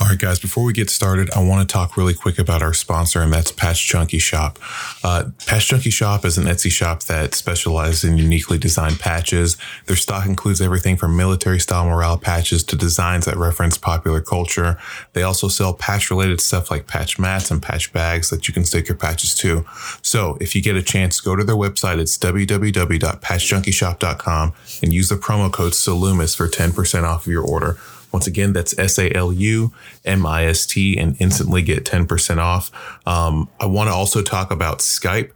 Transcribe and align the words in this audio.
All 0.00 0.06
right, 0.06 0.18
guys, 0.18 0.38
before 0.38 0.64
we 0.64 0.72
get 0.72 0.88
started, 0.88 1.30
I 1.32 1.44
want 1.44 1.68
to 1.68 1.70
talk 1.70 1.98
really 1.98 2.14
quick 2.14 2.38
about 2.38 2.62
our 2.62 2.72
sponsor, 2.72 3.20
and 3.20 3.30
that's 3.30 3.52
Patch 3.52 3.86
Junkie 3.86 4.18
Shop. 4.18 4.58
Uh, 5.04 5.24
Patch 5.44 5.68
Junkie 5.68 5.90
Shop 5.90 6.24
is 6.24 6.38
an 6.38 6.44
Etsy 6.44 6.70
shop 6.70 7.02
that 7.02 7.34
specializes 7.34 8.04
in 8.04 8.16
uniquely 8.16 8.56
designed 8.56 8.98
patches. 8.98 9.58
Their 9.84 9.96
stock 9.96 10.24
includes 10.24 10.62
everything 10.62 10.96
from 10.96 11.18
military 11.18 11.60
style 11.60 11.84
morale 11.84 12.16
patches 12.16 12.64
to 12.64 12.76
designs 12.76 13.26
that 13.26 13.36
reference 13.36 13.76
popular 13.76 14.22
culture. 14.22 14.78
They 15.12 15.22
also 15.22 15.48
sell 15.48 15.74
patch 15.74 16.10
related 16.10 16.40
stuff 16.40 16.70
like 16.70 16.86
patch 16.86 17.18
mats 17.18 17.50
and 17.50 17.62
patch 17.62 17.92
bags 17.92 18.30
that 18.30 18.48
you 18.48 18.54
can 18.54 18.64
stick 18.64 18.88
your 18.88 18.96
patches 18.96 19.34
to. 19.34 19.66
So 20.00 20.38
if 20.40 20.56
you 20.56 20.62
get 20.62 20.76
a 20.76 20.82
chance, 20.82 21.20
go 21.20 21.36
to 21.36 21.44
their 21.44 21.56
website. 21.56 21.98
It's 21.98 22.16
www.patchjunkieshop.com 22.16 24.52
and 24.82 24.92
use 24.94 25.10
the 25.10 25.16
promo 25.16 25.52
code 25.52 25.74
SALUMIST 25.74 26.38
for 26.38 26.48
10% 26.48 27.02
off 27.02 27.26
of 27.26 27.32
your 27.32 27.44
order. 27.44 27.76
Once 28.12 28.26
again, 28.26 28.52
that's 28.52 28.76
S 28.78 28.98
A 28.98 29.14
L 29.16 29.32
U 29.32 29.72
M 30.04 30.26
I 30.26 30.44
S 30.46 30.66
T 30.66 30.98
and 30.98 31.16
instantly 31.20 31.62
get 31.62 31.84
10% 31.84 32.38
off. 32.38 32.70
Um, 33.06 33.48
I 33.60 33.66
want 33.66 33.88
to 33.88 33.94
also 33.94 34.22
talk 34.22 34.50
about 34.50 34.78
Skype. 34.78 35.30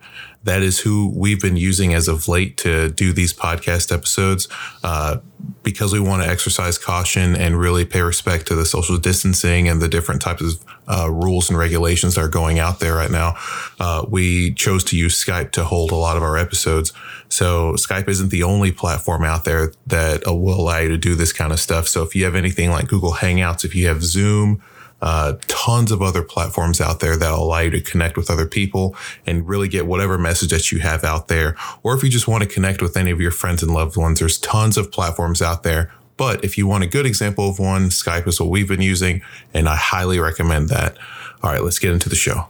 That 0.45 0.63
is 0.63 0.81
who 0.81 1.13
we've 1.15 1.41
been 1.41 1.57
using 1.57 1.95
as 1.95 2.09
of 2.09 2.29
late 2.29 2.57
to 2.59 2.91
do 2.91 3.13
these 3.13 3.33
podcast 3.33 3.93
episodes 3.93 4.49
uh, 4.83 5.19
because 5.63 5.93
we 5.93 6.01
want 6.01 6.23
to 6.23 6.29
exercise 6.29 6.79
caution 6.79 7.35
and 7.35 7.59
really 7.59 7.85
pay 7.85 8.03
respect 8.03 8.47
to 8.49 8.55
the 8.55 8.65
social 8.65 8.99
distancing 8.99 9.69
and 9.69 9.81
the 9.81 9.89
different 9.89 10.23
types 10.23 10.43
of 10.43 10.65
uh, 10.87 11.11
rules 11.11 11.49
and 11.49 11.59
regulations 11.59 12.15
that 12.15 12.21
are 12.21 12.29
going 12.29 12.59
out 12.59 12.81
there 12.81 12.95
right 12.95 13.11
now. 13.11 13.35
Uh, 13.81 14.05
we 14.09 14.53
chose 14.55 14.85
to 14.85 14.97
use 14.97 15.23
Skype 15.23 15.51
to 15.53 15.65
hold 15.65 15.91
a 15.91 15.97
lot 15.97 16.17
of 16.17 16.23
our 16.23 16.37
episodes. 16.37 16.93
So 17.29 17.73
Skype 17.73 18.09
isn't 18.09 18.31
the 18.31 18.43
only 18.43 18.71
platform 18.71 19.25
out 19.25 19.45
there 19.45 19.73
that 19.87 20.27
uh, 20.27 20.35
will 20.35 20.61
allow 20.61 20.79
you 20.79 20.91
to 20.91 20.99
do 20.99 21.15
this 21.15 21.33
kind 21.33 21.53
of 21.53 21.61
stuff. 21.61 21.89
So 21.89 22.03
if 22.03 22.15
you 22.15 22.25
have 22.25 22.35
anything 22.35 22.71
like 22.71 22.89
Google 22.89 23.15
Hangouts, 23.15 23.65
if 23.65 23.75
you 23.75 23.89
have 23.89 24.03
Zoom, 24.03 24.63
uh, 25.03 25.35
tons 25.49 25.93
of 25.93 26.01
other 26.01 26.23
platforms 26.23 26.81
out 26.81 27.01
there 27.01 27.17
that 27.17 27.31
allow 27.31 27.61
you 27.61 27.71
to 27.71 27.81
connect 27.81 28.17
with 28.17 28.31
other 28.31 28.47
people 28.47 28.97
and 29.27 29.49
really 29.49 29.69
get 29.69 29.87
whatever 29.87 30.17
message 30.19 30.51
that 30.51 30.73
you 30.73 30.79
have 30.79 31.05
out 31.05 31.29
there. 31.29 31.57
Or 31.83 31.95
if 31.95 32.03
you 32.03 32.09
just 32.09 32.29
want 32.29 32.43
to 32.43 32.49
connect 32.49 32.81
with 32.81 32.97
any 32.97 33.11
of 33.11 33.21
your 33.21 33.31
friends 33.31 33.63
and 33.63 33.73
loved 33.73 33.97
ones, 33.97 34.21
there's 34.21 34.39
tons 34.39 34.77
of 34.77 34.91
platforms 34.91 35.43
out 35.43 35.63
there. 35.63 35.93
But 36.17 36.45
if 36.45 36.57
you 36.57 36.67
want 36.67 36.85
a 36.85 36.87
good 36.87 37.07
example 37.07 37.49
of 37.49 37.59
one, 37.59 37.89
Skype 37.89 38.29
is 38.29 38.41
what 38.41 38.49
we've 38.49 38.69
been 38.69 38.81
using, 38.81 39.23
and 39.53 39.69
I 39.69 39.77
highly 39.77 40.21
recommend 40.21 40.69
that. 40.69 40.97
All 41.43 41.51
right, 41.51 41.63
let's 41.63 41.79
get 41.79 41.93
into 41.93 42.09
the 42.09 42.15
show. 42.15 42.47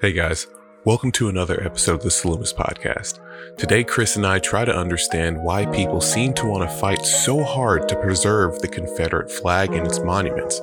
Hey 0.00 0.12
guys, 0.12 0.46
welcome 0.84 1.10
to 1.12 1.28
another 1.28 1.60
episode 1.64 1.94
of 1.94 2.02
the 2.02 2.10
Salumist 2.10 2.54
Podcast. 2.54 3.18
Today, 3.58 3.82
Chris 3.82 4.14
and 4.14 4.24
I 4.24 4.38
try 4.38 4.64
to 4.64 4.72
understand 4.72 5.42
why 5.42 5.66
people 5.66 6.00
seem 6.00 6.32
to 6.34 6.46
want 6.46 6.62
to 6.62 6.76
fight 6.76 7.04
so 7.04 7.42
hard 7.42 7.88
to 7.88 7.96
preserve 7.96 8.60
the 8.60 8.68
Confederate 8.68 9.32
flag 9.32 9.72
and 9.72 9.84
its 9.84 9.98
monuments, 9.98 10.60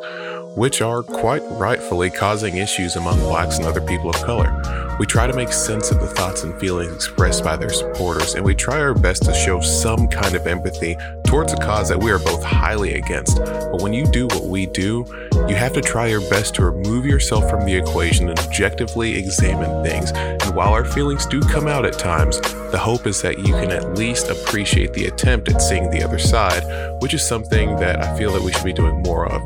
which 0.56 0.82
are 0.82 1.04
quite 1.04 1.44
rightfully 1.60 2.10
causing 2.10 2.56
issues 2.56 2.96
among 2.96 3.20
blacks 3.20 3.58
and 3.58 3.66
other 3.66 3.82
people 3.82 4.12
of 4.12 4.16
color. 4.24 4.85
We 4.98 5.06
try 5.06 5.28
to 5.28 5.36
make 5.36 5.52
sense 5.52 5.92
of 5.92 6.00
the 6.00 6.08
thoughts 6.08 6.44
and 6.44 6.58
feelings 6.58 6.94
expressed 6.94 7.44
by 7.44 7.58
their 7.58 7.70
supporters, 7.70 8.36
and 8.36 8.46
we 8.46 8.56
try 8.56 8.80
our 8.80 8.94
best 8.94 9.24
to 9.24 9.34
show 9.34 9.60
some 9.60 10.08
kind 10.08 10.36
of 10.36 10.48
empathy 10.48 10.96
towards 11.28 11.52
a 11.52 11.58
cause 11.58 11.90
that 11.90 12.00
we 12.00 12.12
are 12.12 12.20
both 12.20 12.42
highly 12.42 12.94
against. 12.94 13.36
But 13.38 13.82
when 13.82 13.92
you 13.92 14.06
do 14.06 14.28
what 14.28 14.46
we 14.46 14.68
do, 14.68 15.06
you 15.50 15.56
have 15.56 15.74
to 15.74 15.82
try 15.82 16.08
your 16.08 16.22
best 16.30 16.56
to 16.56 16.66
remove 16.66 17.06
yourself 17.06 17.50
from 17.50 17.66
the 17.66 17.76
equation 17.76 18.30
and 18.30 18.40
objectively 18.40 19.18
examine 19.18 19.84
things. 19.84 20.12
And 20.12 20.56
while 20.56 20.72
our 20.72 20.86
feelings 20.86 21.26
do 21.26 21.42
come 21.42 21.68
out 21.68 21.86
at 21.86 22.00
times, 22.00 22.40
the 22.72 22.78
hope 22.78 23.06
is 23.06 23.22
that 23.22 23.38
you 23.40 23.54
can 23.54 23.72
at 23.72 23.98
least 23.98 24.30
appreciate 24.30 24.94
the 24.94 25.06
attempt 25.06 25.50
at 25.50 25.62
seeing 25.62 25.90
the 25.90 26.04
other 26.04 26.20
side, 26.20 26.64
which 27.02 27.14
is 27.14 27.26
something 27.26 27.76
that 27.78 28.02
I 28.02 28.18
feel 28.18 28.32
that 28.32 28.42
we 28.42 28.54
should 28.54 28.66
be 28.66 28.74
doing 28.74 29.02
more 29.04 29.28
of. 29.28 29.42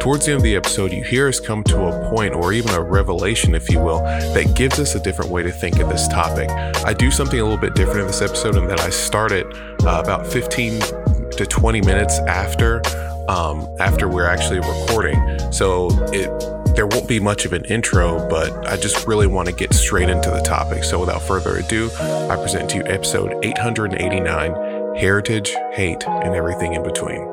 Towards 0.00 0.26
the 0.26 0.32
end 0.32 0.38
of 0.38 0.44
the 0.44 0.56
episode, 0.56 0.92
you 0.92 1.02
hear 1.02 1.28
us 1.28 1.38
come 1.38 1.62
to 1.64 1.86
a 1.86 2.10
point 2.10 2.34
or 2.34 2.52
even 2.52 2.72
a 2.72 2.80
revelation, 2.82 3.54
if 3.54 3.70
you 3.70 3.78
will, 3.78 4.00
that 4.00 4.54
gives 4.56 4.78
us 4.78 4.91
a 4.94 5.00
different 5.00 5.30
way 5.30 5.42
to 5.42 5.50
think 5.50 5.78
of 5.78 5.88
this 5.88 6.08
topic. 6.08 6.50
I 6.84 6.92
do 6.92 7.10
something 7.10 7.38
a 7.38 7.42
little 7.42 7.58
bit 7.58 7.74
different 7.74 8.00
in 8.00 8.06
this 8.06 8.22
episode 8.22 8.56
in 8.56 8.66
that 8.68 8.80
I 8.80 8.90
start 8.90 9.32
it 9.32 9.46
uh, 9.84 10.00
about 10.02 10.26
15 10.26 10.80
to 11.32 11.46
20 11.46 11.80
minutes 11.82 12.18
after 12.20 12.82
um, 13.28 13.68
after 13.78 14.08
we're 14.08 14.26
actually 14.26 14.58
recording. 14.58 15.16
So 15.52 15.88
it 16.12 16.28
there 16.74 16.86
won't 16.86 17.06
be 17.06 17.20
much 17.20 17.44
of 17.44 17.52
an 17.52 17.64
intro, 17.66 18.26
but 18.28 18.66
I 18.66 18.76
just 18.76 19.06
really 19.06 19.26
want 19.26 19.46
to 19.48 19.54
get 19.54 19.74
straight 19.74 20.08
into 20.08 20.30
the 20.30 20.40
topic. 20.40 20.84
So 20.84 20.98
without 20.98 21.20
further 21.22 21.56
ado, 21.56 21.90
I 22.00 22.36
present 22.36 22.70
to 22.70 22.78
you 22.78 22.84
episode 22.86 23.44
889 23.44 24.96
Heritage, 24.96 25.54
Hate, 25.72 26.06
and 26.06 26.34
Everything 26.34 26.74
in 26.74 26.82
Between. 26.82 27.31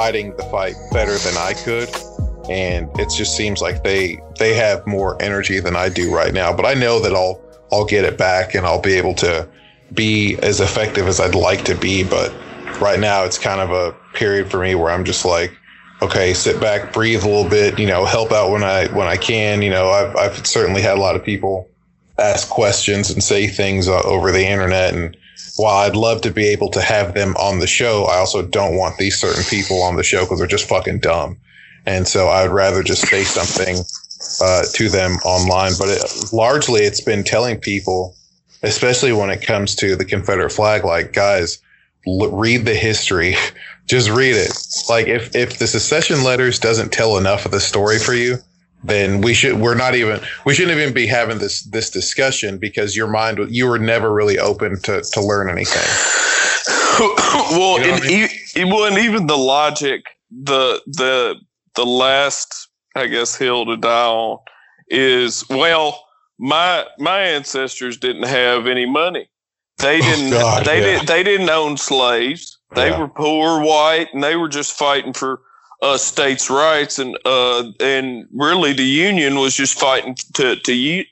Fighting 0.00 0.34
the 0.38 0.42
fight 0.44 0.74
better 0.92 1.18
than 1.18 1.36
I 1.36 1.52
could. 1.52 1.90
And 2.48 2.88
it 2.98 3.10
just 3.10 3.36
seems 3.36 3.60
like 3.60 3.84
they 3.84 4.18
they 4.38 4.54
have 4.54 4.86
more 4.86 5.20
energy 5.20 5.60
than 5.60 5.76
I 5.76 5.90
do 5.90 6.10
right 6.10 6.32
now. 6.32 6.56
But 6.56 6.64
I 6.64 6.72
know 6.72 7.00
that 7.00 7.12
I'll 7.12 7.38
I'll 7.70 7.84
get 7.84 8.06
it 8.06 8.16
back 8.16 8.54
and 8.54 8.64
I'll 8.64 8.80
be 8.80 8.94
able 8.94 9.14
to 9.16 9.46
be 9.92 10.38
as 10.38 10.58
effective 10.60 11.06
as 11.06 11.20
I'd 11.20 11.34
like 11.34 11.66
to 11.66 11.74
be. 11.74 12.02
But 12.02 12.32
right 12.80 12.98
now 12.98 13.24
it's 13.24 13.36
kind 13.36 13.60
of 13.60 13.72
a 13.72 13.94
period 14.14 14.50
for 14.50 14.58
me 14.58 14.74
where 14.74 14.90
I'm 14.90 15.04
just 15.04 15.26
like, 15.26 15.54
okay, 16.00 16.32
sit 16.32 16.58
back, 16.58 16.94
breathe 16.94 17.22
a 17.22 17.28
little 17.28 17.50
bit, 17.50 17.78
you 17.78 17.86
know, 17.86 18.06
help 18.06 18.32
out 18.32 18.50
when 18.50 18.64
I 18.64 18.86
when 18.94 19.06
I 19.06 19.18
can. 19.18 19.60
You 19.60 19.68
know, 19.68 19.90
I've 19.90 20.16
I've 20.16 20.46
certainly 20.46 20.80
had 20.80 20.96
a 20.96 21.00
lot 21.00 21.14
of 21.14 21.22
people 21.22 21.68
ask 22.18 22.48
questions 22.48 23.10
and 23.10 23.22
say 23.22 23.48
things 23.48 23.86
uh, 23.86 24.00
over 24.00 24.32
the 24.32 24.46
internet 24.46 24.94
and 24.94 25.14
while 25.56 25.76
I'd 25.76 25.96
love 25.96 26.22
to 26.22 26.30
be 26.30 26.48
able 26.48 26.70
to 26.70 26.80
have 26.80 27.14
them 27.14 27.36
on 27.36 27.58
the 27.58 27.66
show, 27.66 28.04
I 28.04 28.16
also 28.16 28.42
don't 28.42 28.76
want 28.76 28.98
these 28.98 29.18
certain 29.18 29.44
people 29.44 29.82
on 29.82 29.96
the 29.96 30.02
show 30.02 30.20
because 30.20 30.38
they're 30.38 30.48
just 30.48 30.68
fucking 30.68 31.00
dumb. 31.00 31.38
And 31.86 32.06
so 32.06 32.28
I 32.28 32.42
would 32.42 32.52
rather 32.52 32.82
just 32.82 33.06
say 33.06 33.24
something 33.24 33.84
uh, 34.40 34.62
to 34.72 34.88
them 34.88 35.12
online. 35.24 35.72
But 35.78 35.88
it, 35.88 36.32
largely, 36.32 36.82
it's 36.82 37.00
been 37.00 37.24
telling 37.24 37.58
people, 37.58 38.16
especially 38.62 39.12
when 39.12 39.30
it 39.30 39.42
comes 39.42 39.74
to 39.76 39.96
the 39.96 40.04
Confederate 40.04 40.50
flag, 40.50 40.84
like, 40.84 41.12
guys, 41.12 41.60
l- 42.06 42.30
read 42.30 42.64
the 42.64 42.74
history. 42.74 43.36
just 43.86 44.10
read 44.10 44.36
it. 44.36 44.52
Like, 44.88 45.08
if, 45.08 45.34
if 45.34 45.58
the 45.58 45.66
secession 45.66 46.22
letters 46.22 46.58
doesn't 46.58 46.92
tell 46.92 47.16
enough 47.16 47.44
of 47.44 47.52
the 47.52 47.60
story 47.60 47.98
for 47.98 48.14
you, 48.14 48.38
then 48.82 49.20
we 49.20 49.34
should 49.34 49.60
we're 49.60 49.74
not 49.74 49.94
even 49.94 50.20
we 50.44 50.54
shouldn't 50.54 50.76
even 50.78 50.94
be 50.94 51.06
having 51.06 51.38
this 51.38 51.62
this 51.64 51.90
discussion 51.90 52.58
because 52.58 52.96
your 52.96 53.06
mind 53.06 53.38
you 53.50 53.66
were 53.66 53.78
never 53.78 54.12
really 54.12 54.38
open 54.38 54.80
to 54.80 55.02
to 55.02 55.20
learn 55.20 55.50
anything 55.50 55.82
well 57.50 57.78
you 57.80 57.86
know 57.86 57.94
and, 57.94 58.04
I 58.04 58.06
mean? 58.06 58.28
e- 58.56 58.64
well 58.64 58.84
and 58.84 58.98
even 58.98 59.26
the 59.26 59.38
logic 59.38 60.04
the 60.30 60.80
the 60.86 61.36
the 61.74 61.84
last 61.84 62.68
i 62.96 63.06
guess 63.06 63.36
hill 63.36 63.66
to 63.66 63.76
die 63.76 64.06
on 64.06 64.38
is 64.88 65.44
well 65.50 66.04
my 66.38 66.86
my 66.98 67.20
ancestors 67.20 67.98
didn't 67.98 68.24
have 68.24 68.66
any 68.66 68.86
money 68.86 69.28
they 69.78 69.98
oh, 69.98 70.02
didn't 70.02 70.32
oh 70.32 70.38
God, 70.38 70.64
they 70.64 70.80
yeah. 70.80 70.86
didn't 70.86 71.06
they 71.06 71.22
didn't 71.22 71.50
own 71.50 71.76
slaves 71.76 72.58
they 72.74 72.88
yeah. 72.90 72.98
were 72.98 73.08
poor 73.08 73.60
white 73.62 74.08
and 74.14 74.24
they 74.24 74.36
were 74.36 74.48
just 74.48 74.72
fighting 74.72 75.12
for 75.12 75.42
uh, 75.82 75.96
states' 75.96 76.50
rights, 76.50 76.98
and 76.98 77.16
uh, 77.24 77.64
and 77.80 78.26
really 78.34 78.72
the 78.72 78.84
union 78.84 79.38
was 79.38 79.54
just 79.54 79.78
fighting 79.78 80.14
to 80.34 80.56
to 80.56 81.04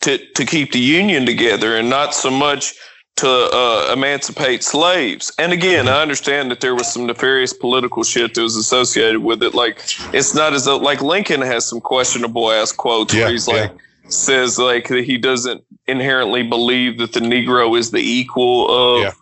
to 0.00 0.18
to 0.18 0.44
keep 0.44 0.72
the 0.72 0.80
union 0.80 1.26
together, 1.26 1.76
and 1.76 1.88
not 1.88 2.14
so 2.14 2.30
much 2.30 2.74
to 3.16 3.28
uh, 3.28 3.92
emancipate 3.92 4.62
slaves. 4.62 5.32
And 5.38 5.52
again. 5.52 5.88
I 5.88 6.02
understand 6.02 6.52
that 6.52 6.60
there 6.60 6.74
was 6.74 6.92
some 6.92 7.06
nefarious 7.06 7.52
political 7.52 8.04
shit 8.04 8.34
that 8.34 8.42
was 8.42 8.54
associated 8.56 9.20
with 9.20 9.42
it. 9.42 9.54
Like 9.54 9.82
it's 10.12 10.34
not 10.34 10.52
as 10.52 10.64
though 10.64 10.76
like 10.76 11.02
Lincoln 11.02 11.40
has 11.40 11.66
some 11.66 11.80
questionable 11.80 12.50
ass 12.50 12.70
quotes 12.72 13.12
yeah, 13.12 13.22
where 13.22 13.32
he's 13.32 13.48
yeah. 13.48 13.54
like 13.54 13.72
says 14.08 14.58
like 14.58 14.88
that 14.88 15.04
he 15.04 15.18
doesn't 15.18 15.64
inherently 15.86 16.42
believe 16.42 16.98
that 16.98 17.12
the 17.12 17.20
Negro 17.20 17.78
is 17.78 17.90
the 17.90 17.98
equal 17.98 18.70
of. 18.70 19.02
Yeah 19.02 19.12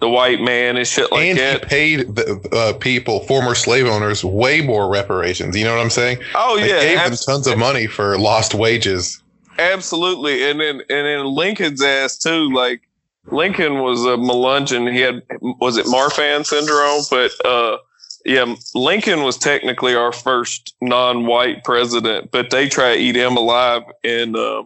the 0.00 0.08
white 0.08 0.40
man 0.40 0.76
and 0.76 0.86
shit 0.86 1.12
like 1.12 1.24
and 1.26 1.38
that. 1.38 1.62
And 1.62 1.70
paid 1.70 2.14
the 2.14 2.48
uh, 2.52 2.78
people, 2.78 3.20
former 3.20 3.54
slave 3.54 3.86
owners, 3.86 4.24
way 4.24 4.60
more 4.60 4.88
reparations. 4.90 5.56
You 5.56 5.64
know 5.64 5.74
what 5.74 5.82
I'm 5.82 5.90
saying? 5.90 6.18
Oh 6.34 6.56
yeah, 6.56 6.66
they 6.66 6.88
gave 6.88 6.98
abs- 6.98 7.24
them 7.24 7.34
tons 7.34 7.46
of 7.46 7.58
money 7.58 7.86
for 7.86 8.18
lost 8.18 8.54
wages. 8.54 9.22
Absolutely, 9.58 10.50
and 10.50 10.60
then 10.60 10.80
and 10.88 11.06
then 11.06 11.26
Lincoln's 11.26 11.82
ass 11.82 12.18
too. 12.18 12.50
Like 12.52 12.82
Lincoln 13.26 13.80
was 13.80 14.04
a 14.04 14.16
Melungeon. 14.16 14.92
He 14.92 15.00
had 15.00 15.22
was 15.40 15.76
it 15.76 15.86
Marfan 15.86 16.44
syndrome, 16.46 17.02
but 17.10 17.32
uh, 17.46 17.78
yeah, 18.24 18.54
Lincoln 18.74 19.22
was 19.22 19.36
technically 19.36 19.94
our 19.94 20.12
first 20.12 20.74
non-white 20.80 21.64
president, 21.64 22.30
but 22.30 22.50
they 22.50 22.68
try 22.68 22.94
to 22.94 23.00
eat 23.00 23.16
him 23.16 23.36
alive 23.36 23.82
in. 24.02 24.34
Uh, 24.34 24.62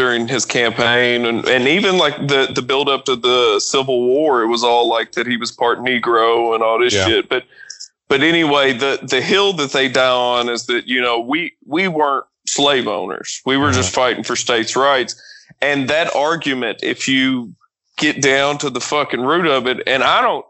during 0.00 0.26
his 0.26 0.46
campaign 0.46 1.26
and, 1.26 1.46
and 1.46 1.68
even 1.68 1.98
like 1.98 2.16
the 2.26 2.50
the 2.54 2.62
build 2.62 2.88
up 2.88 3.04
to 3.04 3.14
the 3.14 3.60
Civil 3.60 4.06
War, 4.06 4.40
it 4.40 4.46
was 4.46 4.64
all 4.64 4.88
like 4.88 5.12
that 5.12 5.26
he 5.26 5.36
was 5.36 5.52
part 5.52 5.78
Negro 5.80 6.54
and 6.54 6.62
all 6.62 6.78
this 6.78 6.94
yeah. 6.94 7.04
shit. 7.04 7.28
But 7.28 7.44
but 8.08 8.22
anyway, 8.22 8.72
the 8.72 8.98
the 9.02 9.20
hill 9.20 9.52
that 9.52 9.72
they 9.72 9.90
die 9.90 10.08
on 10.08 10.48
is 10.48 10.64
that 10.66 10.88
you 10.88 11.02
know 11.02 11.20
we 11.20 11.52
we 11.66 11.86
weren't 11.86 12.24
slave 12.46 12.88
owners. 12.88 13.42
We 13.44 13.58
were 13.58 13.66
mm-hmm. 13.66 13.74
just 13.74 13.94
fighting 13.94 14.24
for 14.24 14.36
states' 14.36 14.74
rights. 14.74 15.20
And 15.60 15.90
that 15.90 16.16
argument, 16.16 16.78
if 16.82 17.06
you 17.06 17.54
get 17.98 18.22
down 18.22 18.56
to 18.58 18.70
the 18.70 18.80
fucking 18.80 19.20
root 19.20 19.46
of 19.46 19.66
it, 19.66 19.82
and 19.86 20.02
I 20.02 20.22
don't 20.22 20.46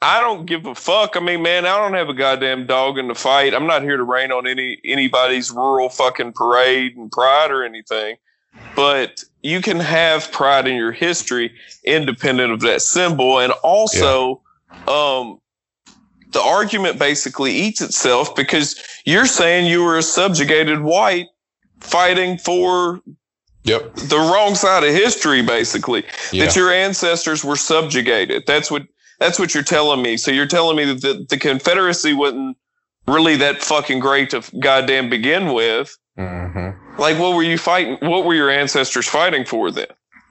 I 0.00 0.22
don't 0.22 0.46
give 0.46 0.64
a 0.64 0.74
fuck. 0.74 1.14
I 1.14 1.20
mean, 1.20 1.42
man, 1.42 1.66
I 1.66 1.76
don't 1.76 1.92
have 1.92 2.08
a 2.08 2.14
goddamn 2.14 2.64
dog 2.64 2.96
in 2.96 3.08
the 3.08 3.14
fight. 3.14 3.52
I'm 3.52 3.66
not 3.66 3.82
here 3.82 3.98
to 3.98 4.02
rain 4.02 4.32
on 4.32 4.46
any 4.46 4.78
anybody's 4.82 5.50
rural 5.50 5.90
fucking 5.90 6.32
parade 6.32 6.96
and 6.96 7.12
pride 7.12 7.50
or 7.50 7.64
anything. 7.64 8.16
But 8.76 9.22
you 9.42 9.60
can 9.60 9.78
have 9.80 10.32
pride 10.32 10.66
in 10.66 10.76
your 10.76 10.92
history 10.92 11.52
independent 11.84 12.52
of 12.52 12.60
that 12.60 12.82
symbol. 12.82 13.38
And 13.38 13.52
also, 13.62 14.40
yeah. 14.72 14.84
um, 14.88 15.40
the 16.32 16.40
argument 16.40 16.98
basically 16.98 17.52
eats 17.52 17.80
itself 17.80 18.34
because 18.34 18.82
you're 19.04 19.26
saying 19.26 19.66
you 19.66 19.84
were 19.84 19.98
a 19.98 20.02
subjugated 20.02 20.80
white 20.80 21.26
fighting 21.80 22.38
for 22.38 23.00
Yep. 23.64 23.94
The 23.94 24.18
wrong 24.18 24.54
side 24.54 24.84
of 24.84 24.90
history, 24.90 25.40
basically. 25.40 26.04
Yeah. 26.32 26.44
That 26.44 26.56
your 26.56 26.70
ancestors 26.70 27.42
were 27.42 27.56
subjugated. 27.56 28.44
That's 28.46 28.70
what 28.70 28.86
that's 29.18 29.38
what 29.38 29.54
you're 29.54 29.62
telling 29.62 30.02
me. 30.02 30.16
So 30.16 30.30
you're 30.30 30.46
telling 30.46 30.76
me 30.76 30.84
that 30.84 31.00
the, 31.00 31.26
the 31.30 31.38
Confederacy 31.38 32.12
wasn't 32.12 32.58
really 33.08 33.36
that 33.36 33.62
fucking 33.62 34.00
great 34.00 34.30
to 34.30 34.42
goddamn 34.60 35.08
begin 35.08 35.54
with. 35.54 35.96
Mm-hmm. 36.18 36.83
Like, 36.98 37.18
what 37.18 37.34
were 37.34 37.42
you 37.42 37.58
fighting? 37.58 37.96
What 38.00 38.24
were 38.24 38.34
your 38.34 38.50
ancestors 38.50 39.06
fighting 39.06 39.44
for 39.44 39.70
then? 39.70 39.86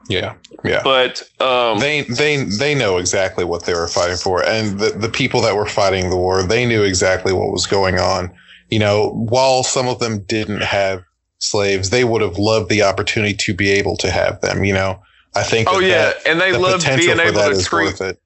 Yeah, 0.10 0.36
yeah. 0.64 0.82
But 0.84 1.24
um, 1.40 1.80
they 1.80 2.02
they 2.02 2.44
they 2.44 2.76
know 2.76 2.98
exactly 2.98 3.44
what 3.44 3.66
they 3.66 3.74
were 3.74 3.88
fighting 3.88 4.18
for, 4.18 4.44
and 4.46 4.80
the 4.80 4.90
the 4.92 5.10
people 5.10 5.42
that 5.42 5.56
were 5.56 5.66
fighting 5.66 6.10
the 6.10 6.18
war, 6.18 6.44
they 6.44 6.66
knew 6.66 6.84
exactly 6.84 7.34
what 7.34 7.52
was 7.52 7.68
going 7.68 8.00
on. 8.00 8.32
You 8.70 8.80
know, 8.80 9.12
while 9.12 9.64
some 9.64 9.88
of 9.88 10.00
them 10.00 10.24
didn't 10.24 10.64
have 10.64 11.04
slaves, 11.40 11.90
they 11.90 12.04
would 12.04 12.22
have 12.22 12.38
loved 12.38 12.70
the 12.70 12.82
opportunity 12.82 13.36
to 13.36 13.54
be 13.54 13.70
able 13.72 13.96
to 13.98 14.12
have 14.12 14.42
them. 14.42 14.64
You 14.64 14.74
know, 14.74 15.02
I 15.36 15.44
think. 15.44 15.68
Oh 15.72 15.80
yeah, 15.80 16.06
that, 16.06 16.28
and 16.28 16.42
they 16.42 16.52
the 16.52 16.60
loved 16.60 16.86
being 16.86 17.20
able 17.20 17.34
to 17.34 17.64
treat. 17.64 18.02
It. 18.02 18.20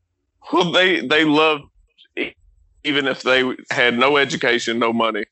Well, 0.52 0.72
they 0.72 1.06
they 1.06 1.26
loved 1.26 1.66
even 2.84 3.06
if 3.06 3.22
they 3.22 3.44
had 3.70 3.98
no 3.98 4.18
education, 4.18 4.80
no 4.80 4.94
money. 4.94 5.26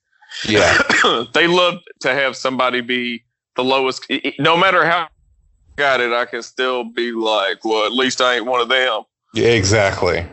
Yeah, 0.47 0.77
they 1.33 1.47
love 1.47 1.79
to 2.01 2.13
have 2.13 2.35
somebody 2.35 2.81
be 2.81 3.23
the 3.55 3.63
lowest. 3.63 4.05
No 4.39 4.57
matter 4.57 4.85
how 4.85 5.03
I 5.03 5.07
got 5.77 6.01
it, 6.01 6.11
I 6.11 6.25
can 6.25 6.43
still 6.43 6.83
be 6.83 7.11
like, 7.11 7.63
well, 7.63 7.85
at 7.85 7.91
least 7.91 8.21
I 8.21 8.35
ain't 8.35 8.45
one 8.45 8.61
of 8.61 8.69
them. 8.69 9.03
Yeah, 9.33 9.49
exactly. 9.49 10.25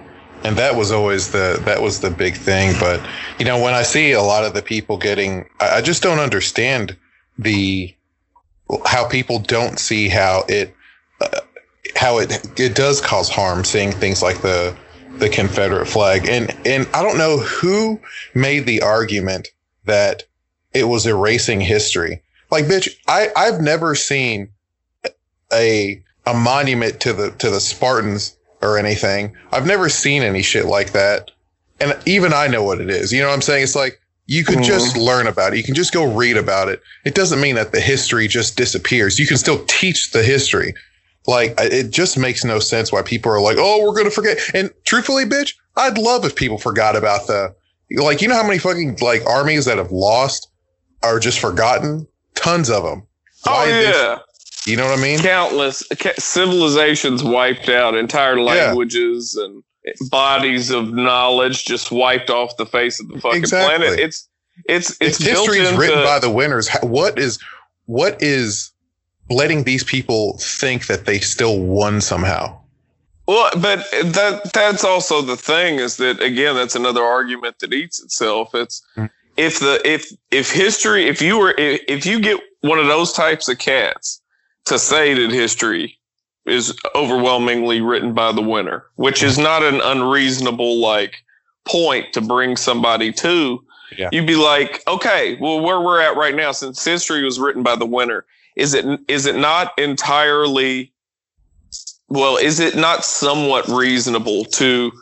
And 0.44 0.56
that 0.56 0.76
was 0.76 0.90
always 0.90 1.30
the 1.30 1.60
that 1.64 1.82
was 1.82 2.00
the 2.00 2.10
big 2.10 2.36
thing. 2.36 2.74
But 2.80 3.00
you 3.38 3.44
know, 3.44 3.62
when 3.62 3.74
I 3.74 3.82
see 3.82 4.12
a 4.12 4.22
lot 4.22 4.44
of 4.44 4.54
the 4.54 4.62
people 4.62 4.96
getting, 4.96 5.48
I, 5.60 5.76
I 5.76 5.80
just 5.82 6.02
don't 6.02 6.18
understand 6.18 6.96
the 7.38 7.94
how 8.86 9.06
people 9.06 9.38
don't 9.38 9.78
see 9.78 10.08
how 10.08 10.44
it 10.48 10.74
uh, 11.20 11.40
how 11.96 12.18
it 12.18 12.32
it 12.58 12.74
does 12.74 13.00
cause 13.00 13.28
harm 13.28 13.64
seeing 13.64 13.92
things 13.92 14.22
like 14.22 14.40
the 14.42 14.76
the 15.18 15.28
Confederate 15.28 15.86
flag 15.86 16.28
and 16.28 16.56
and 16.66 16.88
I 16.94 17.02
don't 17.02 17.18
know 17.18 17.38
who 17.38 18.00
made 18.34 18.66
the 18.66 18.82
argument 18.82 19.48
that 19.84 20.24
it 20.72 20.84
was 20.84 21.06
erasing 21.06 21.60
history 21.60 22.22
like 22.50 22.66
bitch 22.66 22.88
I 23.08 23.28
I've 23.36 23.60
never 23.60 23.94
seen 23.94 24.48
a 25.52 26.02
a 26.26 26.34
monument 26.34 27.00
to 27.00 27.12
the 27.12 27.30
to 27.32 27.50
the 27.50 27.60
Spartans 27.60 28.36
or 28.60 28.78
anything 28.78 29.36
I've 29.50 29.66
never 29.66 29.88
seen 29.88 30.22
any 30.22 30.42
shit 30.42 30.66
like 30.66 30.92
that 30.92 31.30
and 31.80 31.96
even 32.06 32.32
I 32.32 32.46
know 32.46 32.62
what 32.62 32.80
it 32.80 32.90
is 32.90 33.12
you 33.12 33.20
know 33.20 33.28
what 33.28 33.34
I'm 33.34 33.42
saying 33.42 33.64
it's 33.64 33.76
like 33.76 33.98
you 34.26 34.44
could 34.44 34.58
mm. 34.58 34.64
just 34.64 34.96
learn 34.96 35.26
about 35.26 35.52
it. 35.52 35.58
You 35.58 35.62
can 35.62 35.74
just 35.74 35.92
go 35.92 36.10
read 36.14 36.36
about 36.36 36.68
it. 36.68 36.80
It 37.04 37.14
doesn't 37.14 37.40
mean 37.40 37.56
that 37.56 37.72
the 37.72 37.80
history 37.80 38.28
just 38.28 38.56
disappears. 38.56 39.18
You 39.18 39.26
can 39.26 39.36
still 39.36 39.64
teach 39.66 40.12
the 40.12 40.22
history. 40.22 40.74
Like 41.26 41.54
it 41.58 41.90
just 41.90 42.18
makes 42.18 42.44
no 42.44 42.58
sense 42.58 42.90
why 42.90 43.02
people 43.02 43.30
are 43.30 43.40
like, 43.40 43.56
"Oh, 43.58 43.82
we're 43.82 43.94
going 43.94 44.06
to 44.06 44.10
forget." 44.10 44.38
And 44.54 44.70
truthfully, 44.84 45.24
bitch, 45.24 45.54
I'd 45.76 45.98
love 45.98 46.24
if 46.24 46.34
people 46.34 46.58
forgot 46.58 46.96
about 46.96 47.26
the 47.26 47.54
like 47.96 48.22
you 48.22 48.28
know 48.28 48.34
how 48.34 48.46
many 48.46 48.58
fucking 48.58 48.98
like 49.00 49.24
armies 49.26 49.64
that 49.64 49.78
have 49.78 49.92
lost 49.92 50.48
are 51.02 51.18
just 51.18 51.40
forgotten? 51.40 52.06
Tons 52.34 52.70
of 52.70 52.84
them. 52.84 53.06
Oh, 53.46 53.52
why 53.52 53.64
oh 53.66 53.80
yeah. 53.80 54.18
you 54.66 54.76
know 54.76 54.84
what 54.88 54.98
I 54.98 55.02
mean? 55.02 55.18
Countless 55.18 55.82
civilizations 56.18 57.22
wiped 57.22 57.68
out, 57.68 57.94
entire 57.94 58.40
languages 58.40 59.36
yeah. 59.36 59.44
and 59.44 59.62
bodies 60.10 60.70
of 60.70 60.92
knowledge 60.92 61.64
just 61.64 61.90
wiped 61.90 62.30
off 62.30 62.56
the 62.56 62.66
face 62.66 63.00
of 63.00 63.08
the 63.08 63.20
fucking 63.20 63.38
exactly. 63.38 63.76
planet. 63.78 64.00
It's 64.00 64.28
it's 64.66 64.96
it's 65.00 65.20
if 65.20 65.26
history 65.26 65.58
is 65.58 65.76
written 65.76 66.04
by 66.04 66.18
the 66.18 66.30
winners. 66.30 66.68
What 66.82 67.18
is 67.18 67.38
what 67.86 68.22
is 68.22 68.70
letting 69.30 69.64
these 69.64 69.84
people 69.84 70.38
think 70.38 70.86
that 70.86 71.06
they 71.06 71.18
still 71.18 71.60
won 71.60 72.00
somehow? 72.00 72.61
Well, 73.32 73.50
but 73.56 73.90
that 73.90 74.52
that's 74.52 74.84
also 74.84 75.22
the 75.22 75.38
thing 75.38 75.76
is 75.76 75.96
that 75.96 76.20
again 76.20 76.54
that's 76.54 76.74
another 76.74 77.02
argument 77.02 77.60
that 77.60 77.72
eats 77.72 78.02
itself. 78.02 78.54
It's 78.54 78.82
mm-hmm. 78.94 79.06
if 79.38 79.58
the 79.58 79.80
if 79.86 80.12
if 80.30 80.52
history 80.52 81.08
if 81.08 81.22
you 81.22 81.38
were 81.38 81.54
if, 81.56 81.80
if 81.88 82.04
you 82.04 82.20
get 82.20 82.38
one 82.60 82.78
of 82.78 82.88
those 82.88 83.14
types 83.14 83.48
of 83.48 83.56
cats 83.56 84.20
to 84.66 84.78
say 84.78 85.14
that 85.14 85.32
history 85.32 85.98
is 86.44 86.78
overwhelmingly 86.94 87.80
written 87.80 88.12
by 88.12 88.32
the 88.32 88.42
winner, 88.42 88.84
which 88.96 89.22
is 89.22 89.38
not 89.38 89.62
an 89.62 89.80
unreasonable 89.82 90.78
like 90.78 91.24
point 91.64 92.12
to 92.12 92.20
bring 92.20 92.54
somebody 92.54 93.12
to. 93.12 93.64
Yeah. 93.96 94.10
You'd 94.12 94.26
be 94.26 94.36
like, 94.36 94.82
okay, 94.86 95.38
well, 95.40 95.60
where 95.60 95.80
we're 95.80 96.02
at 96.02 96.16
right 96.16 96.34
now, 96.34 96.52
since 96.52 96.84
history 96.84 97.24
was 97.24 97.40
written 97.40 97.62
by 97.62 97.76
the 97.76 97.86
winner, 97.86 98.26
is 98.56 98.74
it 98.74 98.84
is 99.08 99.24
it 99.24 99.36
not 99.36 99.72
entirely 99.78 100.92
well, 102.12 102.36
is 102.36 102.60
it 102.60 102.76
not 102.76 103.06
somewhat 103.06 103.66
reasonable 103.68 104.44
to 104.44 104.92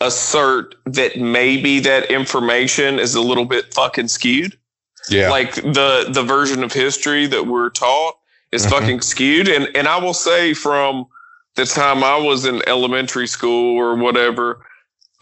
assert 0.00 0.76
that 0.84 1.18
maybe 1.18 1.80
that 1.80 2.08
information 2.12 3.00
is 3.00 3.16
a 3.16 3.20
little 3.20 3.44
bit 3.44 3.74
fucking 3.74 4.06
skewed? 4.06 4.56
Yeah. 5.08 5.30
Like 5.30 5.56
the 5.56 6.06
the 6.08 6.22
version 6.22 6.62
of 6.62 6.72
history 6.72 7.26
that 7.26 7.48
we're 7.48 7.70
taught 7.70 8.18
is 8.52 8.62
mm-hmm. 8.62 8.70
fucking 8.70 9.00
skewed. 9.00 9.48
And 9.48 9.68
and 9.74 9.88
I 9.88 9.98
will 9.98 10.14
say 10.14 10.54
from 10.54 11.06
the 11.56 11.66
time 11.66 12.04
I 12.04 12.16
was 12.16 12.44
in 12.44 12.62
elementary 12.68 13.26
school 13.26 13.76
or 13.76 13.96
whatever, 13.96 14.64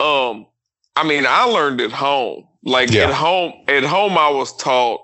um, 0.00 0.46
I 0.96 1.02
mean, 1.02 1.24
I 1.26 1.44
learned 1.44 1.80
at 1.80 1.92
home. 1.92 2.46
Like 2.62 2.90
yeah. 2.90 3.04
at 3.04 3.14
home, 3.14 3.54
at 3.68 3.84
home, 3.84 4.18
I 4.18 4.28
was 4.28 4.54
taught 4.56 5.00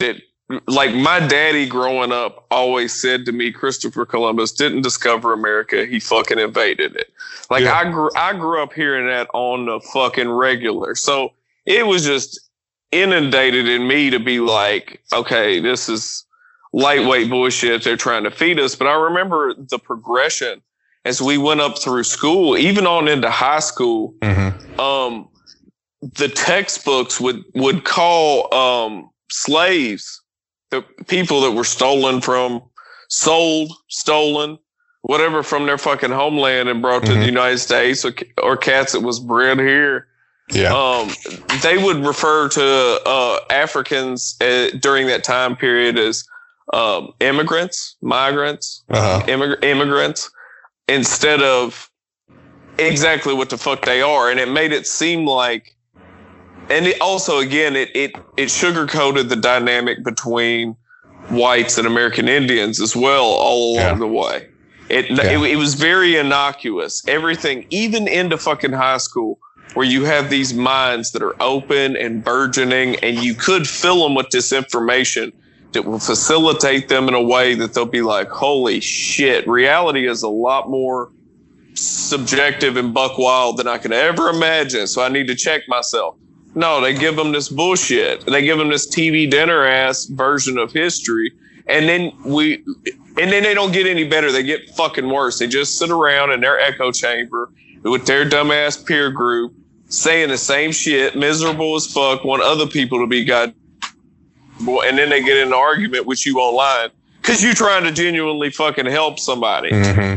that 0.00 0.16
like 0.66 0.94
my 0.94 1.20
daddy 1.20 1.66
growing 1.66 2.12
up 2.12 2.46
always 2.50 2.92
said 2.92 3.26
to 3.26 3.32
me, 3.32 3.50
Christopher 3.50 4.06
Columbus 4.06 4.52
didn't 4.52 4.82
discover 4.82 5.32
America, 5.32 5.86
he 5.86 5.98
fucking 5.98 6.38
invaded 6.38 6.94
it. 6.94 7.12
Like 7.50 7.64
yeah. 7.64 7.74
I 7.74 7.90
grew 7.90 8.10
I 8.16 8.32
grew 8.32 8.62
up 8.62 8.72
hearing 8.72 9.06
that 9.06 9.28
on 9.34 9.66
the 9.66 9.80
fucking 9.92 10.30
regular. 10.30 10.94
So 10.94 11.32
it 11.64 11.86
was 11.86 12.04
just 12.04 12.40
inundated 12.92 13.68
in 13.68 13.88
me 13.88 14.10
to 14.10 14.20
be 14.20 14.38
like, 14.40 15.02
okay, 15.12 15.58
this 15.58 15.88
is 15.88 16.24
lightweight 16.72 17.28
bullshit 17.28 17.82
they're 17.82 17.96
trying 17.96 18.24
to 18.24 18.30
feed 18.30 18.60
us. 18.60 18.76
But 18.76 18.86
I 18.86 18.94
remember 18.94 19.54
the 19.54 19.78
progression 19.78 20.62
as 21.04 21.20
we 21.22 21.38
went 21.38 21.60
up 21.60 21.78
through 21.78 22.04
school, 22.04 22.56
even 22.56 22.86
on 22.86 23.08
into 23.08 23.30
high 23.30 23.60
school. 23.60 24.14
Mm-hmm. 24.20 24.80
Um, 24.80 25.28
the 26.02 26.28
textbooks 26.28 27.20
would 27.20 27.42
would 27.54 27.84
call 27.84 28.52
um, 28.54 29.10
slaves 29.30 30.20
the 30.70 30.82
people 31.06 31.40
that 31.42 31.52
were 31.52 31.64
stolen 31.64 32.20
from, 32.20 32.62
sold, 33.08 33.70
stolen, 33.88 34.58
whatever 35.02 35.42
from 35.42 35.66
their 35.66 35.78
fucking 35.78 36.10
homeland 36.10 36.68
and 36.68 36.82
brought 36.82 37.02
mm-hmm. 37.02 37.12
to 37.12 37.12
the 37.12 37.20
mm-hmm. 37.20 37.28
United 37.28 37.58
States, 37.58 38.04
or, 38.04 38.12
or 38.42 38.56
cats 38.56 38.92
that 38.92 39.00
was 39.00 39.20
bred 39.20 39.58
here. 39.58 40.08
Yeah. 40.50 40.72
Um, 40.74 41.10
they 41.62 41.78
would 41.78 42.04
refer 42.04 42.48
to 42.48 43.00
uh, 43.06 43.38
Africans 43.50 44.36
uh, 44.40 44.70
during 44.80 45.06
that 45.08 45.24
time 45.24 45.56
period 45.56 45.98
as 45.98 46.24
um, 46.72 47.12
immigrants, 47.20 47.96
migrants, 48.00 48.82
uh-huh. 48.88 49.24
immig- 49.26 49.62
immigrants, 49.64 50.30
instead 50.88 51.42
of 51.42 51.90
exactly 52.78 53.34
what 53.34 53.50
the 53.50 53.58
fuck 53.58 53.84
they 53.84 54.02
are. 54.02 54.30
And 54.30 54.40
it 54.40 54.48
made 54.48 54.72
it 54.72 54.86
seem 54.86 55.26
like, 55.26 55.75
and 56.70 56.86
it 56.86 57.00
also, 57.00 57.38
again, 57.38 57.76
it, 57.76 57.94
it, 57.94 58.12
it 58.36 58.48
sugarcoated 58.48 59.28
the 59.28 59.36
dynamic 59.36 60.02
between 60.04 60.76
whites 61.28 61.78
and 61.78 61.86
American 61.86 62.28
Indians 62.28 62.80
as 62.80 62.94
well 62.94 63.24
all 63.24 63.74
along 63.74 63.84
yeah. 63.84 63.94
the 63.94 64.06
way. 64.06 64.48
It, 64.88 65.10
yeah. 65.10 65.38
it, 65.38 65.52
it 65.52 65.56
was 65.56 65.74
very 65.74 66.16
innocuous. 66.16 67.06
Everything, 67.08 67.66
even 67.70 68.06
into 68.06 68.38
fucking 68.38 68.72
high 68.72 68.98
school, 68.98 69.38
where 69.74 69.86
you 69.86 70.04
have 70.04 70.30
these 70.30 70.54
minds 70.54 71.12
that 71.12 71.22
are 71.22 71.40
open 71.42 71.96
and 71.96 72.24
burgeoning, 72.24 72.96
and 72.96 73.18
you 73.18 73.34
could 73.34 73.68
fill 73.68 74.02
them 74.04 74.14
with 74.14 74.30
this 74.30 74.52
information 74.52 75.32
that 75.72 75.84
will 75.84 75.98
facilitate 75.98 76.88
them 76.88 77.08
in 77.08 77.14
a 77.14 77.22
way 77.22 77.54
that 77.54 77.74
they'll 77.74 77.84
be 77.84 78.00
like, 78.00 78.28
holy 78.28 78.80
shit, 78.80 79.46
reality 79.46 80.08
is 80.08 80.22
a 80.22 80.28
lot 80.28 80.70
more 80.70 81.12
subjective 81.74 82.76
and 82.76 82.94
buck 82.94 83.18
wild 83.18 83.58
than 83.58 83.66
I 83.66 83.76
could 83.76 83.92
ever 83.92 84.28
imagine. 84.28 84.86
So 84.86 85.02
I 85.02 85.08
need 85.08 85.26
to 85.26 85.34
check 85.34 85.62
myself. 85.68 86.16
No, 86.56 86.80
they 86.80 86.94
give 86.94 87.16
them 87.16 87.32
this 87.32 87.50
bullshit. 87.50 88.24
They 88.24 88.42
give 88.42 88.56
them 88.56 88.70
this 88.70 88.88
TV 88.88 89.30
dinner 89.30 89.64
ass 89.66 90.06
version 90.06 90.56
of 90.56 90.72
history, 90.72 91.30
and 91.66 91.86
then 91.86 92.12
we, 92.24 92.64
and 93.18 93.30
then 93.30 93.42
they 93.42 93.52
don't 93.52 93.72
get 93.72 93.86
any 93.86 94.08
better. 94.08 94.32
They 94.32 94.42
get 94.42 94.70
fucking 94.70 95.06
worse. 95.08 95.38
They 95.38 95.48
just 95.48 95.78
sit 95.78 95.90
around 95.90 96.32
in 96.32 96.40
their 96.40 96.58
echo 96.58 96.92
chamber 96.92 97.50
with 97.82 98.06
their 98.06 98.24
dumbass 98.28 98.84
peer 98.84 99.10
group 99.10 99.52
saying 99.88 100.30
the 100.30 100.38
same 100.38 100.72
shit, 100.72 101.14
miserable 101.14 101.76
as 101.76 101.86
fuck, 101.92 102.24
want 102.24 102.42
other 102.42 102.66
people 102.66 103.00
to 103.00 103.06
be 103.06 103.22
god, 103.22 103.54
and 104.58 104.98
then 104.98 105.10
they 105.10 105.22
get 105.22 105.36
in 105.36 105.48
an 105.48 105.54
argument 105.54 106.06
with 106.06 106.24
you 106.24 106.38
online 106.38 106.88
because 107.20 107.42
you're 107.42 107.54
trying 107.54 107.84
to 107.84 107.92
genuinely 107.92 108.48
fucking 108.48 108.86
help 108.86 109.18
somebody. 109.18 109.70
Mm-hmm. 109.70 110.16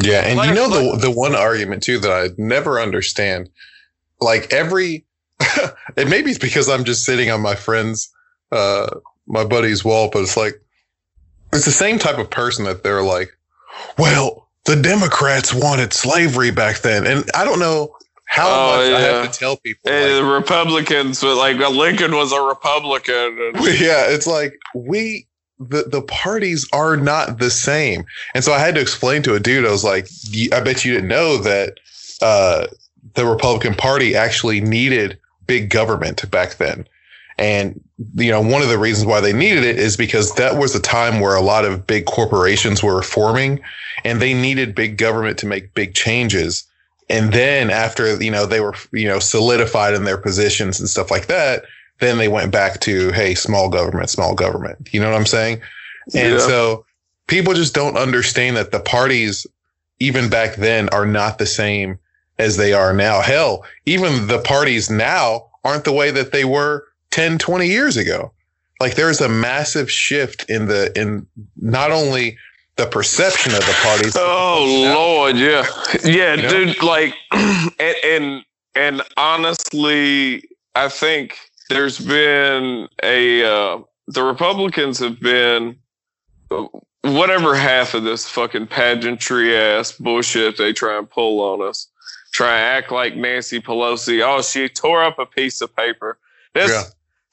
Yeah, 0.00 0.22
and 0.26 0.36
like, 0.36 0.48
you 0.48 0.54
know 0.56 0.68
the 0.68 0.96
the 0.98 1.10
one 1.12 1.36
argument 1.36 1.84
too 1.84 2.00
that 2.00 2.10
I 2.10 2.30
never 2.38 2.80
understand, 2.80 3.50
like 4.20 4.52
every, 4.52 5.04
it 5.96 6.08
maybe 6.08 6.30
it's 6.30 6.38
because 6.38 6.68
I'm 6.68 6.84
just 6.84 7.04
sitting 7.04 7.30
on 7.30 7.40
my 7.40 7.54
friend's, 7.54 8.12
uh, 8.52 8.88
my 9.26 9.44
buddy's 9.44 9.84
wall, 9.84 10.10
but 10.12 10.22
it's 10.22 10.36
like, 10.36 10.60
it's 11.52 11.64
the 11.64 11.70
same 11.70 11.98
type 11.98 12.18
of 12.18 12.30
person 12.30 12.64
that 12.64 12.82
they're 12.82 13.02
like, 13.02 13.30
well, 13.98 14.48
the 14.64 14.76
Democrats 14.76 15.54
wanted 15.54 15.92
slavery 15.92 16.50
back 16.50 16.78
then, 16.78 17.06
and 17.06 17.24
I 17.34 17.44
don't 17.44 17.58
know 17.58 17.96
how 18.26 18.48
oh, 18.48 18.76
much 18.76 18.90
yeah. 18.90 18.96
I 18.96 19.00
have 19.00 19.32
to 19.32 19.38
tell 19.38 19.56
people. 19.56 19.90
Like, 19.90 20.02
the 20.02 20.24
Republicans, 20.24 21.22
but 21.22 21.36
like 21.36 21.56
Lincoln 21.56 22.14
was 22.14 22.32
a 22.32 22.40
Republican. 22.40 23.52
Yeah, 23.62 24.04
it's 24.08 24.26
like 24.26 24.52
we 24.74 25.26
the 25.58 25.84
the 25.84 26.02
parties 26.02 26.68
are 26.72 26.96
not 26.96 27.38
the 27.38 27.50
same, 27.50 28.04
and 28.34 28.44
so 28.44 28.52
I 28.52 28.58
had 28.58 28.74
to 28.74 28.80
explain 28.80 29.22
to 29.22 29.34
a 29.34 29.40
dude. 29.40 29.64
I 29.64 29.70
was 29.70 29.84
like, 29.84 30.08
I 30.52 30.60
bet 30.60 30.84
you 30.84 30.92
didn't 30.92 31.08
know 31.08 31.38
that 31.38 31.78
uh, 32.20 32.66
the 33.18 33.26
Republican 33.26 33.74
Party 33.74 34.14
actually 34.14 34.60
needed 34.60 35.18
big 35.46 35.70
government 35.70 36.30
back 36.30 36.56
then. 36.56 36.86
And, 37.36 37.80
you 38.14 38.30
know, 38.30 38.40
one 38.40 38.62
of 38.62 38.68
the 38.68 38.78
reasons 38.78 39.06
why 39.06 39.20
they 39.20 39.32
needed 39.32 39.64
it 39.64 39.76
is 39.78 39.96
because 39.96 40.34
that 40.34 40.56
was 40.56 40.74
a 40.74 40.80
time 40.80 41.20
where 41.20 41.34
a 41.34 41.42
lot 41.42 41.64
of 41.64 41.86
big 41.86 42.06
corporations 42.06 42.82
were 42.82 43.02
forming 43.02 43.60
and 44.04 44.20
they 44.20 44.34
needed 44.34 44.74
big 44.74 44.98
government 44.98 45.36
to 45.38 45.46
make 45.46 45.74
big 45.74 45.94
changes. 45.94 46.64
And 47.10 47.32
then 47.32 47.70
after, 47.70 48.22
you 48.22 48.30
know, 48.30 48.46
they 48.46 48.60
were, 48.60 48.74
you 48.92 49.08
know, 49.08 49.18
solidified 49.18 49.94
in 49.94 50.04
their 50.04 50.18
positions 50.18 50.78
and 50.78 50.88
stuff 50.88 51.10
like 51.10 51.26
that, 51.26 51.64
then 51.98 52.18
they 52.18 52.28
went 52.28 52.52
back 52.52 52.78
to, 52.80 53.10
hey, 53.12 53.34
small 53.34 53.68
government, 53.68 54.10
small 54.10 54.34
government. 54.34 54.88
You 54.92 55.00
know 55.00 55.10
what 55.10 55.18
I'm 55.18 55.26
saying? 55.26 55.60
And 56.14 56.34
yeah. 56.34 56.38
so 56.38 56.84
people 57.26 57.54
just 57.54 57.74
don't 57.74 57.96
understand 57.96 58.56
that 58.56 58.70
the 58.70 58.80
parties, 58.80 59.44
even 59.98 60.28
back 60.28 60.54
then, 60.56 60.88
are 60.90 61.06
not 61.06 61.38
the 61.38 61.46
same 61.46 61.98
as 62.38 62.56
they 62.56 62.72
are 62.72 62.92
now. 62.92 63.20
Hell, 63.20 63.64
even 63.86 64.26
the 64.26 64.38
parties 64.38 64.90
now 64.90 65.46
aren't 65.64 65.84
the 65.84 65.92
way 65.92 66.10
that 66.10 66.32
they 66.32 66.44
were 66.44 66.86
10, 67.10 67.38
20 67.38 67.66
years 67.66 67.96
ago. 67.96 68.32
Like 68.80 68.94
there's 68.94 69.20
a 69.20 69.28
massive 69.28 69.90
shift 69.90 70.48
in 70.48 70.66
the, 70.66 70.92
in 70.98 71.26
not 71.56 71.90
only 71.90 72.38
the 72.76 72.86
perception 72.86 73.52
of 73.52 73.60
the 73.60 73.76
parties. 73.82 74.16
Oh 74.16 74.92
Lord. 74.94 75.36
Yeah. 75.36 75.66
Yeah, 76.04 76.34
you 76.34 76.42
know? 76.42 76.48
dude. 76.48 76.82
Like, 76.82 77.14
and, 77.32 77.96
and, 78.04 78.44
and 78.76 79.02
honestly, 79.16 80.44
I 80.76 80.88
think 80.88 81.36
there's 81.68 81.98
been 81.98 82.88
a, 83.02 83.44
uh, 83.44 83.80
the 84.06 84.22
Republicans 84.22 85.00
have 85.00 85.20
been 85.20 85.76
whatever 87.02 87.54
half 87.54 87.94
of 87.94 88.04
this 88.04 88.28
fucking 88.28 88.66
pageantry 88.66 89.56
ass 89.56 89.92
bullshit 89.92 90.56
they 90.56 90.72
try 90.72 90.98
and 90.98 91.10
pull 91.10 91.40
on 91.40 91.66
us. 91.66 91.88
Try 92.32 92.58
and 92.58 92.84
act 92.84 92.92
like 92.92 93.16
Nancy 93.16 93.60
Pelosi. 93.60 94.22
Oh, 94.22 94.42
she 94.42 94.68
tore 94.68 95.02
up 95.02 95.18
a 95.18 95.26
piece 95.26 95.60
of 95.60 95.74
paper. 95.74 96.18
This 96.54 96.70
yeah 96.70 96.84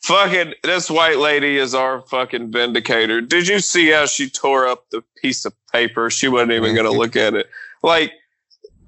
fucking 0.06 0.54
this 0.62 0.90
white 0.90 1.18
lady 1.18 1.58
is 1.58 1.74
our 1.74 2.02
fucking 2.02 2.52
vindicator. 2.52 3.22
Did 3.22 3.48
you 3.48 3.60
see 3.60 3.90
how 3.90 4.06
she 4.06 4.30
tore 4.30 4.68
up 4.68 4.88
the 4.92 5.04
piece 5.16 5.46
of 5.46 5.54
paper? 5.72 6.10
She 6.10 6.28
wasn't 6.28 6.52
even 6.52 6.75
gonna 6.75 6.90
mm-hmm. 6.90 7.00
look 7.00 7.16
at 7.16 7.34
it. 7.34 7.50
Like 7.82 8.14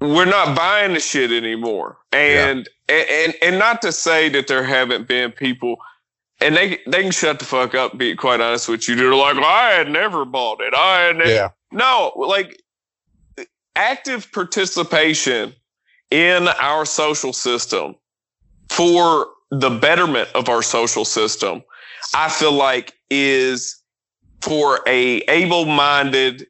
we're 0.00 0.24
not 0.24 0.56
buying 0.56 0.94
the 0.94 1.00
shit 1.00 1.32
anymore. 1.32 1.98
And 2.12 2.68
yeah. 2.88 2.94
and, 2.94 3.10
and 3.10 3.34
and 3.42 3.58
not 3.58 3.82
to 3.82 3.92
say 3.92 4.28
that 4.30 4.46
there 4.46 4.62
haven't 4.62 5.08
been 5.08 5.32
people 5.32 5.78
and 6.40 6.56
they 6.56 6.78
they 6.86 7.02
can 7.02 7.10
shut 7.10 7.40
the 7.40 7.44
fuck 7.44 7.74
up, 7.74 7.98
be 7.98 8.14
quite 8.14 8.40
honest 8.40 8.68
with 8.68 8.88
you. 8.88 8.94
They're 8.94 9.14
like, 9.14 9.36
I 9.36 9.70
had 9.70 9.90
never 9.90 10.24
bought 10.24 10.60
it. 10.60 10.72
I 10.72 11.00
had 11.00 11.16
never. 11.16 11.30
Yeah. 11.30 11.48
No, 11.72 12.12
like 12.16 12.62
active 13.74 14.30
participation 14.32 15.54
in 16.10 16.48
our 16.60 16.84
social 16.84 17.32
system 17.32 17.94
for 18.70 19.26
the 19.50 19.70
betterment 19.70 20.28
of 20.34 20.48
our 20.48 20.62
social 20.62 21.04
system, 21.04 21.62
I 22.14 22.28
feel 22.28 22.52
like 22.52 22.94
is 23.10 23.82
for 24.40 24.80
a 24.86 25.18
able-minded, 25.28 26.46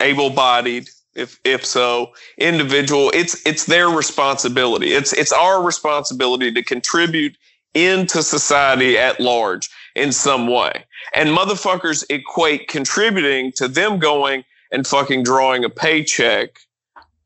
able-bodied, 0.00 0.88
if 1.14 1.38
if 1.44 1.64
so, 1.64 2.12
individual, 2.38 3.10
it's 3.14 3.44
it's 3.46 3.64
their 3.66 3.88
responsibility. 3.88 4.92
It's 4.92 5.12
it's 5.12 5.32
our 5.32 5.62
responsibility 5.62 6.52
to 6.52 6.62
contribute 6.62 7.36
into 7.74 8.22
society 8.22 8.96
at 8.96 9.20
large 9.20 9.68
in 9.94 10.12
some 10.12 10.46
way. 10.46 10.84
And 11.14 11.30
motherfuckers 11.30 12.04
equate 12.10 12.68
contributing 12.68 13.52
to 13.52 13.68
them 13.68 13.98
going 13.98 14.44
and 14.72 14.86
fucking 14.86 15.22
drawing 15.22 15.64
a 15.64 15.70
paycheck, 15.70 16.60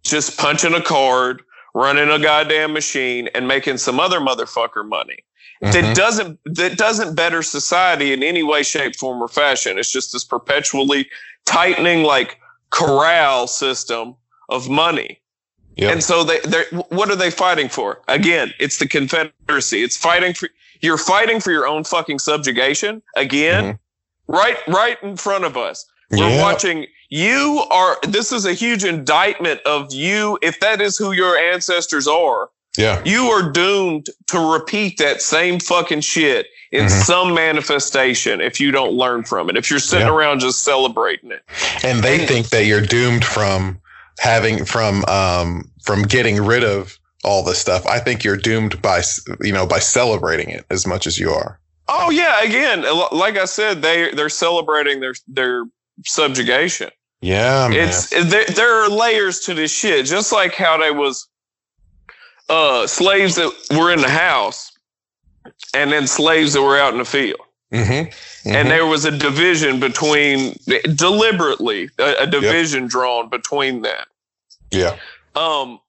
just 0.02 0.38
punching 0.38 0.75
a 0.75 0.82
card, 0.82 1.42
running 1.75 2.11
a 2.11 2.18
goddamn 2.18 2.73
machine 2.73 3.28
and 3.35 3.47
making 3.49 3.78
some 3.78 4.00
other 4.00 4.21
motherfucker 4.21 4.87
money. 4.87 5.25
Mm-hmm. 5.62 5.73
That 5.73 5.97
doesn't 5.97 6.40
that 6.44 6.76
doesn't 6.76 7.14
better 7.14 7.42
society 7.42 8.12
in 8.12 8.23
any 8.23 8.42
way, 8.42 8.62
shape, 8.62 8.97
form, 8.97 9.23
or 9.23 9.28
fashion. 9.28 9.78
It's 9.78 9.90
just 9.90 10.12
this 10.12 10.25
perpetually 10.25 11.09
tightening 11.44 12.02
like 12.02 12.38
corral 12.71 13.47
system 13.47 14.16
of 14.49 14.68
money. 14.68 15.21
Yep. 15.76 15.92
And 15.92 16.04
so 16.04 16.25
they 16.25 16.40
they 16.40 16.64
what 16.88 17.11
are 17.11 17.16
they 17.16 17.30
fighting 17.30 17.68
for? 17.68 18.02
Again, 18.09 18.52
it's 18.59 18.78
the 18.78 18.88
Confederacy. 18.88 19.82
It's 19.82 19.97
fighting 19.97 20.35
for 20.35 20.49
you're 20.80 20.99
fighting 20.99 21.40
for 21.40 21.52
your 21.52 21.66
own 21.66 21.85
fucking 21.85 22.18
subjugation 22.18 23.00
again, 23.16 23.64
mm-hmm. 23.64 24.32
right 24.32 24.59
right 24.66 25.02
in 25.02 25.16
front 25.16 25.44
of 25.44 25.56
us. 25.56 25.87
We're 26.11 26.28
yeah. 26.28 26.42
watching 26.42 26.87
you 27.12 27.62
are 27.71 27.99
this 28.09 28.33
is 28.33 28.47
a 28.47 28.54
huge 28.54 28.85
indictment 28.85 29.61
of 29.66 29.92
you 29.92 30.38
if 30.40 30.59
that 30.61 30.81
is 30.81 30.97
who 30.97 31.12
your 31.12 31.37
ancestors 31.37 32.09
are. 32.09 32.49
Yeah. 32.78 33.02
You 33.04 33.25
are 33.25 33.52
doomed 33.52 34.07
to 34.28 34.52
repeat 34.54 34.97
that 34.97 35.21
same 35.21 35.61
fucking 35.61 36.00
shit 36.00 36.47
in 36.71 36.87
mm-hmm. 36.87 37.02
some 37.02 37.35
manifestation 37.35 38.40
if 38.40 38.59
you 38.59 38.71
don't 38.71 38.95
learn 38.95 39.25
from 39.25 39.50
it 39.50 39.59
if 39.59 39.69
you're 39.69 39.78
sitting 39.78 40.07
yeah. 40.07 40.14
around 40.14 40.40
just 40.40 40.62
celebrating 40.62 41.31
it. 41.31 41.42
And 41.85 42.02
they 42.02 42.21
and, 42.21 42.26
think 42.26 42.49
that 42.49 42.64
you're 42.64 42.81
doomed 42.81 43.26
from 43.26 43.78
having 44.19 44.64
from 44.64 45.04
um 45.04 45.71
from 45.83 46.04
getting 46.04 46.42
rid 46.42 46.64
of 46.64 46.99
all 47.25 47.45
this 47.45 47.59
stuff. 47.59 47.85
I 47.85 47.99
think 47.99 48.25
you're 48.25 48.38
doomed 48.38 48.81
by 48.81 49.02
you 49.42 49.52
know 49.52 49.66
by 49.66 49.81
celebrating 49.81 50.49
it 50.49 50.64
as 50.71 50.87
much 50.87 51.07
as 51.07 51.19
you 51.19 51.28
are. 51.28 51.61
Oh 51.88 52.09
yeah 52.09 52.42
again 52.42 52.87
like 53.12 53.37
i 53.37 53.45
said 53.45 53.83
they 53.83 54.14
they're 54.14 54.31
celebrating 54.31 55.00
their 55.00 55.12
their 55.28 55.64
subjugation 56.07 56.88
yeah, 57.22 57.68
man. 57.68 57.88
it's 57.88 58.10
there, 58.10 58.44
there 58.46 58.82
are 58.82 58.88
layers 58.88 59.40
to 59.40 59.54
this 59.54 59.70
shit. 59.70 60.06
Just 60.06 60.32
like 60.32 60.54
how 60.54 60.76
there 60.76 60.92
was 60.92 61.28
uh, 62.48 62.86
slaves 62.86 63.36
that 63.36 63.52
were 63.70 63.92
in 63.92 64.00
the 64.00 64.10
house, 64.10 64.72
and 65.72 65.92
then 65.92 66.06
slaves 66.06 66.52
that 66.52 66.62
were 66.62 66.76
out 66.76 66.92
in 66.92 66.98
the 66.98 67.04
field. 67.04 67.40
Mm-hmm. 67.72 67.92
Mm-hmm. 67.92 68.56
And 68.56 68.70
there 68.70 68.86
was 68.86 69.04
a 69.04 69.16
division 69.16 69.78
between 69.78 70.56
deliberately 70.94 71.88
a, 71.98 72.14
a 72.20 72.26
division 72.26 72.82
yep. 72.82 72.90
drawn 72.90 73.28
between 73.30 73.82
that. 73.82 74.08
Yeah. 74.72 74.98
Um, 75.36 75.80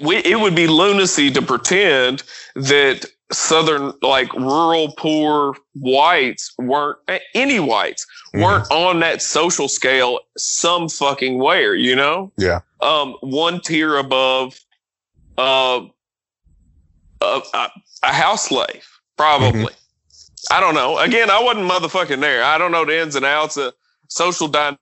we, 0.00 0.16
it 0.16 0.38
would 0.38 0.54
be 0.54 0.66
lunacy 0.66 1.30
to 1.30 1.40
pretend 1.40 2.22
that 2.54 3.06
southern 3.32 3.92
like 4.02 4.32
rural 4.34 4.92
poor 4.98 5.56
whites 5.74 6.52
weren't 6.58 6.98
any 7.34 7.58
whites 7.58 8.06
mm-hmm. 8.34 8.42
weren't 8.42 8.70
on 8.70 9.00
that 9.00 9.22
social 9.22 9.68
scale 9.68 10.20
some 10.36 10.88
fucking 10.88 11.38
where 11.38 11.74
you 11.74 11.94
know 11.94 12.32
yeah 12.36 12.60
um 12.80 13.14
one 13.20 13.60
tier 13.60 13.96
above 13.96 14.58
uh 15.38 15.80
a, 17.20 17.40
a 18.02 18.12
house 18.12 18.48
slave 18.48 18.86
probably 19.16 19.62
mm-hmm. 19.62 20.52
i 20.52 20.60
don't 20.60 20.74
know 20.74 20.98
again 20.98 21.30
i 21.30 21.42
wasn't 21.42 21.64
motherfucking 21.70 22.20
there 22.20 22.42
i 22.44 22.58
don't 22.58 22.72
know 22.72 22.84
the 22.84 23.00
ins 23.00 23.16
and 23.16 23.24
outs 23.24 23.56
of 23.56 23.72
social 24.08 24.48
dynamics 24.48 24.78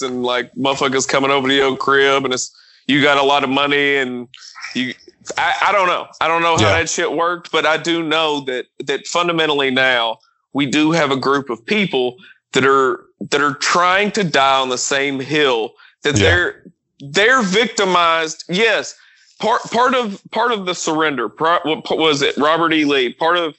and 0.00 0.22
like 0.22 0.52
motherfuckers 0.54 1.06
coming 1.06 1.30
over 1.30 1.48
to 1.48 1.54
your 1.54 1.76
crib 1.76 2.24
and 2.24 2.32
it's 2.32 2.56
you 2.86 3.02
got 3.02 3.18
a 3.18 3.22
lot 3.22 3.44
of 3.44 3.50
money 3.50 3.96
and 3.96 4.28
you 4.74 4.94
I, 5.38 5.68
I 5.68 5.72
don't 5.72 5.86
know. 5.86 6.06
I 6.20 6.28
don't 6.28 6.42
know 6.42 6.56
how 6.56 6.62
yeah. 6.62 6.78
that 6.78 6.90
shit 6.90 7.10
worked, 7.10 7.50
but 7.50 7.64
I 7.64 7.76
do 7.76 8.02
know 8.02 8.40
that 8.42 8.66
that 8.80 9.06
fundamentally 9.06 9.70
now 9.70 10.18
we 10.52 10.66
do 10.66 10.92
have 10.92 11.10
a 11.10 11.16
group 11.16 11.50
of 11.50 11.64
people 11.64 12.16
that 12.54 12.64
are 12.64 13.04
that 13.30 13.40
are 13.40 13.54
trying 13.54 14.10
to 14.12 14.24
die 14.24 14.60
on 14.60 14.70
the 14.70 14.78
same 14.78 15.20
hill 15.20 15.74
that 16.02 16.16
yeah. 16.16 16.22
they're 16.22 16.64
they're 17.00 17.42
victimized. 17.42 18.44
Yes, 18.48 18.96
part 19.40 19.62
part 19.70 19.94
of 19.94 20.22
part 20.30 20.52
of 20.52 20.66
the 20.66 20.74
surrender. 20.74 21.28
What 21.28 21.98
was 21.98 22.22
it? 22.22 22.36
Robert 22.36 22.72
E. 22.72 22.84
Lee. 22.84 23.12
Part 23.12 23.36
of 23.36 23.56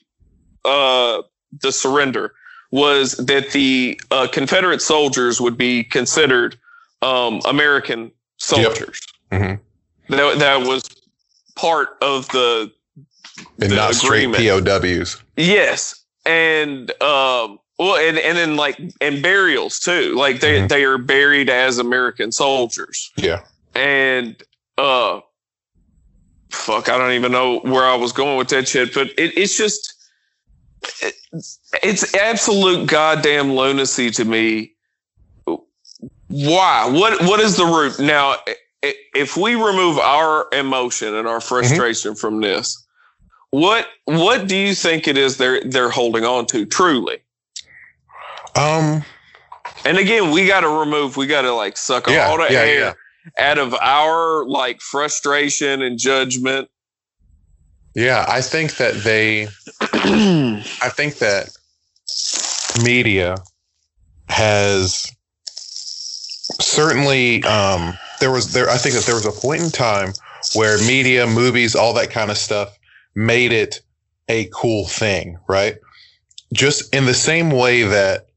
uh, 0.64 1.22
the 1.62 1.72
surrender 1.72 2.34
was 2.72 3.14
that 3.14 3.52
the 3.52 4.00
uh, 4.12 4.28
Confederate 4.32 4.82
soldiers 4.82 5.40
would 5.40 5.58
be 5.58 5.84
considered 5.84 6.58
um, 7.02 7.42
American 7.46 8.12
soldiers. 8.38 9.00
Yep. 9.32 9.42
Mm-hmm. 9.42 10.16
That 10.16 10.40
that 10.40 10.68
was 10.68 10.84
part 11.56 11.98
of 12.02 12.28
the 12.30 12.72
and 13.62 13.72
the 13.72 13.76
not 13.76 13.96
agreement. 14.04 14.42
straight 14.42 14.66
POWs. 14.66 15.22
Yes, 15.36 16.04
and 16.26 16.90
um, 17.02 17.60
well, 17.78 17.98
and 17.98 18.18
and 18.18 18.38
then 18.38 18.56
like 18.56 18.80
and 19.02 19.22
burials 19.22 19.80
too. 19.80 20.16
Like 20.16 20.40
they 20.40 20.60
mm-hmm. 20.60 20.68
they 20.68 20.84
are 20.84 20.98
buried 20.98 21.50
as 21.50 21.78
American 21.78 22.32
soldiers. 22.32 23.12
Yeah, 23.16 23.42
and 23.74 24.42
uh, 24.78 25.20
fuck, 26.50 26.90
I 26.90 26.98
don't 26.98 27.14
even 27.14 27.32
know 27.32 27.60
where 27.60 27.86
I 27.86 27.96
was 27.96 28.12
going 28.12 28.38
with 28.38 28.50
that 28.50 28.68
shit, 28.68 28.94
but 28.94 29.08
it, 29.18 29.38
it's 29.38 29.58
just. 29.58 29.94
It, 31.02 31.16
it's 31.82 32.14
absolute 32.14 32.88
goddamn 32.88 33.54
lunacy 33.54 34.12
to 34.12 34.24
me. 34.24 34.74
Why? 36.28 36.90
What? 36.92 37.24
What 37.24 37.40
is 37.40 37.58
the 37.58 37.66
root? 37.66 38.00
Now, 38.00 38.36
if 38.82 39.36
we 39.36 39.56
remove 39.56 39.98
our 39.98 40.48
emotion 40.52 41.16
and 41.16 41.28
our 41.28 41.40
mm-hmm. 41.40 41.48
frustration 41.48 42.12
mm-hmm. 42.12 42.20
from 42.20 42.42
this, 42.42 42.86
what 43.52 43.88
what 44.06 44.48
do 44.48 44.56
you 44.56 44.76
think 44.76 45.08
it 45.08 45.18
is 45.18 45.38
they're 45.38 45.64
they're 45.64 45.90
holding 45.90 46.24
on 46.24 46.46
to 46.48 46.66
truly? 46.66 47.20
Um, 48.56 49.04
and 49.86 49.98
again, 49.98 50.32
we 50.32 50.48
got 50.48 50.62
to 50.62 50.70
remove. 50.70 51.18
We 51.18 51.28
got 51.28 51.42
to 51.42 51.54
like 51.54 51.78
suck 51.78 52.08
yeah, 52.08 52.28
all 52.28 52.38
the 52.38 52.52
yeah, 52.52 52.60
air 52.60 52.80
yeah. 52.80 53.52
out 53.52 53.58
of 53.58 53.74
our 53.76 54.46
like 54.46 54.82
frustration 54.82 55.82
and 55.82 56.00
judgment. 56.00 56.70
Yeah, 57.94 58.26
I 58.28 58.42
think 58.42 58.78
that 58.78 58.96
they. 58.96 59.48
I 59.82 60.90
think 60.90 61.16
that 61.20 61.50
media 62.84 63.38
has 64.30 65.12
certainly 66.60 67.44
um, 67.44 67.98
there 68.20 68.32
was 68.32 68.54
there 68.54 68.70
I 68.70 68.78
think 68.78 68.96
that 68.96 69.06
there 69.06 69.16
was 69.16 69.26
a 69.26 69.32
point 69.32 69.62
in 69.62 69.70
time 69.70 70.14
where 70.54 70.78
media, 70.80 71.26
movies, 71.26 71.76
all 71.76 71.94
that 71.94 72.12
kind 72.12 72.32
of 72.32 72.38
stuff 72.38 72.78
made 73.16 73.52
it 73.52 73.82
a 74.28 74.50
cool 74.54 74.88
thing, 74.88 75.38
right? 75.48 75.78
Just 76.54 76.94
in 76.94 77.06
the 77.06 77.14
same 77.14 77.52
way 77.52 77.84
that 77.84 78.28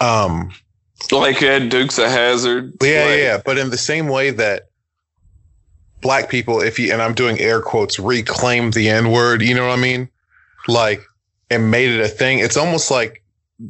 um 0.00 0.52
like 1.10 1.42
Ed 1.42 1.68
Dukes 1.68 1.98
of 1.98 2.06
Hazzard. 2.08 2.74
Yeah, 2.82 3.04
like, 3.04 3.18
yeah, 3.18 3.42
but 3.44 3.58
in 3.58 3.70
the 3.70 3.78
same 3.78 4.08
way 4.08 4.30
that 4.30 4.68
black 6.00 6.28
people, 6.28 6.60
if 6.60 6.78
you 6.78 6.92
and 6.92 7.02
I'm 7.02 7.14
doing 7.14 7.38
air 7.40 7.60
quotes, 7.60 7.98
reclaim 7.98 8.70
the 8.70 8.88
N 8.88 9.10
word, 9.10 9.42
you 9.42 9.54
know 9.54 9.66
what 9.66 9.78
I 9.78 9.82
mean? 9.82 10.08
Like 10.68 11.02
and 11.50 11.70
made 11.70 11.90
it 11.90 12.00
a 12.00 12.08
thing. 12.08 12.38
It's 12.38 12.56
almost 12.56 12.90
like 12.90 13.22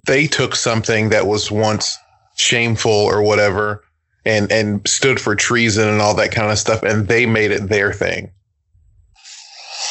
they 0.06 0.26
took 0.26 0.54
something 0.54 1.10
that 1.10 1.26
was 1.26 1.50
once 1.50 1.98
shameful 2.36 2.92
or 2.92 3.22
whatever 3.22 3.84
and 4.24 4.50
and 4.50 4.86
stood 4.86 5.20
for 5.20 5.34
treason 5.34 5.88
and 5.88 6.00
all 6.00 6.14
that 6.14 6.32
kind 6.32 6.50
of 6.50 6.58
stuff 6.58 6.82
and 6.82 7.08
they 7.08 7.26
made 7.26 7.50
it 7.50 7.68
their 7.68 7.92
thing 7.92 8.30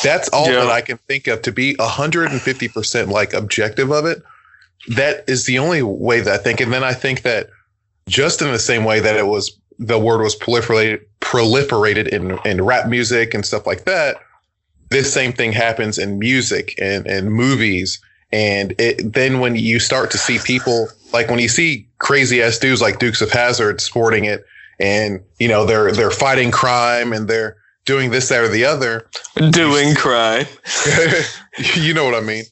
that's 0.03 0.29
all 0.29 0.47
yeah. 0.47 0.63
that 0.63 0.69
i 0.69 0.81
can 0.81 0.97
think 1.07 1.27
of 1.27 1.41
to 1.41 1.51
be 1.51 1.75
150% 1.75 3.07
like 3.09 3.33
objective 3.33 3.91
of 3.91 4.05
it 4.05 4.23
that 4.87 5.23
is 5.27 5.45
the 5.45 5.59
only 5.59 5.81
way 5.81 6.19
that 6.21 6.33
i 6.33 6.37
think 6.37 6.59
and 6.59 6.73
then 6.73 6.83
i 6.83 6.93
think 6.93 7.21
that 7.21 7.49
just 8.07 8.41
in 8.41 8.51
the 8.51 8.59
same 8.59 8.83
way 8.83 8.99
that 8.99 9.15
it 9.15 9.27
was 9.27 9.57
the 9.79 9.99
word 9.99 10.21
was 10.21 10.35
proliferated 10.35 11.01
proliferated 11.19 12.07
in 12.07 12.37
in 12.45 12.63
rap 12.63 12.87
music 12.87 13.33
and 13.33 13.45
stuff 13.45 13.65
like 13.65 13.85
that 13.85 14.17
this 14.89 15.13
same 15.13 15.31
thing 15.31 15.53
happens 15.53 15.97
in 15.97 16.19
music 16.19 16.75
and, 16.79 17.07
and 17.07 17.31
movies 17.31 18.01
and 18.33 18.73
it, 18.79 19.13
then 19.13 19.39
when 19.39 19.55
you 19.55 19.79
start 19.79 20.11
to 20.11 20.17
see 20.17 20.39
people 20.39 20.89
like 21.13 21.29
when 21.29 21.39
you 21.39 21.49
see 21.49 21.87
crazy 21.99 22.41
ass 22.41 22.57
dudes 22.57 22.81
like 22.81 22.99
Dukes 22.99 23.21
of 23.21 23.31
Hazzard 23.31 23.81
sporting 23.81 24.25
it, 24.25 24.45
and 24.79 25.21
you 25.39 25.47
know 25.47 25.65
they're 25.65 25.91
they're 25.91 26.11
fighting 26.11 26.51
crime 26.51 27.13
and 27.13 27.27
they're 27.27 27.57
doing 27.85 28.11
this, 28.11 28.29
that, 28.29 28.43
or 28.43 28.47
the 28.47 28.65
other. 28.65 29.09
Doing 29.51 29.95
crime. 29.95 30.45
you 31.75 31.93
know 31.93 32.05
what 32.05 32.15
I 32.15 32.21
mean. 32.21 32.43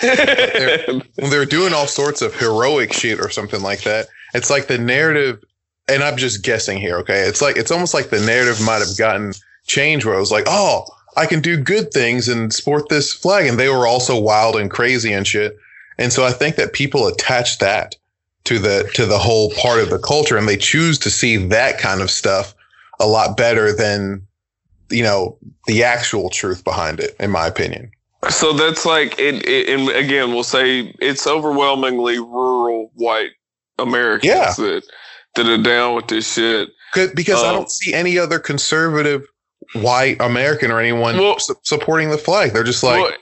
They're, 0.00 0.86
when 0.86 1.30
they're 1.30 1.44
doing 1.44 1.72
all 1.72 1.86
sorts 1.86 2.22
of 2.22 2.34
heroic 2.34 2.92
shit 2.92 3.20
or 3.20 3.30
something 3.30 3.62
like 3.62 3.82
that, 3.82 4.08
it's 4.34 4.50
like 4.50 4.66
the 4.66 4.78
narrative. 4.78 5.42
And 5.88 6.04
I'm 6.04 6.16
just 6.16 6.44
guessing 6.44 6.78
here. 6.78 6.98
Okay, 6.98 7.22
it's 7.22 7.42
like 7.42 7.56
it's 7.56 7.70
almost 7.70 7.94
like 7.94 8.10
the 8.10 8.20
narrative 8.20 8.64
might 8.64 8.78
have 8.78 8.96
gotten 8.96 9.32
changed 9.66 10.06
where 10.06 10.14
it 10.14 10.20
was 10.20 10.30
like, 10.30 10.44
oh, 10.46 10.84
I 11.16 11.26
can 11.26 11.40
do 11.40 11.56
good 11.56 11.92
things 11.92 12.28
and 12.28 12.52
sport 12.52 12.88
this 12.88 13.12
flag, 13.12 13.46
and 13.46 13.58
they 13.58 13.68
were 13.68 13.86
also 13.86 14.18
wild 14.18 14.56
and 14.56 14.70
crazy 14.70 15.12
and 15.12 15.26
shit. 15.26 15.56
And 15.98 16.12
so 16.12 16.24
I 16.24 16.30
think 16.30 16.56
that 16.56 16.72
people 16.72 17.06
attach 17.08 17.58
that 17.58 17.96
to 18.44 18.58
the 18.58 18.90
to 18.94 19.06
the 19.06 19.18
whole 19.18 19.50
part 19.52 19.80
of 19.80 19.90
the 19.90 19.98
culture 19.98 20.36
and 20.36 20.48
they 20.48 20.56
choose 20.56 20.98
to 20.98 21.10
see 21.10 21.36
that 21.36 21.78
kind 21.78 22.00
of 22.00 22.10
stuff 22.10 22.54
a 22.98 23.06
lot 23.06 23.36
better 23.36 23.72
than 23.72 24.26
you 24.90 25.02
know 25.02 25.36
the 25.66 25.84
actual 25.84 26.30
truth 26.30 26.64
behind 26.64 27.00
it 27.00 27.14
in 27.20 27.30
my 27.30 27.46
opinion 27.46 27.90
so 28.28 28.52
that's 28.52 28.84
like 28.84 29.18
it, 29.18 29.46
it 29.46 29.68
and 29.68 29.88
again 29.90 30.32
we'll 30.32 30.42
say 30.42 30.94
it's 31.00 31.26
overwhelmingly 31.26 32.18
rural 32.18 32.90
white 32.94 33.30
americans 33.78 34.24
yeah. 34.24 34.52
that 34.56 34.82
that 35.36 35.46
are 35.46 35.62
down 35.62 35.94
with 35.94 36.08
this 36.08 36.34
shit 36.34 36.70
because 37.14 37.40
um, 37.42 37.48
i 37.48 37.52
don't 37.52 37.70
see 37.70 37.94
any 37.94 38.18
other 38.18 38.38
conservative 38.38 39.24
white 39.74 40.20
american 40.20 40.70
or 40.70 40.80
anyone 40.80 41.16
well, 41.16 41.38
su- 41.38 41.54
supporting 41.62 42.10
the 42.10 42.18
flag 42.18 42.52
they're 42.52 42.64
just 42.64 42.82
like 42.82 43.00
well, 43.00 43.12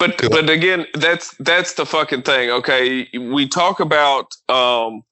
but 0.00 0.16
but 0.30 0.48
again, 0.48 0.86
that's 0.94 1.36
that's 1.40 1.74
the 1.74 1.84
fucking 1.84 2.22
thing. 2.22 2.50
Okay, 2.50 3.06
we 3.18 3.46
talk 3.46 3.80
about 3.80 4.34
um, 4.48 5.02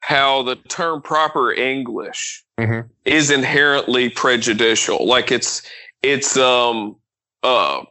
how 0.00 0.42
the 0.42 0.56
term 0.56 1.02
proper 1.02 1.52
English 1.52 2.42
mm-hmm. 2.58 2.88
is 3.04 3.30
inherently 3.30 4.08
prejudicial. 4.08 5.06
Like 5.06 5.30
it's 5.30 5.62
it's 6.02 6.38
um 6.38 6.96
uh 7.42 7.82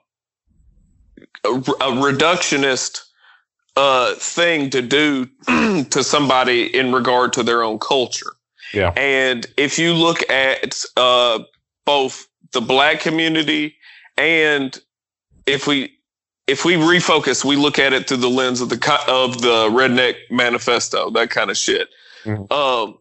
a, 1.43 1.49
a 1.49 1.91
reductionist 1.91 3.01
uh 3.75 4.15
thing 4.15 4.69
to 4.71 4.81
do 4.81 5.25
to 5.85 6.03
somebody 6.03 6.75
in 6.75 6.91
regard 6.91 7.33
to 7.33 7.43
their 7.43 7.63
own 7.63 7.77
culture. 7.79 8.33
Yeah. 8.73 8.91
And 8.97 9.45
if 9.55 9.77
you 9.77 9.93
look 9.93 10.27
at 10.29 10.81
uh 10.95 11.39
both 11.85 12.27
the 12.51 12.61
black 12.61 12.99
community 12.99 13.75
and 14.17 14.77
if 15.45 15.67
we 15.67 15.97
if 16.47 16.63
we 16.63 16.75
refocus, 16.75 17.43
we 17.43 17.57
look 17.57 17.77
at 17.77 17.93
it 17.93 18.07
through 18.07 18.17
the 18.17 18.29
lens 18.29 18.61
of 18.61 18.69
the 18.69 19.03
of 19.07 19.41
the 19.41 19.67
redneck 19.69 20.15
manifesto, 20.31 21.09
that 21.11 21.29
kind 21.29 21.51
of 21.51 21.57
shit. 21.57 21.89
Mm-hmm. 22.23 22.51
Um, 22.51 22.97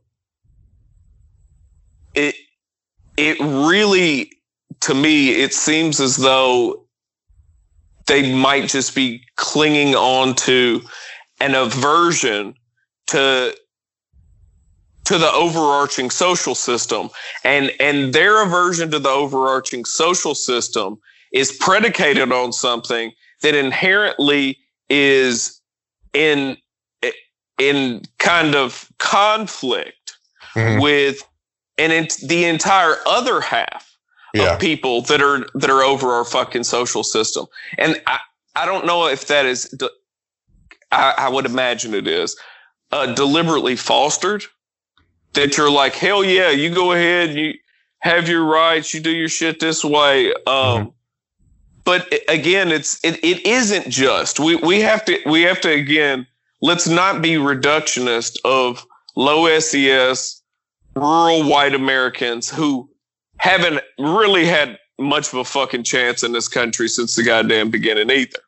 it 2.15 2.35
it 3.17 3.39
really, 3.41 4.33
to 4.81 4.95
me, 4.95 5.31
it 5.31 5.55
seems 5.55 6.01
as 6.01 6.17
though 6.17 6.86
they 8.07 8.33
might 8.35 8.69
just 8.69 8.95
be 8.95 9.23
clinging 9.37 9.95
on 9.95 10.35
to 10.35 10.83
an 11.41 11.55
aversion 11.55 12.55
to 13.09 13.55
to 15.05 15.19
the 15.19 15.31
overarching 15.33 16.11
social 16.11 16.55
system 16.55 17.09
and 17.45 17.73
and 17.79 18.13
their 18.13 18.43
aversion 18.43 18.91
to 18.91 18.99
the 18.99 19.09
overarching 19.09 19.85
social 19.85 20.35
system 20.35 20.99
is 21.33 21.53
predicated 21.53 22.33
on 22.33 22.53
something 22.53 23.13
that 23.43 23.55
inherently 23.55 24.59
is 24.89 25.61
in 26.13 26.57
in 27.59 28.03
kind 28.19 28.55
of 28.55 28.91
conflict 28.99 30.19
mm-hmm. 30.55 30.81
with 30.81 31.23
and 31.79 31.93
it's 31.93 32.27
the 32.27 32.45
entire 32.45 32.97
other 33.07 33.41
half 33.41 33.86
yeah. 34.37 34.55
of 34.55 34.61
people 34.61 35.03
that 35.03 35.21
are 35.21 35.47
that 35.55 35.71
are 35.71 35.83
over 35.83 36.13
our 36.13 36.25
fucking 36.25 36.65
social 36.65 37.05
system. 37.05 37.47
And 37.79 38.01
i 38.07 38.19
i 38.55 38.65
don't 38.65 38.87
know 38.87 39.07
if 39.07 39.27
that 39.27 39.47
is 39.47 39.75
i, 40.93 41.15
I 41.19 41.29
would 41.29 41.47
imagine 41.47 41.95
it 41.95 42.07
is 42.07 42.37
uh, 42.93 43.13
deliberately 43.15 43.77
fostered 43.77 44.45
that 45.35 45.57
you're 45.57 45.71
like 45.71 45.95
hell 45.95 46.25
yeah 46.25 46.51
you 46.51 46.73
go 46.73 46.93
ahead 46.93 47.35
you 47.35 47.55
have 48.07 48.29
your 48.29 48.45
rights 48.45 48.95
you 48.95 49.01
do 49.01 49.11
your 49.11 49.29
shit 49.29 49.61
this 49.61 49.85
way. 49.85 50.33
Um, 50.33 50.37
mm-hmm. 50.47 50.89
but 51.85 52.13
again, 52.29 52.73
it's 52.73 53.05
it, 53.05 53.23
it 53.25 53.45
isn't 53.47 53.89
just 53.89 54.41
we 54.41 54.57
we 54.57 54.81
have 54.81 55.05
to 55.07 55.19
we 55.27 55.43
have 55.43 55.61
to 55.63 55.71
again 55.71 56.27
let's 56.63 56.89
not 56.89 57.21
be 57.21 57.33
reductionist 57.33 58.39
of 58.45 58.87
low 59.17 59.59
SES 59.59 60.43
rural 60.95 61.49
white 61.49 61.75
Americans 61.75 62.49
who 62.49 62.89
haven't 63.39 63.81
really 63.99 64.47
had 64.47 64.79
much 64.99 65.29
of 65.29 65.35
a 65.35 65.45
fucking 65.45 65.85
chance 65.85 66.23
in 66.23 66.33
this 66.33 66.49
country 66.49 66.89
since 66.89 67.17
the 67.17 67.23
goddamn 67.23 67.71
beginning 67.71 68.11
either. 68.11 68.39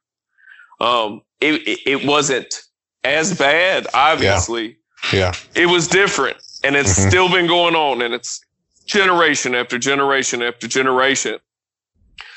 Um, 0.81 1.23
it, 1.41 1.67
it, 1.69 1.81
it 1.87 2.07
wasn't 2.07 2.63
as 3.05 3.37
bad, 3.39 3.87
obviously. 3.95 4.79
Yeah. 5.13 5.19
yeah. 5.19 5.63
It 5.63 5.67
was 5.67 5.87
different 5.89 6.39
and 6.65 6.77
it's 6.77 6.99
mm-hmm. 6.99 7.09
still 7.09 7.31
been 7.31 7.47
going 7.47 7.75
on 7.75 8.03
and 8.03 8.15
it's 8.15 8.41
generation 8.87 9.55
after 9.55 9.79
generation 9.79 10.43
after 10.43 10.67
generation. 10.67 11.39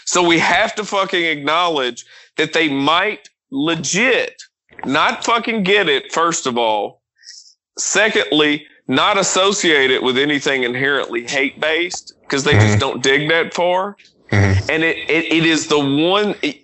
So 0.06 0.26
we 0.26 0.40
have 0.40 0.76
to 0.76 0.84
fucking 0.84 1.24
acknowledge 1.24 2.06
that 2.38 2.54
they 2.54 2.68
might 2.70 3.30
legit 3.50 4.42
not 4.86 5.24
fucking 5.24 5.64
get 5.64 5.88
it, 5.88 6.12
first 6.12 6.46
of 6.46 6.58
all. 6.58 7.02
Secondly, 7.78 8.66
not 8.88 9.18
associate 9.18 9.92
it 9.92 10.04
with 10.04 10.18
anything 10.18 10.64
inherently 10.64 11.26
hate 11.28 11.60
based 11.60 12.14
because 12.22 12.44
they 12.44 12.54
mm-hmm. 12.54 12.68
just 12.68 12.80
don't 12.80 13.02
dig 13.02 13.30
that 13.30 13.54
far. 13.54 13.96
Mm-hmm. 14.32 14.70
And 14.70 14.84
it, 14.84 14.98
it, 15.10 15.32
it 15.32 15.46
is 15.46 15.68
the 15.68 15.80
one. 15.80 16.36
It, 16.42 16.62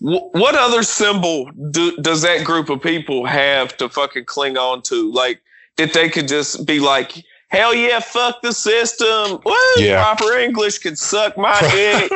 what 0.00 0.54
other 0.54 0.84
symbol 0.84 1.50
do, 1.70 1.96
does 1.96 2.22
that 2.22 2.44
group 2.44 2.70
of 2.70 2.80
people 2.80 3.26
have 3.26 3.76
to 3.78 3.88
fucking 3.88 4.26
cling 4.26 4.56
on 4.56 4.82
to? 4.82 5.10
Like 5.12 5.40
that 5.76 5.92
they 5.92 6.08
could 6.08 6.28
just 6.28 6.66
be 6.66 6.78
like, 6.78 7.24
hell 7.48 7.74
yeah, 7.74 7.98
fuck 8.00 8.42
the 8.42 8.52
system. 8.52 9.40
Woo, 9.44 9.54
yeah. 9.76 10.02
proper 10.02 10.38
English 10.38 10.78
could 10.78 10.98
suck 10.98 11.36
my 11.36 11.58
dick. 11.72 12.12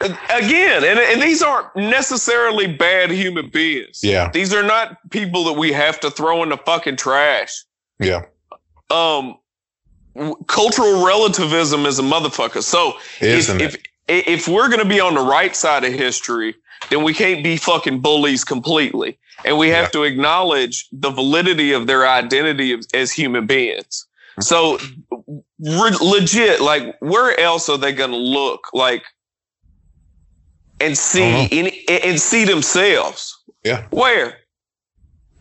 Again, 0.00 0.82
and, 0.82 0.98
and 0.98 1.20
these 1.20 1.42
aren't 1.42 1.76
necessarily 1.76 2.66
bad 2.66 3.10
human 3.10 3.50
beings. 3.50 4.00
Yeah. 4.02 4.30
These 4.32 4.54
are 4.54 4.62
not 4.62 4.96
people 5.10 5.44
that 5.44 5.52
we 5.52 5.72
have 5.72 6.00
to 6.00 6.10
throw 6.10 6.42
in 6.42 6.48
the 6.48 6.56
fucking 6.56 6.96
trash. 6.96 7.64
Yeah. 7.98 8.22
Um, 8.90 9.36
cultural 10.46 11.06
relativism 11.06 11.86
is 11.86 11.98
a 11.98 12.02
motherfucker. 12.02 12.62
So 12.62 12.94
Isn't 13.20 13.60
if, 13.60 13.74
if, 14.08 14.26
if 14.26 14.48
we're 14.48 14.68
going 14.68 14.80
to 14.82 14.88
be 14.88 15.00
on 15.00 15.14
the 15.14 15.22
right 15.22 15.54
side 15.54 15.84
of 15.84 15.92
history, 15.92 16.54
then 16.88 17.02
we 17.02 17.14
can't 17.14 17.44
be 17.44 17.56
fucking 17.56 18.00
bullies 18.00 18.44
completely. 18.44 19.18
And 19.44 19.56
we 19.56 19.68
have 19.68 19.84
yeah. 19.84 19.90
to 19.90 20.02
acknowledge 20.04 20.88
the 20.92 21.10
validity 21.10 21.72
of 21.72 21.86
their 21.86 22.06
identity 22.06 22.78
as 22.92 23.12
human 23.12 23.46
beings. 23.46 24.06
So 24.40 24.78
re- 25.58 25.96
legit, 26.00 26.60
like 26.60 26.96
where 27.00 27.38
else 27.38 27.68
are 27.68 27.78
they 27.78 27.92
going 27.92 28.10
to 28.10 28.16
look 28.16 28.68
like 28.72 29.02
and 30.80 30.96
see 30.96 31.48
any, 31.50 31.84
and 31.88 32.20
see 32.20 32.44
themselves? 32.44 33.38
Yeah. 33.64 33.86
Where? 33.90 34.38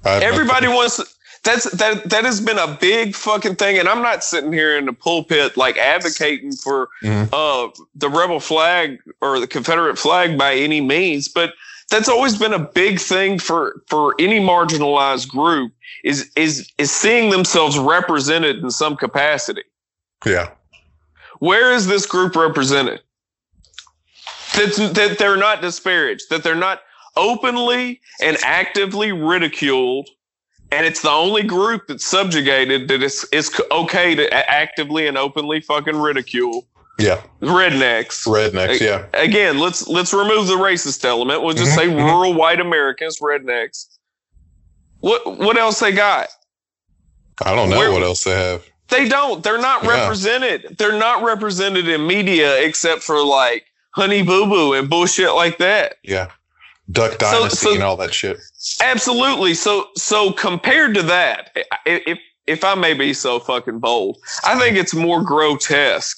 Everybody 0.06 0.68
wants 0.68 1.02
that's 1.44 1.70
that 1.72 2.10
that 2.10 2.26
has 2.26 2.42
been 2.42 2.58
a 2.58 2.78
big 2.80 3.16
fucking 3.16 3.56
thing 3.56 3.78
and 3.78 3.88
i'm 3.88 4.02
not 4.02 4.24
sitting 4.24 4.52
here 4.52 4.78
in 4.78 4.86
the 4.86 4.94
pulpit 4.94 5.56
like 5.56 5.78
advocating 5.78 6.52
for 6.52 6.90
mm-hmm. 7.02 7.34
uh 7.34 7.70
the 7.96 8.10
rebel 8.10 8.40
flag 8.40 9.00
or 9.22 9.40
the 9.40 9.48
confederate 9.48 9.98
flag 9.98 10.38
by 10.38 10.54
any 10.54 10.82
means 10.82 11.28
but 11.28 11.54
that's 11.90 12.08
always 12.08 12.38
been 12.38 12.54
a 12.54 12.60
big 12.60 13.00
thing 13.00 13.40
for 13.40 13.82
for 13.88 14.16
any 14.20 14.40
marginalized 14.40 15.28
group 15.28 15.74
is 16.04 16.32
is 16.36 16.72
is 16.78 16.92
seeing 16.92 17.32
themselves 17.32 17.78
represented 17.78 18.58
in 18.58 18.72
some 18.72 18.96
capacity. 18.96 19.64
Yeah. 20.26 20.52
Where 21.40 21.74
is 21.74 21.88
this 21.88 22.06
group 22.06 22.36
represented? 22.36 23.02
That, 24.56 24.92
that 24.96 25.18
they're 25.20 25.38
not 25.38 25.62
disparaged 25.62 26.30
that 26.30 26.44
they're 26.44 26.56
not 26.56 26.82
openly 27.16 28.02
and 28.22 28.38
actively 28.44 29.12
ridiculed 29.12 30.10
and 30.72 30.86
it's 30.86 31.02
the 31.02 31.10
only 31.10 31.44
group 31.44 31.88
that's 31.88 32.06
subjugated 32.06 32.88
that 32.90 33.02
it's 33.02 33.26
it's 33.32 33.60
okay 33.72 34.16
to 34.16 34.32
actively 34.34 35.08
and 35.08 35.18
openly 35.18 35.62
fucking 35.62 35.98
ridicule. 35.98 36.66
Yeah, 36.98 37.22
rednecks. 37.42 38.28
Rednecks. 38.28 38.82
Yeah. 38.82 39.06
Again, 39.14 39.60
let's 39.60 39.88
let's 39.88 40.14
remove 40.14 40.48
the 40.48 40.56
racist 40.56 41.06
element. 41.06 41.42
We'll 41.42 41.56
just 41.56 41.78
mm-hmm. 41.78 41.98
say 41.98 42.04
rural 42.04 42.34
white 42.34 42.60
Americans, 42.60 43.20
rednecks. 43.20 43.88
What 45.00 45.38
what 45.38 45.58
else 45.58 45.80
they 45.80 45.92
got? 45.92 46.28
I 47.44 47.56
don't 47.56 47.70
know 47.70 47.78
Where, 47.78 47.92
what 47.92 48.04
else 48.04 48.26
they 48.26 48.32
have. 48.32 48.66
They 48.90 49.08
don't. 49.08 49.44
They're 49.44 49.62
not 49.62 49.84
yeah. 49.84 50.02
represented. 50.02 50.76
They're 50.78 50.98
not 50.98 51.24
represented 51.24 51.88
in 51.88 52.06
media 52.06 52.62
except 52.62 53.02
for 53.02 53.24
like 53.24 53.66
Honey 53.92 54.22
Boo 54.22 54.46
Boo 54.46 54.74
and 54.74 54.90
bullshit 54.90 55.34
like 55.36 55.58
that. 55.60 55.96
Yeah. 56.04 56.32
Duck 56.92 57.18
Dynasty 57.18 57.56
so, 57.56 57.70
so, 57.70 57.74
and 57.76 57.84
all 57.84 57.98
that 57.98 58.14
shit. 58.14 58.40
Absolutely. 58.82 59.54
So 59.54 59.88
so 59.96 60.32
compared 60.32 60.96
to 60.96 61.04
that, 61.04 61.56
if 61.86 62.20
if 62.48 62.64
I 62.64 62.76
may 62.76 62.94
be 62.94 63.14
so 63.14 63.40
fucking 63.40 63.80
bold, 63.80 64.18
I 64.44 64.58
think 64.60 64.76
it's 64.76 64.96
more 64.96 65.24
grotesque, 65.24 66.18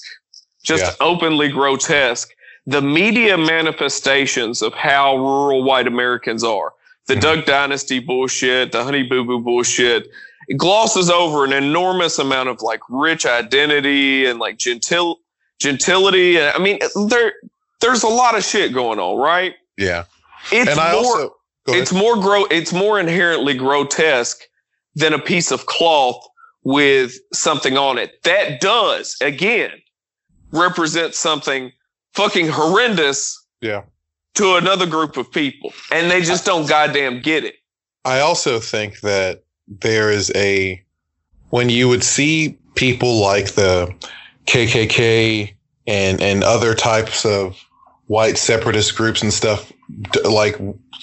just 0.62 0.84
yeah. 0.84 1.06
openly 1.06 1.48
grotesque. 1.48 2.30
The 2.66 2.80
media 2.80 3.36
manifestations 3.36 4.62
of 4.62 4.72
how 4.72 5.16
rural 5.16 5.64
white 5.64 5.86
Americans 5.86 6.44
are. 6.44 6.72
The 7.06 7.14
mm-hmm. 7.14 7.20
Duck 7.20 7.44
Dynasty 7.44 7.98
bullshit, 7.98 8.70
the 8.72 8.84
Honey 8.84 9.02
Boo 9.02 9.24
Boo 9.24 9.40
bullshit, 9.40 10.08
it 10.48 10.56
glosses 10.56 11.10
over 11.10 11.44
an 11.44 11.52
enormous 11.52 12.18
amount 12.18 12.48
of 12.48 12.62
like 12.62 12.80
rich 12.88 13.26
identity 13.26 14.26
and 14.26 14.38
like 14.38 14.58
gentil 14.58 15.16
gentility. 15.58 16.40
I 16.40 16.58
mean, 16.58 16.78
there 17.08 17.32
there's 17.80 18.04
a 18.04 18.08
lot 18.08 18.36
of 18.36 18.44
shit 18.44 18.72
going 18.72 18.98
on, 18.98 19.18
right? 19.18 19.54
Yeah. 19.76 20.04
It's 20.50 20.70
and 20.70 20.80
I 20.80 20.92
more, 20.92 21.04
also 21.04 21.34
it's 21.68 21.92
more 21.92 22.16
gro- 22.16 22.46
it's 22.50 22.72
more 22.72 22.98
inherently 22.98 23.54
grotesque 23.54 24.40
than 24.94 25.12
a 25.12 25.18
piece 25.18 25.50
of 25.50 25.66
cloth 25.66 26.26
with 26.64 27.14
something 27.32 27.76
on 27.76 27.98
it. 27.98 28.22
That 28.24 28.60
does 28.60 29.16
again 29.20 29.70
represent 30.50 31.14
something 31.14 31.72
fucking 32.14 32.48
horrendous. 32.48 33.38
Yeah. 33.60 33.82
To 34.36 34.56
another 34.56 34.86
group 34.86 35.18
of 35.18 35.30
people, 35.30 35.74
and 35.92 36.10
they 36.10 36.22
just 36.22 36.46
don't 36.46 36.66
goddamn 36.66 37.20
get 37.20 37.44
it. 37.44 37.56
I 38.06 38.20
also 38.20 38.60
think 38.60 39.00
that 39.00 39.44
there 39.68 40.10
is 40.10 40.32
a 40.34 40.82
when 41.50 41.68
you 41.68 41.88
would 41.88 42.02
see 42.02 42.58
people 42.74 43.20
like 43.20 43.52
the 43.52 43.94
KKK 44.46 45.54
and 45.86 46.20
and 46.20 46.42
other 46.42 46.74
types 46.74 47.24
of 47.24 47.62
white 48.06 48.38
separatist 48.38 48.96
groups 48.96 49.22
and 49.22 49.32
stuff 49.32 49.71
like 50.24 50.56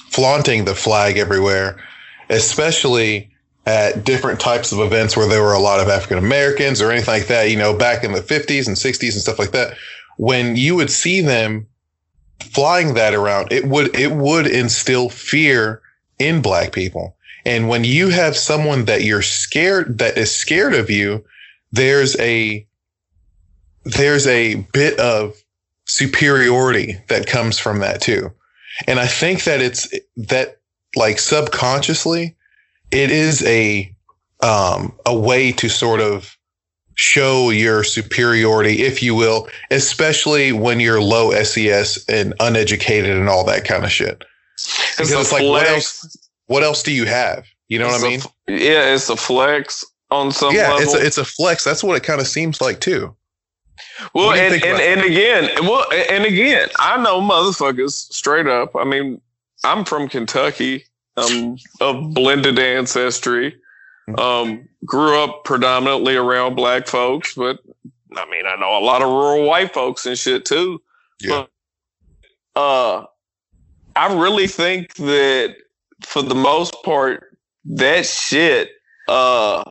flaunting 0.09 0.65
the 0.65 0.75
flag 0.75 1.17
everywhere, 1.17 1.81
especially 2.29 3.29
at 3.65 4.03
different 4.03 4.39
types 4.39 4.71
of 4.71 4.79
events 4.79 5.15
where 5.15 5.27
there 5.27 5.43
were 5.43 5.53
a 5.53 5.59
lot 5.59 5.79
of 5.79 5.89
African 5.89 6.17
Americans 6.17 6.81
or 6.81 6.91
anything 6.91 7.13
like 7.13 7.27
that, 7.27 7.49
you 7.49 7.57
know, 7.57 7.77
back 7.77 8.03
in 8.03 8.13
the 8.13 8.21
50s 8.21 8.67
and 8.67 8.75
60s 8.75 9.13
and 9.13 9.21
stuff 9.21 9.39
like 9.39 9.51
that. 9.51 9.75
When 10.17 10.55
you 10.55 10.75
would 10.75 10.89
see 10.89 11.21
them 11.21 11.67
flying 12.39 12.93
that 12.95 13.13
around, 13.13 13.51
it 13.51 13.65
would 13.65 13.95
it 13.95 14.11
would 14.11 14.47
instill 14.47 15.09
fear 15.09 15.81
in 16.17 16.41
black 16.41 16.71
people. 16.71 17.15
And 17.45 17.69
when 17.69 17.83
you 17.83 18.09
have 18.09 18.35
someone 18.35 18.85
that 18.85 19.03
you're 19.03 19.21
scared 19.21 19.99
that 19.99 20.17
is 20.17 20.35
scared 20.35 20.73
of 20.73 20.89
you, 20.89 21.23
there's 21.71 22.17
a 22.19 22.65
there's 23.85 24.27
a 24.27 24.55
bit 24.73 24.99
of 24.99 25.35
superiority 25.85 26.97
that 27.07 27.27
comes 27.27 27.57
from 27.57 27.79
that 27.79 28.01
too. 28.01 28.31
And 28.87 28.99
I 28.99 29.07
think 29.07 29.43
that 29.43 29.61
it's 29.61 29.89
that 30.17 30.59
like 30.95 31.19
subconsciously, 31.19 32.35
it 32.91 33.11
is 33.11 33.43
a, 33.45 33.93
um, 34.41 34.93
a 35.05 35.17
way 35.17 35.51
to 35.53 35.69
sort 35.69 35.99
of 35.99 36.35
show 36.95 37.49
your 37.49 37.83
superiority, 37.83 38.83
if 38.83 39.01
you 39.01 39.15
will, 39.15 39.47
especially 39.71 40.51
when 40.51 40.79
you're 40.79 41.01
low 41.01 41.31
SES 41.31 42.03
and 42.09 42.33
uneducated 42.39 43.15
and 43.15 43.29
all 43.29 43.45
that 43.45 43.65
kind 43.65 43.85
of 43.85 43.91
shit. 43.91 44.23
Because 44.57 45.11
it's, 45.11 45.21
it's 45.21 45.31
like, 45.31 45.43
what 45.43 45.67
else, 45.67 46.29
what 46.47 46.63
else 46.63 46.83
do 46.83 46.91
you 46.91 47.05
have? 47.05 47.45
You 47.69 47.79
know 47.79 47.87
it's 47.87 48.01
what 48.01 48.07
I 48.07 48.09
mean? 48.09 48.21
A, 48.47 48.51
yeah, 48.51 48.93
it's 48.93 49.09
a 49.09 49.15
flex 49.15 49.85
on 50.11 50.31
some 50.31 50.53
yeah, 50.53 50.73
level. 50.73 50.81
it's 50.81 50.93
a, 50.93 51.05
it's 51.05 51.17
a 51.17 51.25
flex. 51.25 51.63
That's 51.63 51.83
what 51.83 51.95
it 51.95 52.03
kind 52.03 52.19
of 52.19 52.27
seems 52.27 52.59
like 52.59 52.81
too. 52.81 53.15
Well, 54.13 54.31
and, 54.31 54.63
and, 54.63 54.81
and 54.81 55.01
again, 55.01 55.49
well, 55.63 55.85
and 55.91 56.25
again, 56.25 56.69
I 56.79 57.01
know 57.01 57.21
motherfuckers 57.21 57.91
straight 57.91 58.47
up. 58.47 58.75
I 58.75 58.83
mean, 58.83 59.21
I'm 59.63 59.85
from 59.85 60.07
Kentucky, 60.07 60.85
um, 61.17 61.57
of 61.81 62.13
blended 62.13 62.59
ancestry. 62.59 63.55
Um, 64.17 64.67
grew 64.85 65.21
up 65.23 65.43
predominantly 65.43 66.15
around 66.15 66.55
black 66.55 66.87
folks, 66.87 67.35
but 67.35 67.59
I 68.15 68.27
mean, 68.29 68.45
I 68.47 68.55
know 68.55 68.77
a 68.77 68.83
lot 68.83 69.01
of 69.01 69.09
rural 69.09 69.45
white 69.45 69.73
folks 69.73 70.05
and 70.05 70.17
shit 70.17 70.45
too. 70.45 70.81
Yeah. 71.19 71.45
But, 72.55 72.59
uh, 72.59 73.05
I 73.95 74.19
really 74.19 74.47
think 74.47 74.95
that 74.95 75.57
for 76.01 76.21
the 76.21 76.35
most 76.35 76.75
part, 76.83 77.37
that 77.65 78.05
shit, 78.05 78.69
uh, 79.07 79.63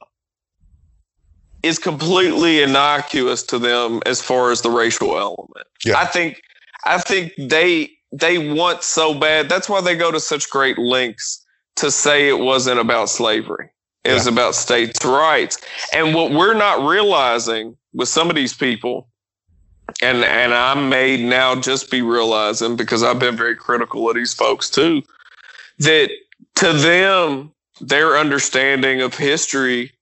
is 1.62 1.78
completely 1.78 2.62
innocuous 2.62 3.42
to 3.44 3.58
them 3.58 4.00
as 4.06 4.20
far 4.20 4.50
as 4.50 4.62
the 4.62 4.70
racial 4.70 5.18
element. 5.18 5.66
Yeah. 5.84 5.98
I 5.98 6.06
think 6.06 6.42
I 6.84 6.98
think 6.98 7.32
they 7.38 7.90
they 8.12 8.52
want 8.52 8.82
so 8.82 9.14
bad. 9.14 9.48
That's 9.48 9.68
why 9.68 9.80
they 9.80 9.96
go 9.96 10.10
to 10.10 10.20
such 10.20 10.48
great 10.50 10.78
lengths 10.78 11.44
to 11.76 11.90
say 11.90 12.28
it 12.28 12.38
wasn't 12.38 12.80
about 12.80 13.08
slavery. 13.08 13.70
It 14.04 14.10
yeah. 14.10 14.14
was 14.14 14.26
about 14.26 14.54
states' 14.54 15.04
rights. 15.04 15.58
And 15.92 16.14
what 16.14 16.32
we're 16.32 16.54
not 16.54 16.86
realizing 16.88 17.76
with 17.92 18.08
some 18.08 18.30
of 18.30 18.36
these 18.36 18.54
people, 18.54 19.08
and 20.00 20.24
and 20.24 20.54
I 20.54 20.74
may 20.74 21.22
now 21.22 21.54
just 21.56 21.90
be 21.90 22.02
realizing 22.02 22.76
because 22.76 23.02
I've 23.02 23.18
been 23.18 23.36
very 23.36 23.56
critical 23.56 24.08
of 24.08 24.16
these 24.16 24.32
folks 24.32 24.70
too, 24.70 25.02
that 25.78 26.10
to 26.56 26.72
them, 26.72 27.52
their 27.80 28.16
understanding 28.16 29.00
of 29.00 29.14
history 29.14 29.92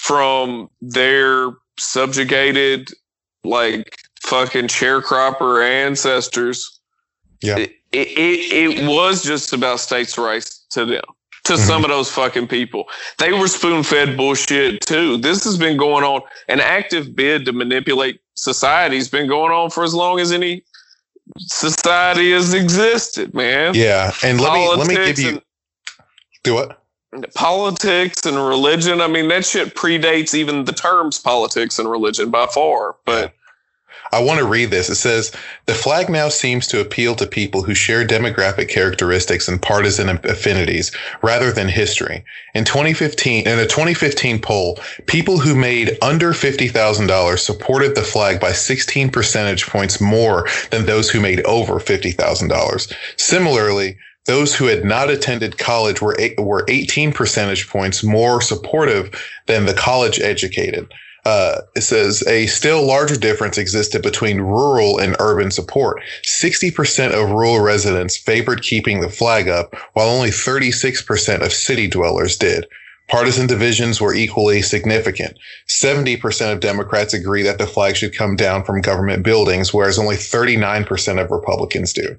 from 0.00 0.70
their 0.80 1.50
subjugated 1.78 2.88
like 3.44 3.98
fucking 4.22 4.68
sharecropper 4.68 5.62
ancestors. 5.62 6.80
Yeah. 7.42 7.58
It, 7.58 7.76
it, 7.92 8.78
it, 8.78 8.88
was 8.88 9.22
just 9.22 9.52
about 9.52 9.78
states' 9.78 10.16
rights 10.16 10.64
to 10.70 10.86
them, 10.86 11.02
to 11.44 11.52
mm-hmm. 11.52 11.62
some 11.62 11.84
of 11.84 11.90
those 11.90 12.10
fucking 12.10 12.48
people. 12.48 12.84
They 13.18 13.32
were 13.32 13.46
spoon 13.46 13.82
fed 13.82 14.16
bullshit 14.16 14.80
too. 14.80 15.18
This 15.18 15.44
has 15.44 15.58
been 15.58 15.76
going 15.76 16.04
on. 16.04 16.22
An 16.48 16.60
active 16.60 17.14
bid 17.14 17.44
to 17.44 17.52
manipulate 17.52 18.20
society 18.34 18.96
has 18.96 19.08
been 19.08 19.28
going 19.28 19.52
on 19.52 19.68
for 19.68 19.84
as 19.84 19.92
long 19.92 20.18
as 20.18 20.32
any 20.32 20.64
society 21.38 22.32
has 22.32 22.54
existed, 22.54 23.34
man. 23.34 23.74
Yeah. 23.74 24.12
And 24.24 24.40
let 24.40 24.48
Politics 24.48 24.88
me 24.88 24.96
let 24.96 25.06
me 25.06 25.06
give 25.06 25.18
you 25.18 25.28
and, 25.28 25.42
do 26.42 26.54
what? 26.54 26.79
Politics 27.34 28.24
and 28.24 28.36
religion. 28.36 29.00
I 29.00 29.08
mean, 29.08 29.28
that 29.28 29.44
shit 29.44 29.74
predates 29.74 30.34
even 30.34 30.64
the 30.64 30.72
terms 30.72 31.18
politics 31.18 31.78
and 31.78 31.90
religion 31.90 32.30
by 32.30 32.46
far. 32.46 32.96
But 33.04 33.34
I 34.12 34.22
want 34.22 34.40
to 34.40 34.46
read 34.46 34.70
this. 34.70 34.88
It 34.88 34.96
says 34.96 35.30
the 35.66 35.74
flag 35.74 36.08
now 36.08 36.28
seems 36.28 36.66
to 36.68 36.80
appeal 36.80 37.14
to 37.16 37.26
people 37.26 37.62
who 37.62 37.74
share 37.74 38.04
demographic 38.04 38.68
characteristics 38.68 39.46
and 39.46 39.62
partisan 39.62 40.08
affinities 40.08 40.90
rather 41.22 41.52
than 41.52 41.68
history. 41.68 42.24
In 42.54 42.64
2015, 42.64 43.46
in 43.46 43.58
a 43.58 43.66
2015 43.66 44.40
poll, 44.40 44.78
people 45.06 45.38
who 45.38 45.54
made 45.54 45.96
under 46.02 46.32
$50,000 46.32 47.38
supported 47.38 47.94
the 47.94 48.02
flag 48.02 48.40
by 48.40 48.52
16 48.52 49.10
percentage 49.10 49.66
points 49.66 50.00
more 50.00 50.48
than 50.70 50.86
those 50.86 51.10
who 51.10 51.20
made 51.20 51.40
over 51.42 51.74
$50,000. 51.74 52.92
Similarly, 53.16 53.96
those 54.26 54.54
who 54.54 54.66
had 54.66 54.84
not 54.84 55.10
attended 55.10 55.58
college 55.58 56.00
were 56.00 56.16
were 56.38 56.64
18 56.68 57.12
percentage 57.12 57.68
points 57.68 58.04
more 58.04 58.40
supportive 58.40 59.10
than 59.46 59.66
the 59.66 59.74
college 59.74 60.20
educated. 60.20 60.92
Uh, 61.24 61.60
it 61.76 61.82
says 61.82 62.26
a 62.26 62.46
still 62.46 62.82
larger 62.86 63.16
difference 63.16 63.58
existed 63.58 64.02
between 64.02 64.40
rural 64.40 64.98
and 64.98 65.16
urban 65.18 65.50
support. 65.50 66.00
60% 66.24 67.12
of 67.12 67.30
rural 67.30 67.60
residents 67.60 68.16
favored 68.16 68.62
keeping 68.62 69.00
the 69.00 69.10
flag 69.10 69.48
up, 69.48 69.74
while 69.92 70.08
only 70.08 70.30
36% 70.30 71.42
of 71.44 71.52
city 71.52 71.88
dwellers 71.88 72.36
did. 72.36 72.66
Partisan 73.08 73.46
divisions 73.48 74.00
were 74.00 74.14
equally 74.14 74.62
significant. 74.62 75.36
70% 75.68 76.52
of 76.52 76.60
Democrats 76.60 77.12
agree 77.12 77.42
that 77.42 77.58
the 77.58 77.66
flag 77.66 77.96
should 77.96 78.16
come 78.16 78.36
down 78.36 78.64
from 78.64 78.80
government 78.80 79.24
buildings, 79.24 79.74
whereas 79.74 79.98
only 79.98 80.14
39% 80.14 81.20
of 81.20 81.30
Republicans 81.30 81.92
do. 81.92 82.16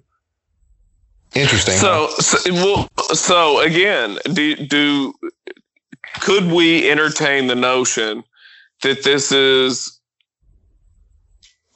Interesting. 1.33 1.75
So, 1.75 2.07
huh? 2.09 2.21
so, 2.21 2.53
well, 2.53 2.89
so 3.13 3.59
again, 3.61 4.17
do, 4.33 4.55
do 4.55 5.13
could 6.19 6.51
we 6.51 6.89
entertain 6.89 7.47
the 7.47 7.55
notion 7.55 8.23
that 8.81 9.03
this 9.03 9.31
is, 9.31 9.99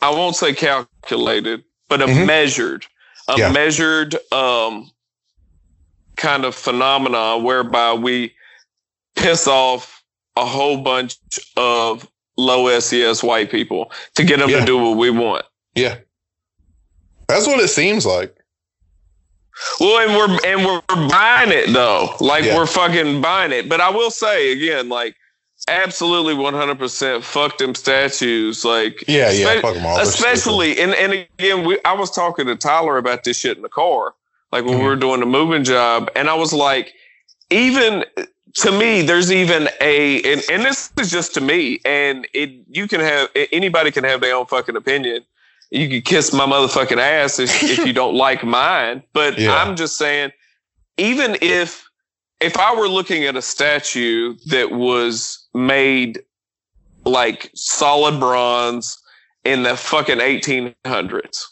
I 0.01 0.09
won't 0.09 0.35
say 0.35 0.53
calculated, 0.53 1.63
but 1.87 2.01
a 2.01 2.05
mm-hmm. 2.05 2.25
measured, 2.25 2.85
a 3.27 3.37
yeah. 3.37 3.51
measured 3.51 4.15
um, 4.31 4.91
kind 6.17 6.45
of 6.45 6.53
phenomena 6.53 7.37
whereby 7.37 7.93
we 7.93 8.33
piss 9.15 9.47
off 9.47 10.03
a 10.35 10.45
whole 10.45 10.77
bunch 10.77 11.17
of 11.55 12.09
low 12.37 12.79
SES 12.79 13.23
white 13.23 13.49
people 13.49 13.91
to 14.15 14.23
get 14.23 14.39
them 14.39 14.49
yeah. 14.49 14.59
to 14.59 14.65
do 14.65 14.77
what 14.77 14.97
we 14.97 15.09
want. 15.09 15.45
Yeah. 15.75 15.97
That's 17.27 17.47
what 17.47 17.59
it 17.59 17.69
seems 17.69 18.05
like. 18.05 18.34
Well, 19.79 20.07
and 20.07 20.15
we're 20.15 20.45
and 20.45 20.65
we're 20.65 21.07
buying 21.07 21.51
it 21.51 21.71
though. 21.71 22.15
Like 22.19 22.45
yeah. 22.45 22.55
we're 22.55 22.65
fucking 22.65 23.21
buying 23.21 23.51
it. 23.51 23.69
But 23.69 23.81
I 23.81 23.89
will 23.89 24.11
say 24.11 24.51
again, 24.51 24.89
like 24.89 25.15
absolutely 25.67 26.35
100% 26.35 27.23
fuck 27.23 27.57
them 27.57 27.73
statues 27.73 28.63
like 28.63 29.03
yeah 29.07 29.31
yeah 29.31 29.61
fuck 29.61 29.73
them 29.73 29.85
all. 29.85 29.99
especially 29.99 30.79
and, 30.79 30.93
and 30.93 31.13
again 31.13 31.65
we, 31.65 31.79
i 31.85 31.93
was 31.93 32.11
talking 32.11 32.45
to 32.45 32.55
tyler 32.55 32.97
about 32.97 33.23
this 33.23 33.39
shit 33.39 33.57
in 33.57 33.63
the 33.63 33.69
car 33.69 34.13
like 34.51 34.63
when 34.63 34.75
mm-hmm. 34.75 34.83
we 34.83 34.89
were 34.89 34.95
doing 34.95 35.21
the 35.21 35.25
moving 35.25 35.63
job 35.63 36.11
and 36.15 36.29
i 36.29 36.35
was 36.35 36.53
like 36.53 36.93
even 37.49 38.05
to 38.53 38.71
me 38.71 39.01
there's 39.01 39.31
even 39.31 39.67
a 39.81 40.21
and, 40.23 40.43
and 40.51 40.63
this 40.63 40.91
is 40.99 41.09
just 41.09 41.33
to 41.33 41.41
me 41.41 41.79
and 41.83 42.27
it 42.33 42.51
you 42.69 42.87
can 42.87 42.99
have 42.99 43.29
anybody 43.51 43.89
can 43.89 44.03
have 44.03 44.21
their 44.21 44.35
own 44.35 44.45
fucking 44.45 44.75
opinion 44.75 45.25
you 45.75 45.89
can 45.89 46.01
kiss 46.01 46.33
my 46.33 46.45
motherfucking 46.45 46.97
ass 46.97 47.39
if, 47.39 47.63
if 47.63 47.85
you 47.85 47.93
don't 47.93 48.15
like 48.15 48.43
mine 48.43 49.03
but 49.13 49.37
yeah. 49.37 49.55
i'm 49.55 49.75
just 49.75 49.97
saying 49.97 50.31
even 50.97 51.37
if 51.41 51.85
if 52.41 52.57
I 52.57 52.75
were 52.75 52.87
looking 52.87 53.23
at 53.25 53.35
a 53.35 53.41
statue 53.41 54.35
that 54.47 54.71
was 54.71 55.47
made 55.53 56.21
like 57.05 57.49
solid 57.55 58.19
bronze 58.19 58.97
in 59.43 59.63
the 59.63 59.77
fucking 59.77 60.17
1800s, 60.17 61.45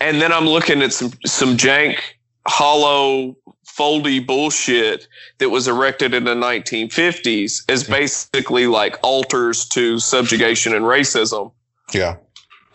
and 0.00 0.20
then 0.20 0.32
I'm 0.32 0.46
looking 0.46 0.82
at 0.82 0.92
some 0.92 1.12
some 1.24 1.56
jank 1.56 1.98
hollow 2.46 3.36
foldy 3.66 4.24
bullshit 4.24 5.06
that 5.38 5.50
was 5.50 5.68
erected 5.68 6.12
in 6.12 6.24
the 6.24 6.34
1950s 6.34 7.62
as 7.68 7.84
basically 7.84 8.66
like 8.66 8.98
altars 9.02 9.66
to 9.68 9.98
subjugation 9.98 10.74
and 10.74 10.84
racism. 10.84 11.52
Yeah. 11.92 12.16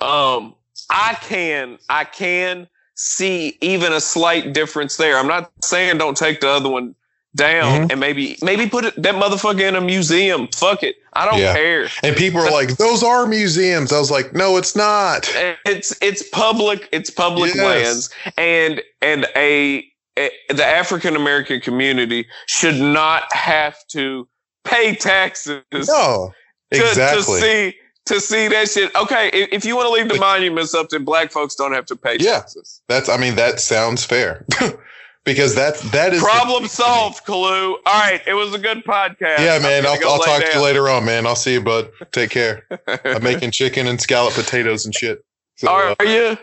Um, 0.01 0.55
I 0.89 1.17
can 1.21 1.77
I 1.89 2.03
can 2.03 2.67
see 2.95 3.57
even 3.61 3.93
a 3.93 4.01
slight 4.01 4.53
difference 4.53 4.97
there. 4.97 5.17
I'm 5.17 5.27
not 5.27 5.51
saying 5.63 5.97
don't 5.97 6.17
take 6.17 6.41
the 6.41 6.49
other 6.49 6.69
one 6.69 6.95
down 7.35 7.81
mm-hmm. 7.81 7.91
and 7.91 7.99
maybe 7.99 8.37
maybe 8.41 8.67
put 8.67 8.85
it, 8.85 9.01
that 9.01 9.15
motherfucker 9.15 9.67
in 9.67 9.75
a 9.75 9.81
museum. 9.81 10.47
Fuck 10.55 10.83
it. 10.83 10.95
I 11.13 11.29
don't 11.29 11.39
yeah. 11.39 11.53
care. 11.53 11.89
And 12.03 12.15
people 12.15 12.41
are 12.41 12.51
like, 12.51 12.77
those 12.77 13.03
are 13.03 13.25
museums. 13.25 13.91
I 13.91 13.99
was 13.99 14.11
like, 14.11 14.33
no, 14.33 14.57
it's 14.57 14.75
not. 14.75 15.29
It's 15.65 15.95
it's 16.01 16.27
public, 16.29 16.89
it's 16.91 17.09
public 17.09 17.53
yes. 17.55 17.63
lands. 17.63 18.09
And 18.37 18.81
and 19.01 19.27
a, 19.35 19.85
a 20.17 20.31
the 20.49 20.65
African 20.65 21.15
American 21.15 21.61
community 21.61 22.27
should 22.47 22.79
not 22.79 23.31
have 23.33 23.77
to 23.89 24.27
pay 24.63 24.95
taxes. 24.95 25.63
No. 25.71 26.33
Exactly. 26.71 27.21
To, 27.21 27.25
to 27.25 27.41
see 27.41 27.77
to 28.05 28.19
see 28.19 28.47
that 28.47 28.69
shit. 28.69 28.95
Okay, 28.95 29.29
if, 29.33 29.49
if 29.51 29.65
you 29.65 29.75
want 29.75 29.87
to 29.87 29.93
leave 29.93 30.09
the 30.09 30.19
monuments 30.19 30.73
up, 30.73 30.89
then 30.89 31.03
black 31.03 31.31
folks 31.31 31.55
don't 31.55 31.73
have 31.73 31.85
to 31.87 31.95
pay 31.95 32.17
yeah, 32.19 32.39
taxes. 32.39 32.81
That's 32.87 33.09
I 33.09 33.17
mean, 33.17 33.35
that 33.35 33.59
sounds 33.59 34.05
fair. 34.05 34.45
because 35.25 35.55
that 35.55 35.77
that 35.91 36.13
is 36.13 36.21
problem 36.21 36.63
the, 36.63 36.69
solved, 36.69 37.25
Kalu. 37.25 37.75
All 37.85 37.99
right, 37.99 38.21
it 38.25 38.35
was 38.35 38.53
a 38.53 38.59
good 38.59 38.85
podcast. 38.85 39.39
Yeah, 39.39 39.59
man. 39.59 39.85
I'll, 39.85 39.97
I'll 40.07 40.19
talk 40.19 40.41
down. 40.41 40.51
to 40.51 40.57
you 40.57 40.63
later 40.63 40.87
on, 40.87 41.03
man. 41.03 41.25
I'll 41.25 41.35
see 41.35 41.53
you, 41.53 41.61
bud. 41.61 41.89
Take 42.11 42.29
care. 42.29 42.63
I'm 43.03 43.23
making 43.23 43.51
chicken 43.51 43.87
and 43.87 43.99
scallop 43.99 44.33
potatoes 44.33 44.85
and 44.85 44.95
shit. 44.95 45.25
So, 45.57 45.69
are, 45.69 45.95
uh, 45.99 46.03
you? 46.03 46.37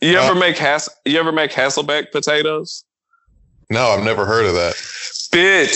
You 0.00 0.18
uh, 0.18 0.22
ever 0.22 0.38
make 0.38 0.56
Has? 0.58 0.88
You 1.04 1.18
ever 1.18 1.32
make 1.32 1.50
Hasselback 1.50 2.12
potatoes? 2.12 2.84
No, 3.70 3.88
I've 3.88 4.04
never 4.04 4.24
heard 4.24 4.46
of 4.46 4.54
that. 4.54 4.74
Bitch, 5.30 5.74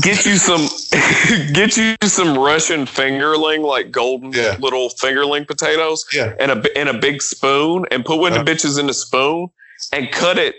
get 0.00 0.26
you 0.26 0.36
some, 0.36 0.68
get 1.52 1.76
you 1.76 1.96
some 2.04 2.36
Russian 2.36 2.86
fingerling, 2.86 3.64
like 3.64 3.90
golden 3.90 4.32
yeah. 4.32 4.56
little 4.60 4.88
fingerling 4.90 5.46
potatoes. 5.46 6.04
Yeah. 6.12 6.34
And 6.38 6.50
a 6.52 6.80
in 6.80 6.88
a 6.88 6.98
big 6.98 7.22
spoon, 7.22 7.86
and 7.90 8.04
put 8.04 8.18
one 8.18 8.32
of 8.32 8.44
the 8.44 8.50
uh. 8.50 8.54
bitches 8.54 8.78
in 8.78 8.88
a 8.88 8.94
spoon, 8.94 9.48
and 9.92 10.10
cut 10.10 10.38
it 10.38 10.56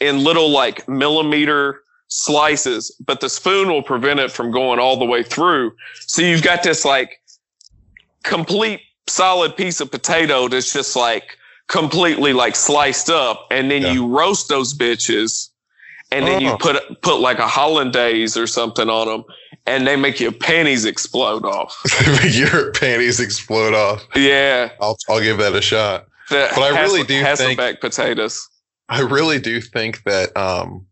in 0.00 0.24
little 0.24 0.50
like 0.50 0.88
millimeter 0.88 1.82
slices, 2.10 2.94
but 3.06 3.20
the 3.20 3.30
spoon 3.30 3.68
will 3.68 3.82
prevent 3.82 4.20
it 4.20 4.32
from 4.32 4.50
going 4.50 4.78
all 4.78 4.98
the 4.98 5.04
way 5.04 5.22
through. 5.22 5.72
So 6.00 6.22
you've 6.22 6.42
got 6.42 6.62
this 6.62 6.84
like 6.84 7.22
complete 8.24 8.80
solid 9.06 9.56
piece 9.56 9.80
of 9.80 9.90
potato 9.90 10.48
that's 10.48 10.72
just 10.72 10.96
like 10.96 11.38
completely 11.68 12.32
like 12.32 12.56
sliced 12.56 13.10
up, 13.10 13.46
and 13.50 13.70
then 13.70 13.82
yeah. 13.82 13.92
you 13.92 14.06
roast 14.06 14.48
those 14.48 14.74
bitches, 14.74 15.49
and 16.12 16.26
then 16.26 16.40
you 16.40 16.50
oh. 16.50 16.56
put 16.56 17.02
put 17.02 17.20
like 17.20 17.38
a 17.38 17.46
hollandaise 17.46 18.36
or 18.36 18.46
something 18.46 18.88
on 18.88 19.06
them, 19.06 19.24
and 19.66 19.86
they 19.86 19.96
make 19.96 20.20
your 20.20 20.32
panties 20.32 20.84
explode 20.84 21.44
off. 21.44 21.80
your 22.30 22.72
panties 22.72 23.20
explode 23.20 23.74
off. 23.74 24.04
Yeah, 24.16 24.70
I'll 24.80 24.96
I'll 25.08 25.20
give 25.20 25.38
that 25.38 25.54
a 25.54 25.62
shot. 25.62 26.06
But 26.28 26.58
I 26.58 26.80
really 26.82 27.04
do 27.04 27.24
think 27.36 27.58
back 27.58 27.80
potatoes. 27.80 28.48
I 28.88 29.00
really 29.00 29.38
do 29.38 29.60
think 29.60 30.02
that 30.04 30.36
um, 30.36 30.86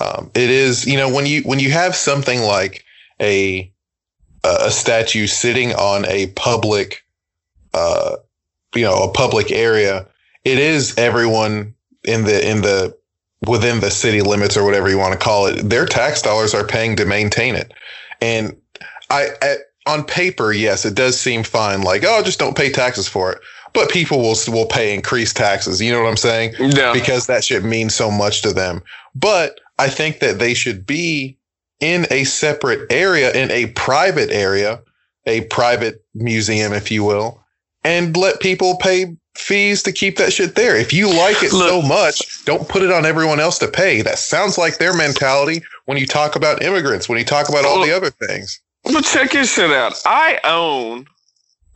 um, 0.00 0.30
it 0.34 0.50
is. 0.50 0.86
You 0.86 0.96
know, 0.96 1.12
when 1.12 1.26
you 1.26 1.42
when 1.42 1.60
you 1.60 1.70
have 1.70 1.94
something 1.94 2.40
like 2.40 2.84
a 3.20 3.70
a 4.44 4.70
statue 4.70 5.26
sitting 5.26 5.74
on 5.74 6.06
a 6.06 6.28
public, 6.28 7.04
uh, 7.74 8.16
you 8.74 8.82
know, 8.82 9.04
a 9.04 9.12
public 9.12 9.50
area, 9.52 10.06
it 10.44 10.58
is 10.58 10.96
everyone 10.98 11.74
in 12.04 12.24
the 12.24 12.48
in 12.48 12.62
the 12.62 12.97
within 13.46 13.80
the 13.80 13.90
city 13.90 14.20
limits 14.20 14.56
or 14.56 14.64
whatever 14.64 14.88
you 14.88 14.98
want 14.98 15.12
to 15.12 15.18
call 15.18 15.46
it. 15.46 15.68
Their 15.68 15.86
tax 15.86 16.22
dollars 16.22 16.54
are 16.54 16.66
paying 16.66 16.96
to 16.96 17.04
maintain 17.04 17.54
it, 17.54 17.72
and 18.20 18.56
I. 19.10 19.28
At, 19.42 19.58
on 19.86 20.04
paper, 20.04 20.52
yes, 20.52 20.84
it 20.84 20.94
does 20.94 21.18
seem 21.18 21.42
fine. 21.42 21.80
Like, 21.80 22.04
oh, 22.04 22.22
just 22.22 22.38
don't 22.38 22.54
pay 22.54 22.70
taxes 22.70 23.08
for 23.08 23.32
it 23.32 23.38
but 23.72 23.90
people 23.90 24.20
will 24.20 24.36
will 24.48 24.66
pay 24.66 24.94
increased 24.94 25.36
taxes. 25.36 25.80
You 25.80 25.92
know 25.92 26.02
what 26.02 26.08
I'm 26.08 26.16
saying? 26.16 26.54
Yeah. 26.58 26.92
Because 26.92 27.26
that 27.26 27.44
shit 27.44 27.64
means 27.64 27.94
so 27.94 28.10
much 28.10 28.42
to 28.42 28.52
them. 28.52 28.82
But 29.14 29.60
I 29.78 29.88
think 29.88 30.20
that 30.20 30.38
they 30.38 30.54
should 30.54 30.86
be 30.86 31.36
in 31.80 32.06
a 32.10 32.24
separate 32.24 32.90
area, 32.90 33.32
in 33.32 33.50
a 33.50 33.66
private 33.66 34.30
area, 34.30 34.80
a 35.26 35.42
private 35.42 36.04
museum, 36.14 36.72
if 36.72 36.90
you 36.90 37.04
will, 37.04 37.40
and 37.84 38.16
let 38.16 38.40
people 38.40 38.76
pay 38.78 39.16
fees 39.38 39.82
to 39.84 39.92
keep 39.92 40.16
that 40.16 40.32
shit 40.32 40.54
there. 40.54 40.76
If 40.76 40.92
you 40.92 41.08
like 41.08 41.42
it 41.42 41.52
Look, 41.52 41.68
so 41.68 41.82
much, 41.82 42.44
don't 42.44 42.68
put 42.68 42.82
it 42.82 42.90
on 42.90 43.06
everyone 43.06 43.40
else 43.40 43.58
to 43.58 43.68
pay. 43.68 44.02
That 44.02 44.18
sounds 44.18 44.58
like 44.58 44.78
their 44.78 44.94
mentality 44.94 45.62
when 45.86 45.98
you 45.98 46.06
talk 46.06 46.36
about 46.36 46.62
immigrants, 46.62 47.08
when 47.08 47.18
you 47.18 47.24
talk 47.24 47.48
about 47.48 47.64
all 47.64 47.84
the 47.84 47.94
other 47.94 48.10
things. 48.10 48.60
But 48.84 49.04
check 49.04 49.32
this 49.32 49.52
shit 49.52 49.70
out. 49.70 50.00
I 50.06 50.40
own. 50.44 51.06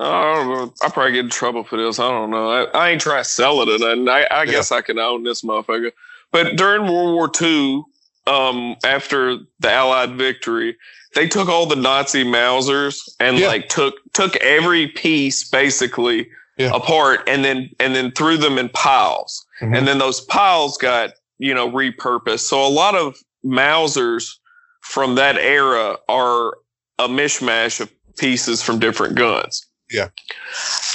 I 0.01 0.35
don't 0.35 0.49
know. 0.49 0.75
I 0.83 0.89
probably 0.89 1.13
get 1.13 1.25
in 1.25 1.31
trouble 1.31 1.65
for 1.65 1.77
this. 1.77 1.99
I 1.99 2.09
don't 2.11 2.31
know. 2.31 2.51
I, 2.51 2.65
I 2.65 2.89
ain't 2.91 3.01
trying 3.01 3.23
to 3.23 3.29
sell 3.29 3.63
it, 3.63 3.81
and 3.81 4.09
I, 4.11 4.27
I 4.31 4.47
guess. 4.47 4.73
I 4.73 4.81
can 4.81 4.99
own 4.99 5.23
this 5.23 5.43
motherfucker. 5.43 5.93
But 6.33 6.57
during 6.57 6.83
World 6.83 7.15
War 7.15 7.31
II, 7.41 7.85
um, 8.27 8.77
after 8.85 9.37
the 9.61 9.71
Allied 9.71 10.17
victory, 10.17 10.77
they 11.15 11.29
took 11.29 11.49
all 11.49 11.67
the 11.67 11.77
Nazi 11.77 12.25
Mausers 12.25 13.09
and 13.21 13.39
yeah. 13.39 13.49
like 13.49 13.69
took 13.69 13.95
took 14.13 14.37
every 14.37 14.89
piece 14.89 15.49
basically 15.49 16.29
yeah. 16.59 16.71
apart 16.75 17.21
and 17.27 17.45
then 17.45 17.71
and 17.81 17.95
then 17.95 18.11
threw 18.13 18.37
them 18.37 18.59
in 18.59 18.69
piles. 18.71 19.45
Mm-hmm. 19.61 19.75
And 19.75 19.89
then 19.89 19.99
those 19.99 20.21
piles 20.21 20.77
got, 20.79 21.11
you 21.39 21.55
know, 21.55 21.71
repurposed. 21.71 22.41
So 22.41 22.65
a 22.65 22.69
lot 22.69 22.95
of 22.95 23.17
Mausers 23.45 24.39
from 24.81 25.15
that 25.17 25.37
era 25.37 25.97
are 26.09 26.55
a 26.99 27.09
mishmash 27.09 27.81
of 27.81 27.93
pieces 28.17 28.63
from 28.63 28.79
different 28.79 29.17
guns. 29.17 29.67
Yeah. 29.91 30.09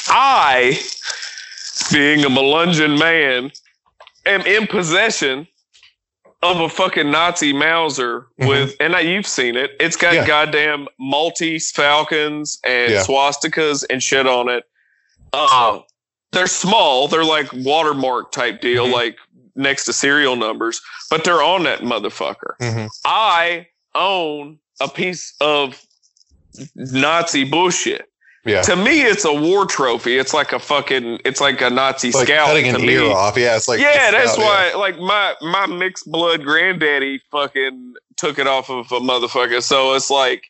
I, 0.07 0.79
being 1.91 2.23
a 2.23 2.29
Melungeon 2.29 2.97
man, 2.97 3.51
am 4.25 4.41
in 4.41 4.67
possession 4.67 5.47
of 6.43 6.59
a 6.59 6.69
fucking 6.69 7.09
Nazi 7.09 7.51
Mauser 7.53 8.27
mm-hmm. 8.39 8.47
with, 8.47 8.75
and 8.79 8.95
I, 8.95 9.01
you've 9.01 9.27
seen 9.27 9.55
it. 9.55 9.71
It's 9.79 9.95
got 9.95 10.13
yeah. 10.13 10.27
goddamn 10.27 10.87
Maltese 10.99 11.71
falcons 11.71 12.59
and 12.63 12.93
yeah. 12.93 13.03
swastikas 13.03 13.85
and 13.89 14.01
shit 14.01 14.27
on 14.27 14.49
it. 14.49 14.65
Uh, 15.33 15.79
they're 16.31 16.47
small. 16.47 17.07
They're 17.07 17.23
like 17.23 17.51
watermark 17.53 18.31
type 18.31 18.61
deal, 18.61 18.85
mm-hmm. 18.85 18.93
like 18.93 19.17
next 19.55 19.85
to 19.85 19.93
serial 19.93 20.35
numbers, 20.35 20.81
but 21.09 21.23
they're 21.23 21.41
on 21.41 21.63
that 21.63 21.79
motherfucker. 21.79 22.57
Mm-hmm. 22.61 22.87
I 23.05 23.67
own 23.95 24.59
a 24.79 24.87
piece 24.87 25.33
of 25.41 25.83
Nazi 26.75 27.43
bullshit. 27.43 28.05
Yeah. 28.45 28.61
To 28.61 28.77
me, 28.77 29.01
it's 29.01 29.25
a 29.25 29.33
war 29.33 29.65
trophy. 29.65 30.17
It's 30.17 30.33
like 30.33 30.53
a 30.53 30.59
fucking. 30.59 31.19
It's 31.25 31.41
like 31.41 31.59
a 31.59 31.69
Nazi 31.69 32.11
like 32.11 32.27
scout. 32.27 32.47
Cutting 32.47 32.67
an 32.67 32.81
me. 32.81 32.93
ear 32.93 33.11
off. 33.11 33.37
Yeah, 33.37 33.57
it's 33.57 33.67
like. 33.67 33.81
Yeah, 33.81 34.11
that's 34.11 34.33
scout, 34.33 34.45
why. 34.45 34.69
Yeah. 34.69 34.77
Like 34.77 34.97
my 34.99 35.35
my 35.41 35.65
mixed 35.65 36.09
blood 36.09 36.43
granddaddy 36.43 37.19
fucking 37.29 37.95
took 38.15 38.39
it 38.39 38.47
off 38.47 38.69
of 38.69 38.89
a 38.93 39.01
motherfucker. 39.01 39.61
So 39.61 39.95
it's 39.95 40.09
like, 40.09 40.45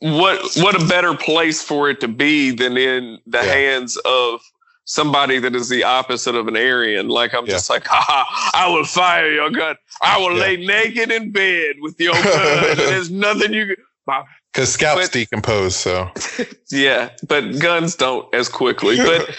what 0.00 0.54
what 0.56 0.80
a 0.80 0.84
better 0.86 1.14
place 1.14 1.62
for 1.62 1.88
it 1.90 2.00
to 2.00 2.08
be 2.08 2.50
than 2.50 2.76
in 2.76 3.18
the 3.26 3.38
yeah. 3.38 3.52
hands 3.52 3.96
of 4.04 4.40
somebody 4.84 5.38
that 5.38 5.54
is 5.54 5.68
the 5.68 5.84
opposite 5.84 6.34
of 6.34 6.48
an 6.48 6.56
Aryan. 6.56 7.08
Like 7.08 7.34
I'm 7.34 7.46
yeah. 7.46 7.52
just 7.52 7.70
like, 7.70 7.86
ha, 7.86 8.50
I 8.54 8.68
will 8.68 8.84
fire 8.84 9.30
your 9.32 9.50
gun. 9.50 9.76
I 10.02 10.18
will 10.18 10.34
lay 10.34 10.56
naked 10.56 11.10
in 11.10 11.32
bed 11.32 11.76
with 11.80 11.98
your 11.98 12.14
gun. 12.14 12.22
There's 12.76 13.10
nothing 13.10 13.52
you. 13.52 13.76
My 14.06 14.24
because 14.52 14.72
scouts 14.72 15.08
but, 15.08 15.12
decompose, 15.12 15.76
so 15.76 16.10
yeah, 16.70 17.10
but 17.26 17.58
guns 17.58 17.96
don't 17.96 18.32
as 18.34 18.48
quickly. 18.48 18.96
But 18.96 19.36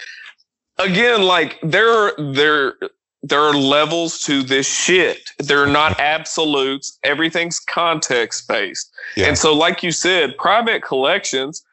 again, 0.78 1.24
like 1.24 1.60
there, 1.62 2.14
there, 2.18 2.74
there 3.28 3.42
are 3.42 3.56
levels 3.56 4.20
to 4.20 4.44
this 4.44 4.68
shit. 4.68 5.32
They're 5.40 5.66
not 5.66 6.00
absolutes. 6.00 7.00
Everything's 7.04 7.60
context 7.60 8.48
based, 8.48 8.94
yeah. 9.18 9.28
and 9.28 9.38
so, 9.38 9.54
like 9.54 9.82
you 9.82 9.92
said, 9.92 10.38
private 10.38 10.84
collections. 10.84 11.64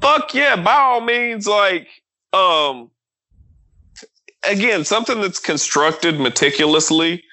Fuck 0.00 0.32
yeah, 0.34 0.56
by 0.56 0.72
all 0.72 1.00
means, 1.00 1.46
like 1.46 1.88
um, 2.32 2.90
again, 4.48 4.84
something 4.84 5.20
that's 5.20 5.40
constructed 5.40 6.20
meticulously, 6.20 7.24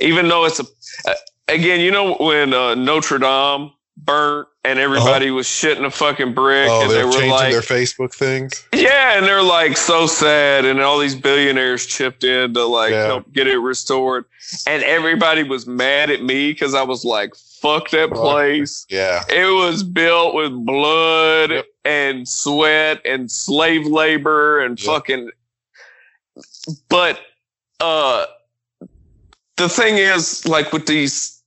even 0.00 0.28
though 0.28 0.44
it's 0.44 0.60
a, 0.60 1.14
again, 1.48 1.80
you 1.80 1.90
know, 1.90 2.14
when 2.14 2.54
uh, 2.54 2.74
Notre 2.74 3.18
Dame 3.18 3.72
burnt 3.96 4.48
and 4.64 4.78
everybody 4.78 5.26
uh-huh. 5.26 5.34
was 5.34 5.46
shitting 5.46 5.84
a 5.84 5.90
fucking 5.90 6.34
brick 6.34 6.68
oh, 6.70 6.82
and 6.82 6.90
they 6.90 7.04
were 7.04 7.12
changing 7.12 7.30
like, 7.30 7.52
their 7.52 7.60
Facebook 7.60 8.14
things. 8.14 8.66
Yeah, 8.72 9.16
and 9.16 9.26
they're 9.26 9.42
like 9.42 9.76
so 9.76 10.06
sad, 10.06 10.64
and 10.64 10.80
all 10.80 10.98
these 10.98 11.14
billionaires 11.14 11.86
chipped 11.86 12.24
in 12.24 12.54
to 12.54 12.64
like 12.64 12.92
yeah. 12.92 13.06
help 13.06 13.32
get 13.32 13.46
it 13.46 13.58
restored, 13.58 14.24
and 14.66 14.82
everybody 14.82 15.42
was 15.42 15.66
mad 15.66 16.10
at 16.10 16.22
me 16.22 16.52
because 16.52 16.74
I 16.74 16.82
was 16.82 17.04
like, 17.04 17.34
"Fuck 17.60 17.90
that 17.90 18.10
place." 18.10 18.86
Yeah, 18.88 19.22
it 19.28 19.52
was 19.52 19.82
built 19.82 20.34
with 20.34 20.52
blood 20.64 21.50
yep. 21.50 21.66
and 21.84 22.28
sweat 22.28 23.00
and 23.04 23.30
slave 23.30 23.86
labor 23.86 24.60
and 24.60 24.80
yep. 24.80 24.86
fucking. 24.86 25.30
But 26.88 27.20
uh, 27.80 28.26
the 29.56 29.68
thing 29.68 29.98
is, 29.98 30.46
like 30.46 30.72
with 30.72 30.86
these, 30.86 31.42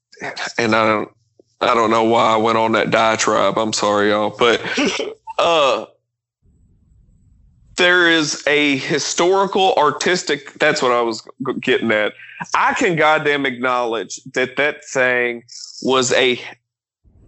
and 0.58 0.76
I 0.76 0.86
don't 0.86 1.15
I 1.62 1.74
don't 1.74 1.90
know 1.90 2.04
why 2.04 2.34
I 2.34 2.38
went 2.38 2.58
on 2.58 2.74
that 2.74 2.92
diatribe. 2.92 3.58
I'm 3.58 3.74
sorry, 3.74 4.10
y'all, 4.10 4.36
but 4.38 4.62
uh, 5.40 5.86
there 7.78 8.10
is 8.10 8.46
a 8.48 8.78
historical, 8.78 9.74
artistic. 9.76 10.54
That's 10.54 10.82
what 10.82 10.92
I 10.92 11.02
was 11.02 11.28
getting 11.60 11.92
at. 11.92 12.14
I 12.54 12.74
can 12.74 12.96
goddamn 12.96 13.46
acknowledge 13.46 14.20
that 14.34 14.58
that 14.58 14.84
thing 14.86 15.44
was 15.82 16.12
a 16.14 16.40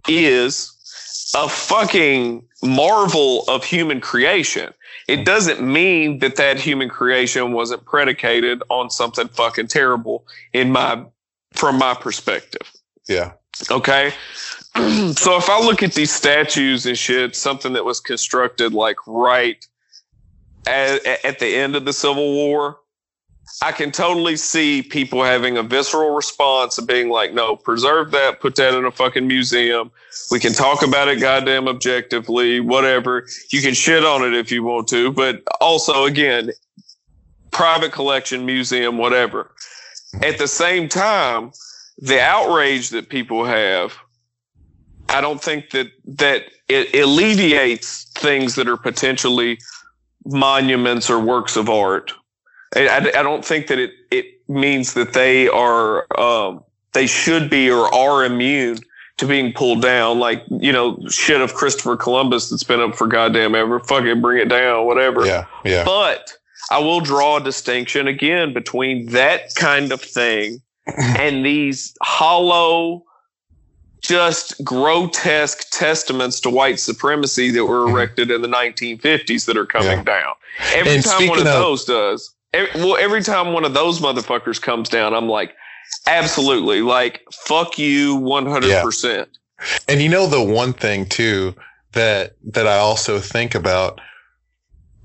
is 0.08 0.74
a 1.34 1.48
fucking 1.48 2.46
marvel 2.62 3.44
of 3.48 3.64
human 3.64 4.00
creation. 4.00 4.72
It 5.06 5.24
doesn't 5.24 5.60
mean 5.60 6.18
that 6.18 6.36
that 6.36 6.58
human 6.58 6.88
creation 6.88 7.52
wasn't 7.52 7.84
predicated 7.84 8.62
on 8.68 8.90
something 8.90 9.28
fucking 9.28 9.68
terrible 9.68 10.26
in 10.52 10.70
my 10.70 11.04
from 11.52 11.78
my 11.78 11.94
perspective. 11.94 12.70
Yeah. 13.08 13.32
Okay. 13.70 14.12
so 14.76 15.36
if 15.36 15.48
I 15.48 15.60
look 15.60 15.82
at 15.82 15.94
these 15.94 16.12
statues 16.12 16.86
and 16.86 16.96
shit, 16.96 17.34
something 17.34 17.72
that 17.72 17.84
was 17.84 18.00
constructed 18.00 18.72
like 18.72 18.96
right 19.06 19.66
at, 20.66 21.04
at 21.24 21.38
the 21.38 21.56
end 21.56 21.76
of 21.76 21.84
the 21.84 21.92
Civil 21.92 22.32
War, 22.34 22.78
I 23.62 23.72
can 23.72 23.90
totally 23.90 24.36
see 24.36 24.82
people 24.82 25.24
having 25.24 25.56
a 25.56 25.62
visceral 25.62 26.14
response 26.14 26.78
of 26.78 26.86
being 26.86 27.08
like, 27.08 27.32
no, 27.32 27.56
preserve 27.56 28.10
that, 28.12 28.40
put 28.40 28.54
that 28.56 28.74
in 28.74 28.84
a 28.84 28.90
fucking 28.90 29.26
museum. 29.26 29.90
We 30.30 30.38
can 30.38 30.52
talk 30.52 30.82
about 30.82 31.08
it 31.08 31.20
goddamn 31.20 31.66
objectively, 31.66 32.60
whatever. 32.60 33.26
You 33.50 33.60
can 33.60 33.74
shit 33.74 34.04
on 34.04 34.22
it 34.22 34.34
if 34.34 34.52
you 34.52 34.62
want 34.62 34.86
to, 34.88 35.10
but 35.10 35.42
also, 35.60 36.04
again, 36.04 36.50
private 37.50 37.90
collection, 37.90 38.46
museum, 38.46 38.98
whatever. 38.98 39.50
At 40.22 40.38
the 40.38 40.46
same 40.46 40.88
time, 40.88 41.52
the 41.98 42.20
outrage 42.20 42.90
that 42.90 43.08
people 43.08 43.44
have, 43.44 43.96
I 45.08 45.20
don't 45.20 45.42
think 45.42 45.70
that 45.70 45.88
that 46.06 46.44
it 46.68 46.94
alleviates 46.94 48.04
things 48.14 48.54
that 48.56 48.68
are 48.68 48.76
potentially 48.76 49.58
monuments 50.24 51.08
or 51.08 51.18
works 51.18 51.56
of 51.56 51.68
art. 51.68 52.12
I, 52.76 52.98
I, 52.98 53.22
don't 53.22 53.44
think 53.44 53.68
that 53.68 53.78
it 53.78 53.92
it 54.10 54.26
means 54.48 54.92
that 54.94 55.14
they 55.14 55.48
are 55.48 56.06
um, 56.20 56.62
they 56.92 57.06
should 57.06 57.48
be 57.48 57.70
or 57.70 57.92
are 57.92 58.24
immune 58.24 58.78
to 59.16 59.26
being 59.26 59.54
pulled 59.54 59.80
down. 59.80 60.18
Like 60.18 60.44
you 60.50 60.72
know, 60.72 60.98
shit 61.08 61.40
of 61.40 61.54
Christopher 61.54 61.96
Columbus 61.96 62.50
that's 62.50 62.64
been 62.64 62.80
up 62.80 62.94
for 62.94 63.06
goddamn 63.06 63.54
ever. 63.54 63.80
Fucking 63.80 64.20
bring 64.20 64.42
it 64.42 64.50
down, 64.50 64.84
whatever. 64.84 65.24
Yeah, 65.24 65.46
yeah. 65.64 65.84
But 65.84 66.34
I 66.70 66.78
will 66.78 67.00
draw 67.00 67.38
a 67.38 67.42
distinction 67.42 68.06
again 68.06 68.52
between 68.52 69.06
that 69.06 69.54
kind 69.54 69.90
of 69.90 70.02
thing 70.02 70.60
and 71.18 71.44
these 71.44 71.94
hollow, 72.02 73.04
just 74.00 74.62
grotesque 74.64 75.70
testaments 75.70 76.40
to 76.40 76.50
white 76.50 76.80
supremacy 76.80 77.50
that 77.50 77.64
were 77.64 77.86
mm-hmm. 77.86 77.96
erected 77.96 78.30
in 78.30 78.42
the 78.42 78.48
1950s 78.48 79.46
that 79.46 79.56
are 79.56 79.66
coming 79.66 79.98
yeah. 79.98 80.04
down. 80.04 80.34
Every 80.74 80.94
and 80.94 81.04
time 81.04 81.28
one 81.28 81.40
of, 81.40 81.46
of 81.46 81.52
those 81.52 81.84
does, 81.84 82.34
every, 82.52 82.80
well, 82.80 82.96
every 82.96 83.22
time 83.22 83.52
one 83.52 83.64
of 83.64 83.74
those 83.74 84.00
motherfuckers 84.00 84.60
comes 84.60 84.88
down, 84.88 85.14
I'm 85.14 85.28
like, 85.28 85.54
absolutely, 86.06 86.82
like, 86.82 87.22
fuck 87.32 87.78
you 87.78 88.18
100%. 88.18 89.04
Yeah. 89.04 89.78
And 89.88 90.00
you 90.00 90.08
know, 90.08 90.26
the 90.26 90.42
one 90.42 90.72
thing 90.72 91.06
too 91.06 91.54
that, 91.92 92.36
that 92.44 92.66
I 92.66 92.78
also 92.78 93.18
think 93.18 93.54
about, 93.54 94.00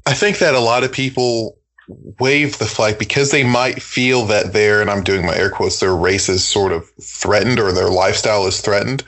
I 0.06 0.14
think 0.14 0.40
that 0.40 0.54
a 0.54 0.60
lot 0.60 0.84
of 0.84 0.92
people 0.92 1.58
wave 2.20 2.58
the 2.58 2.66
flag 2.66 2.98
because 2.98 3.32
they 3.32 3.44
might 3.44 3.82
feel 3.82 4.26
that 4.26 4.54
their 4.54 4.82
and 4.82 4.90
I'm 4.90 5.04
doing 5.04 5.26
my 5.26 5.36
air 5.36 5.50
quotes 5.50 5.80
their 5.80 5.96
race 5.96 6.30
is 6.30 6.46
sort 6.46 6.72
of 6.72 6.90
threatened 7.02 7.60
or 7.60 7.72
their 7.72 7.90
lifestyle 7.90 8.48
is 8.48 8.62
threatened. 8.62 9.04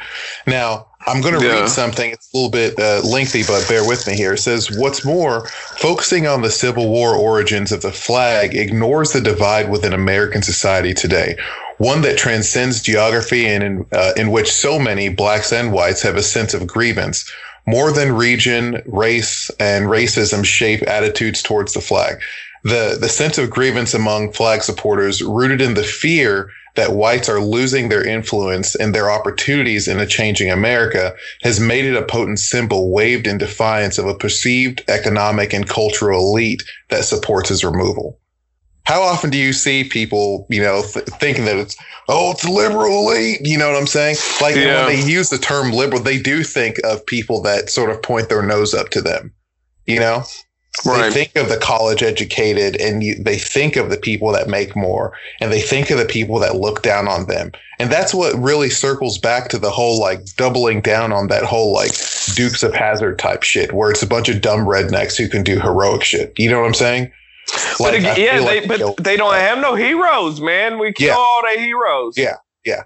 Now, 0.45 0.87
I'm 1.07 1.21
going 1.21 1.39
to 1.39 1.45
yeah. 1.45 1.59
read 1.61 1.69
something. 1.69 2.09
It's 2.11 2.33
a 2.33 2.37
little 2.37 2.51
bit 2.51 2.79
uh, 2.79 3.01
lengthy, 3.07 3.43
but 3.43 3.67
bear 3.69 3.87
with 3.87 4.07
me 4.07 4.15
here. 4.15 4.33
It 4.33 4.39
says, 4.39 4.75
What's 4.75 5.05
more, 5.05 5.47
focusing 5.77 6.25
on 6.25 6.41
the 6.41 6.49
Civil 6.49 6.89
War 6.89 7.15
origins 7.15 7.71
of 7.71 7.81
the 7.81 7.91
flag 7.91 8.55
ignores 8.55 9.13
the 9.13 9.21
divide 9.21 9.69
within 9.69 9.93
American 9.93 10.41
society 10.41 10.93
today, 10.93 11.37
one 11.77 12.01
that 12.01 12.17
transcends 12.17 12.81
geography 12.81 13.45
and 13.45 13.63
in, 13.63 13.85
uh, 13.91 14.13
in 14.17 14.31
which 14.31 14.51
so 14.51 14.79
many 14.79 15.09
blacks 15.09 15.53
and 15.53 15.71
whites 15.71 16.01
have 16.01 16.15
a 16.15 16.23
sense 16.23 16.53
of 16.53 16.67
grievance. 16.67 17.31
more 17.67 17.91
than 17.91 18.11
region, 18.11 18.81
race, 18.85 19.49
and 19.59 19.87
racism 19.87 20.45
shape 20.45 20.83
attitudes 20.83 21.41
towards 21.41 21.73
the 21.73 21.81
flag. 21.81 22.21
The, 22.65 22.97
the 22.99 23.09
sense 23.09 23.37
of 23.37 23.51
grievance 23.51 23.93
among 23.93 24.33
flag 24.33 24.63
supporters 24.63 25.21
rooted 25.21 25.61
in 25.61 25.75
the 25.75 25.83
fear 25.83 26.49
that 26.73 26.93
whites 26.93 27.29
are 27.29 27.39
losing 27.39 27.89
their 27.89 28.05
influence 28.05 28.73
and 28.73 28.93
their 28.93 29.11
opportunities 29.11 29.87
in 29.87 29.99
a 29.99 30.07
changing 30.07 30.49
America 30.49 31.13
has 31.43 31.59
made 31.59 31.85
it 31.85 31.95
a 31.95 32.01
potent 32.01 32.39
symbol 32.39 32.91
waved 32.91 33.27
in 33.27 33.37
defiance 33.37 33.99
of 33.99 34.07
a 34.07 34.15
perceived 34.15 34.83
economic 34.87 35.53
and 35.53 35.69
cultural 35.69 36.31
elite 36.31 36.63
that 36.89 37.05
supports 37.05 37.49
his 37.49 37.63
removal. 37.63 38.19
How 38.85 39.03
often 39.03 39.29
do 39.29 39.37
you 39.37 39.53
see 39.53 39.83
people, 39.83 40.47
you 40.49 40.61
know, 40.61 40.81
th- 40.81 41.05
thinking 41.19 41.45
that 41.45 41.57
it's, 41.57 41.77
oh, 42.09 42.31
it's 42.31 42.49
liberal 42.49 43.09
elite? 43.09 43.41
You 43.43 43.59
know 43.59 43.71
what 43.71 43.79
I'm 43.79 43.85
saying? 43.85 44.17
Like 44.41 44.55
yeah. 44.55 44.87
when 44.87 44.95
they 44.95 45.07
use 45.07 45.29
the 45.29 45.37
term 45.37 45.71
liberal, 45.71 46.01
they 46.01 46.19
do 46.19 46.43
think 46.43 46.77
of 46.83 47.05
people 47.05 47.43
that 47.43 47.69
sort 47.69 47.91
of 47.91 48.01
point 48.01 48.29
their 48.29 48.41
nose 48.41 48.73
up 48.73 48.89
to 48.89 49.01
them, 49.01 49.33
you 49.85 49.99
know? 49.99 50.23
Right. 50.83 51.11
They 51.11 51.25
think 51.25 51.35
of 51.35 51.49
the 51.49 51.57
college 51.57 52.03
educated 52.03 52.75
and 52.77 53.03
you, 53.03 53.15
they 53.15 53.37
think 53.37 53.75
of 53.75 53.89
the 53.89 53.97
people 53.97 54.31
that 54.33 54.47
make 54.47 54.75
more 54.75 55.13
and 55.39 55.51
they 55.51 55.61
think 55.61 55.89
of 55.89 55.97
the 55.97 56.05
people 56.05 56.39
that 56.39 56.55
look 56.55 56.81
down 56.81 57.07
on 57.07 57.27
them. 57.27 57.51
And 57.79 57.91
that's 57.91 58.13
what 58.13 58.35
really 58.35 58.69
circles 58.69 59.17
back 59.17 59.49
to 59.49 59.57
the 59.57 59.71
whole 59.71 59.99
like 59.99 60.23
doubling 60.35 60.81
down 60.81 61.11
on 61.11 61.27
that 61.27 61.43
whole 61.43 61.73
like 61.73 61.91
Dukes 62.35 62.61
of 62.61 62.73
Hazzard 62.73 63.17
type 63.17 63.43
shit 63.43 63.73
where 63.73 63.89
it's 63.89 64.03
a 64.03 64.07
bunch 64.07 64.29
of 64.29 64.41
dumb 64.41 64.61
rednecks 64.61 65.17
who 65.17 65.29
can 65.29 65.43
do 65.43 65.59
heroic 65.59 66.03
shit. 66.03 66.37
You 66.37 66.49
know 66.49 66.59
what 66.59 66.67
I'm 66.67 66.73
saying? 66.73 67.11
Like, 67.79 68.03
but 68.03 68.17
yeah, 68.17 68.39
they, 68.39 68.61
like 68.61 68.67
but 68.67 68.97
they 69.03 69.17
don't 69.17 69.35
have 69.35 69.59
no 69.59 69.75
heroes, 69.75 70.41
man. 70.41 70.79
We 70.79 70.93
kill 70.93 71.07
yeah. 71.07 71.15
all 71.15 71.41
the 71.43 71.59
heroes. 71.59 72.17
Yeah, 72.17 72.37
yeah. 72.65 72.83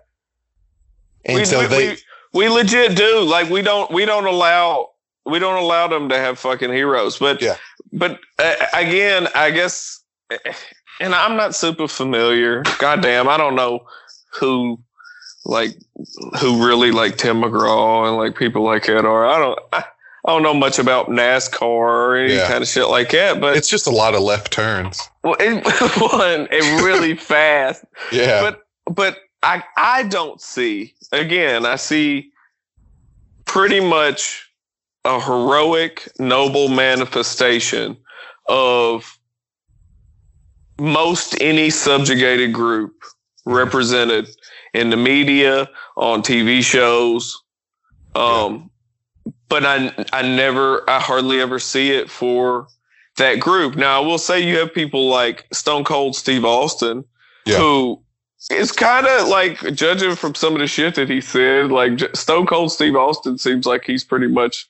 And 1.26 1.40
we, 1.40 1.46
so 1.46 1.62
we, 1.62 1.66
they, 1.68 1.90
we, 1.90 1.98
we 2.34 2.50
legit 2.50 2.98
do. 2.98 3.22
Like 3.22 3.50
we 3.50 3.62
don't 3.62 3.90
we 3.92 4.06
don't 4.06 4.26
allow 4.26 4.90
we 5.26 5.40
don't 5.40 5.62
allow 5.64 5.88
them 5.88 6.10
to 6.10 6.18
have 6.18 6.38
fucking 6.40 6.74
heroes. 6.74 7.18
But 7.18 7.42
yeah 7.42 7.56
but 7.92 8.20
uh, 8.38 8.56
again, 8.74 9.28
I 9.36 9.52
guess, 9.52 10.04
and 11.00 11.14
I'm 11.14 11.36
not 11.36 11.56
super 11.56 11.88
familiar. 11.88 12.64
Goddamn, 12.78 13.28
I 13.28 13.38
don't 13.38 13.56
know 13.56 13.86
who 14.40 14.80
like 15.46 15.72
who 16.40 16.66
really 16.66 16.92
like 16.92 17.18
Tim 17.18 17.42
McGraw 17.42 18.08
and 18.08 18.18
like 18.18 18.38
people 18.38 18.64
like 18.64 18.86
that 18.86 19.06
are. 19.06 19.26
I 19.26 19.40
don't. 19.40 19.60
I, 19.74 19.84
I 20.26 20.34
don't 20.34 20.44
know 20.44 20.54
much 20.54 20.80
about 20.80 21.08
NASCAR 21.08 21.62
or 21.62 22.16
any 22.18 22.36
yeah. 22.36 22.48
kind 22.50 22.62
of 22.62 22.68
shit 22.68 22.90
like 22.90 23.12
that, 23.12 23.40
but 23.40 23.56
it's 23.56 23.70
just 23.70 23.88
a 23.88 23.92
lot 23.92 24.16
of 24.16 24.22
left 24.22 24.52
turns. 24.52 25.10
Well, 25.24 25.38
it, 25.40 25.64
one, 26.14 26.48
it 26.52 26.84
really 26.84 27.16
fast. 27.16 27.86
Yeah. 28.12 28.42
But 28.42 28.68
but 28.94 29.18
I 29.44 29.64
I 29.78 30.04
don't 30.04 30.42
see 30.42 30.94
again. 31.12 31.66
I 31.66 31.78
see 31.78 32.32
pretty 33.46 33.80
much 33.80 34.49
a 35.06 35.20
heroic, 35.20 36.10
noble 36.20 36.68
manifestation 36.68 37.98
of 38.48 39.18
most 40.80 41.42
any 41.42 41.70
subjugated 41.70 42.54
group 42.54 42.94
represented 43.46 44.28
in 44.74 44.90
the 44.90 44.98
media, 44.98 45.70
on 45.98 46.22
TV 46.22 46.64
shows. 46.64 47.42
Um. 48.16 48.70
But 49.48 49.66
I, 49.66 50.06
I 50.14 50.22
never, 50.22 50.88
I 50.88 51.00
hardly 51.00 51.42
ever 51.42 51.58
see 51.58 51.90
it 51.90 52.08
for 52.08 52.68
that 53.18 53.40
group. 53.40 53.76
Now, 53.76 54.02
I 54.02 54.06
will 54.06 54.18
say 54.18 54.40
you 54.40 54.58
have 54.58 54.74
people 54.74 55.08
like 55.08 55.46
Stone 55.54 55.86
Cold 55.86 56.16
Steve 56.16 56.46
Austin, 56.46 57.04
yeah. 57.46 57.58
who 57.58 58.02
is 58.52 58.72
kind 58.72 59.06
of 59.06 59.28
like 59.28 59.60
judging 59.74 60.16
from 60.16 60.36
some 60.36 60.54
of 60.54 60.60
the 60.60 60.68
shit 60.68 60.96
that 60.96 61.10
he 61.10 61.22
said, 61.22 61.72
like 61.72 62.16
Stone 62.16 62.48
Cold 62.48 62.72
Steve 62.72 62.96
Austin 62.96 63.38
seems 63.38 63.66
like 63.66 63.86
he's 63.86 64.04
pretty 64.04 64.28
much 64.28 64.68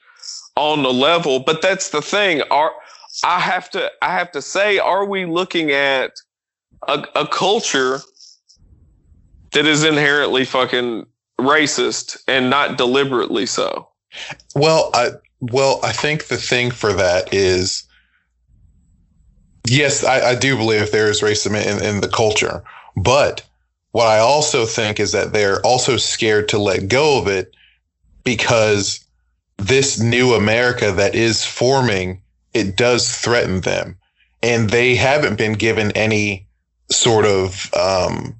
on 0.60 0.84
the 0.84 0.93
level. 0.93 1.39
But 1.39 1.62
that's 1.62 1.89
the 1.89 2.01
thing. 2.01 2.41
Are 2.51 2.74
I 3.24 3.39
have 3.39 3.70
to 3.72 3.89
I 4.01 4.14
have 4.14 4.32
to 4.34 4.41
say, 4.41 4.78
are 4.78 5.05
we 5.05 5.26
looking 5.26 5.72
at 5.72 6.12
a, 6.88 7.05
a 7.16 7.28
culture 7.28 7.99
that 9.51 9.66
is 9.66 9.84
inherently 9.84 10.45
fucking 10.45 11.05
racist 11.39 12.18
and 12.28 12.49
not 12.49 12.78
deliberately 12.78 13.45
so? 13.45 13.88
Well, 14.53 14.91
I 14.93 15.12
well, 15.39 15.80
I 15.82 15.93
think 15.93 16.28
the 16.28 16.38
thing 16.38 16.72
for 16.72 16.93
that 16.93 17.34
is 17.34 17.84
yes, 19.66 20.03
I, 20.03 20.32
I 20.32 20.36
do 20.36 20.57
believe 20.57 20.91
there 20.91 21.10
is 21.10 21.22
racism 21.22 21.55
in, 21.55 21.84
in 21.84 22.01
the 22.01 22.10
culture, 22.10 22.64
but 22.97 23.45
what 23.91 24.07
I 24.07 24.20
also 24.20 24.66
think 24.66 24.99
is 24.99 25.14
that 25.14 25.34
they're 25.34 25.62
also 25.66 25.97
scared 25.97 26.49
to 26.49 26.60
let 26.60 26.88
go 26.89 27.20
of 27.20 27.28
it 27.28 27.55
because 28.24 29.03
this 29.60 29.99
new 29.99 30.34
America 30.34 30.91
that 30.91 31.16
is 31.16 31.45
forming, 31.45 32.22
it 32.53 32.76
does 32.76 33.16
threaten 33.16 33.62
them. 33.62 33.97
And 34.41 34.70
they 34.70 34.95
haven't 34.95 35.38
been 35.38 35.53
given 35.53 35.91
any 35.91 36.47
sort 36.91 37.26
of 37.26 37.72
um, 37.74 38.36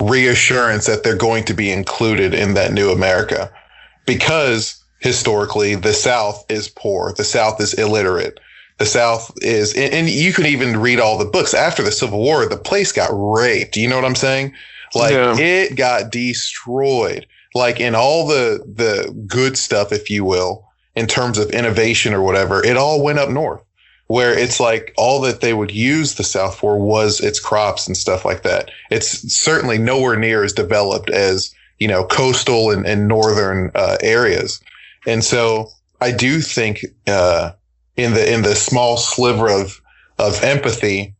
reassurance 0.00 0.86
that 0.86 1.04
they're 1.04 1.16
going 1.16 1.44
to 1.44 1.54
be 1.54 1.70
included 1.70 2.34
in 2.34 2.54
that 2.54 2.72
new 2.72 2.90
America 2.90 3.52
because 4.04 4.82
historically 4.98 5.74
the 5.74 5.92
South 5.92 6.44
is 6.48 6.68
poor, 6.68 7.12
the 7.12 7.24
South 7.24 7.60
is 7.60 7.74
illiterate. 7.74 8.40
The 8.78 8.86
South 8.86 9.30
is, 9.40 9.72
and 9.74 10.08
you 10.08 10.32
can 10.32 10.46
even 10.46 10.80
read 10.80 10.98
all 10.98 11.16
the 11.16 11.24
books 11.24 11.54
after 11.54 11.80
the 11.84 11.92
Civil 11.92 12.18
War. 12.18 12.44
The 12.44 12.56
place 12.56 12.90
got 12.90 13.10
raped. 13.12 13.76
You 13.76 13.88
know 13.88 13.94
what 13.94 14.04
I'm 14.04 14.16
saying? 14.16 14.52
Like 14.96 15.12
yeah. 15.12 15.36
it 15.38 15.76
got 15.76 16.10
destroyed 16.10 17.24
like 17.54 17.80
in 17.80 17.94
all 17.94 18.26
the 18.26 18.64
the 18.66 19.12
good 19.26 19.56
stuff, 19.56 19.92
if 19.92 20.10
you 20.10 20.24
will, 20.24 20.63
in 20.96 21.06
terms 21.06 21.38
of 21.38 21.50
innovation 21.50 22.14
or 22.14 22.22
whatever, 22.22 22.64
it 22.64 22.76
all 22.76 23.02
went 23.02 23.18
up 23.18 23.28
north. 23.28 23.62
Where 24.06 24.38
it's 24.38 24.60
like 24.60 24.92
all 24.98 25.22
that 25.22 25.40
they 25.40 25.54
would 25.54 25.70
use 25.70 26.14
the 26.14 26.24
South 26.24 26.56
for 26.56 26.78
was 26.78 27.20
its 27.20 27.40
crops 27.40 27.86
and 27.86 27.96
stuff 27.96 28.22
like 28.22 28.42
that. 28.42 28.70
It's 28.90 29.34
certainly 29.34 29.78
nowhere 29.78 30.16
near 30.16 30.44
as 30.44 30.52
developed 30.52 31.08
as 31.08 31.54
you 31.78 31.88
know 31.88 32.04
coastal 32.04 32.70
and, 32.70 32.86
and 32.86 33.08
northern 33.08 33.70
uh, 33.74 33.96
areas. 34.02 34.60
And 35.06 35.24
so 35.24 35.70
I 36.02 36.12
do 36.12 36.42
think 36.42 36.84
uh, 37.06 37.52
in 37.96 38.12
the 38.12 38.32
in 38.32 38.42
the 38.42 38.54
small 38.54 38.98
sliver 38.98 39.48
of 39.48 39.80
of 40.18 40.42
empathy 40.42 41.14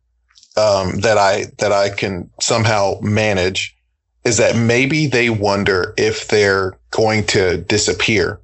um, 0.57 0.99
that 0.99 1.17
I 1.17 1.45
that 1.57 1.71
I 1.71 1.89
can 1.89 2.29
somehow 2.39 2.99
manage 3.01 3.75
is 4.23 4.37
that 4.37 4.55
maybe 4.55 5.07
they 5.07 5.29
wonder 5.29 5.93
if 5.97 6.27
they're 6.27 6.77
going 6.91 7.25
to 7.27 7.57
disappear. 7.57 8.39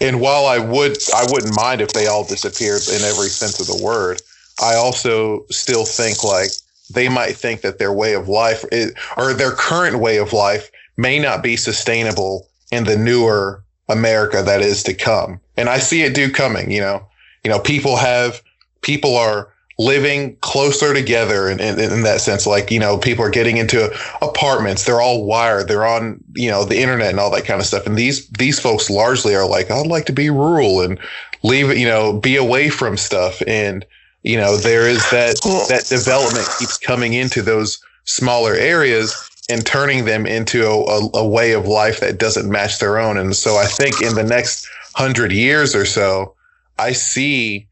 And 0.00 0.20
while 0.20 0.46
I 0.46 0.58
would, 0.58 0.98
I 1.14 1.26
wouldn't 1.30 1.54
mind 1.54 1.80
if 1.80 1.92
they 1.92 2.06
all 2.06 2.24
disappeared 2.24 2.82
in 2.88 3.02
every 3.02 3.28
sense 3.28 3.60
of 3.60 3.66
the 3.66 3.84
word. 3.84 4.22
I 4.62 4.74
also 4.74 5.44
still 5.50 5.84
think 5.84 6.24
like 6.24 6.50
they 6.92 7.08
might 7.08 7.36
think 7.36 7.60
that 7.60 7.78
their 7.78 7.92
way 7.92 8.14
of 8.14 8.28
life 8.28 8.64
is, 8.72 8.92
or 9.16 9.34
their 9.34 9.52
current 9.52 9.98
way 9.98 10.16
of 10.16 10.32
life 10.32 10.70
may 10.96 11.18
not 11.18 11.42
be 11.42 11.56
sustainable 11.56 12.48
in 12.72 12.84
the 12.84 12.96
newer 12.96 13.62
America 13.88 14.42
that 14.42 14.60
is 14.60 14.82
to 14.84 14.94
come. 14.94 15.40
And 15.56 15.68
I 15.68 15.78
see 15.78 16.02
it 16.02 16.14
do 16.14 16.30
coming, 16.30 16.70
you 16.70 16.80
know, 16.80 17.06
you 17.44 17.50
know, 17.50 17.58
people 17.58 17.96
have, 17.96 18.42
people 18.82 19.16
are 19.16 19.52
living 19.80 20.36
closer 20.42 20.92
together 20.92 21.48
in, 21.48 21.58
in, 21.58 21.80
in, 21.80 22.02
that 22.02 22.20
sense. 22.20 22.46
Like, 22.46 22.70
you 22.70 22.78
know, 22.78 22.98
people 22.98 23.24
are 23.24 23.30
getting 23.30 23.56
into 23.56 23.90
apartments. 24.20 24.84
They're 24.84 25.00
all 25.00 25.24
wired. 25.24 25.68
They're 25.68 25.86
on, 25.86 26.22
you 26.34 26.50
know, 26.50 26.66
the 26.66 26.78
internet 26.78 27.08
and 27.08 27.18
all 27.18 27.30
that 27.30 27.46
kind 27.46 27.62
of 27.62 27.66
stuff. 27.66 27.86
And 27.86 27.96
these, 27.96 28.28
these 28.28 28.60
folks 28.60 28.90
largely 28.90 29.34
are 29.34 29.48
like, 29.48 29.70
I'd 29.70 29.86
like 29.86 30.04
to 30.04 30.12
be 30.12 30.28
rural 30.28 30.82
and 30.82 31.00
leave, 31.42 31.74
you 31.78 31.86
know, 31.86 32.12
be 32.12 32.36
away 32.36 32.68
from 32.68 32.98
stuff. 32.98 33.42
And, 33.46 33.86
you 34.22 34.36
know, 34.36 34.58
there 34.58 34.86
is 34.86 34.98
that, 35.12 35.40
that 35.70 35.86
development 35.88 36.46
keeps 36.58 36.76
coming 36.76 37.14
into 37.14 37.40
those 37.40 37.82
smaller 38.04 38.52
areas 38.52 39.30
and 39.48 39.64
turning 39.64 40.04
them 40.04 40.26
into 40.26 40.66
a, 40.66 40.74
a, 40.74 41.10
a 41.14 41.26
way 41.26 41.52
of 41.52 41.66
life 41.66 42.00
that 42.00 42.18
doesn't 42.18 42.50
match 42.50 42.80
their 42.80 42.98
own. 42.98 43.16
And 43.16 43.34
so 43.34 43.56
I 43.56 43.64
think 43.64 44.02
in 44.02 44.14
the 44.14 44.24
next 44.24 44.68
hundred 44.94 45.32
years 45.32 45.74
or 45.74 45.86
so, 45.86 46.34
I 46.78 46.92
see 46.92 47.66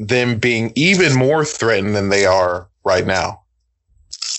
them 0.00 0.38
being 0.38 0.72
even 0.74 1.14
more 1.14 1.44
threatened 1.44 1.94
than 1.94 2.08
they 2.08 2.24
are 2.24 2.66
right 2.84 3.06
now. 3.06 3.42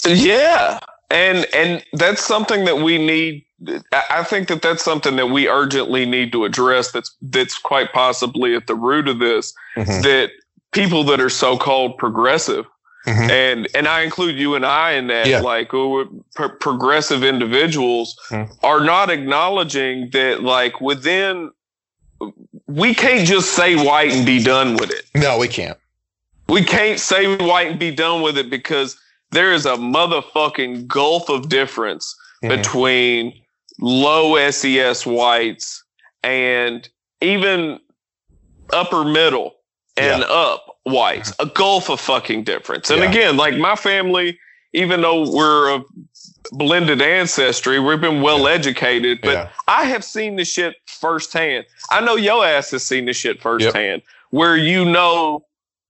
Yeah. 0.06 0.80
And 1.10 1.46
and 1.54 1.84
that's 1.94 2.26
something 2.26 2.66
that 2.66 2.78
we 2.78 2.98
need 2.98 3.46
I 3.92 4.24
think 4.24 4.48
that 4.48 4.64
that's 4.64 4.84
something 4.84 5.18
that 5.18 5.28
we 5.28 5.48
urgently 5.48 6.06
need 6.06 6.32
to 6.32 6.46
address 6.46 6.92
that's 6.92 7.16
that's 7.22 7.58
quite 7.60 7.94
possibly 7.94 8.56
at 8.56 8.66
the 8.66 8.74
root 8.74 9.08
of 9.08 9.20
this 9.20 9.54
mm-hmm. 9.76 10.02
that 10.02 10.32
people 10.72 11.04
that 11.04 11.20
are 11.20 11.30
so-called 11.30 11.98
progressive 12.00 12.66
mm-hmm. 13.06 13.30
and 13.30 13.68
and 13.76 13.88
I 13.88 14.02
include 14.02 14.36
you 14.36 14.56
and 14.56 14.66
I 14.66 14.94
in 14.94 15.08
that 15.08 15.28
yeah. 15.28 15.42
like 15.42 15.70
pro- 15.70 16.50
progressive 16.60 17.24
individuals 17.24 18.18
mm-hmm. 18.30 18.52
are 18.66 18.84
not 18.84 19.12
acknowledging 19.12 20.10
that 20.12 20.42
like 20.42 20.82
within 20.82 21.52
we 22.76 22.94
can't 22.94 23.28
just 23.28 23.52
say 23.52 23.76
white 23.76 24.12
and 24.14 24.26
be 24.26 24.42
done 24.44 24.76
with 24.76 24.92
it. 24.92 25.06
No, 25.16 25.38
we 25.38 25.48
can't. 25.48 25.78
We 26.48 26.64
can't 26.64 27.00
say 27.00 27.38
white 27.38 27.68
and 27.68 27.80
be 27.80 27.92
done 27.92 28.22
with 28.22 28.38
it 28.38 28.50
because 28.50 29.00
there 29.32 29.54
is 29.54 29.66
a 29.66 29.76
motherfucking 29.76 30.88
gulf 30.88 31.30
of 31.30 31.50
difference 31.50 32.16
mm-hmm. 32.44 32.56
between 32.56 33.34
low 33.80 34.50
SES 34.52 35.06
whites 35.06 35.84
and 36.24 36.88
even 37.22 37.80
upper 38.74 39.04
middle 39.04 39.56
and 39.98 40.22
yeah. 40.22 40.28
up 40.28 40.78
whites, 40.86 41.34
a 41.40 41.46
gulf 41.46 41.90
of 41.90 42.00
fucking 42.00 42.44
difference. 42.44 42.90
And 42.90 43.02
yeah. 43.02 43.10
again, 43.10 43.38
like 43.38 43.56
my 43.56 43.76
family, 43.76 44.40
even 44.74 45.02
though 45.02 45.30
we're 45.30 45.78
a 45.78 45.84
blended 46.52 47.02
ancestry, 47.02 47.80
we've 47.80 48.02
been 48.02 48.22
well 48.22 48.48
educated, 48.48 49.20
but 49.22 49.34
yeah. 49.34 49.50
I 49.68 49.86
have 49.86 50.04
seen 50.04 50.36
the 50.36 50.46
shit 50.46 50.76
firsthand. 50.86 51.66
I 51.90 52.02
know 52.02 52.16
your 52.16 52.46
ass 52.46 52.72
has 52.72 52.84
seen 52.84 53.06
the 53.06 53.14
shit 53.14 53.42
firsthand, 53.42 54.02
yep. 54.02 54.04
where 54.30 54.56
you 54.56 54.86
know, 54.86 55.46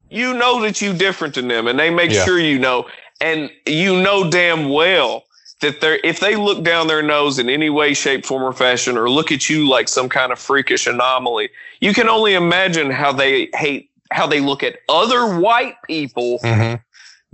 you 0.10 0.34
know 0.34 0.62
that 0.62 0.82
you 0.82 0.94
different 0.94 1.36
than 1.36 1.48
them, 1.48 1.68
and 1.68 1.80
they 1.80 1.90
make 1.90 2.12
sure 2.12 2.40
you 2.40 2.60
know, 2.60 2.88
and 3.20 3.52
you 3.66 4.02
know 4.02 4.30
damn 4.30 4.70
well 4.70 5.24
that 5.62 5.80
they're 5.80 6.00
if 6.04 6.20
they 6.20 6.36
look 6.36 6.64
down 6.64 6.88
their 6.88 7.02
nose 7.02 7.40
in 7.40 7.50
any 7.50 7.70
way, 7.70 7.94
shape, 7.94 8.26
form, 8.26 8.44
or 8.44 8.54
fashion, 8.54 8.98
or 8.98 9.10
look 9.10 9.32
at 9.32 9.50
you 9.50 9.68
like 9.68 9.88
some 9.88 10.10
kind 10.10 10.32
of 10.32 10.40
freakish 10.40 10.88
anomaly, 10.88 11.50
you 11.80 11.94
can 11.94 12.10
only 12.10 12.34
imagine 12.34 12.92
how 12.92 13.12
they 13.12 13.50
hate 13.54 13.90
how 14.12 14.28
they 14.28 14.42
look 14.42 14.62
at 14.64 14.78
other 14.90 15.40
white 15.40 15.76
people 15.84 16.40
mm-hmm. 16.40 16.76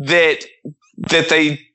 that 0.03 0.45
that 0.97 1.29
they 1.29 1.67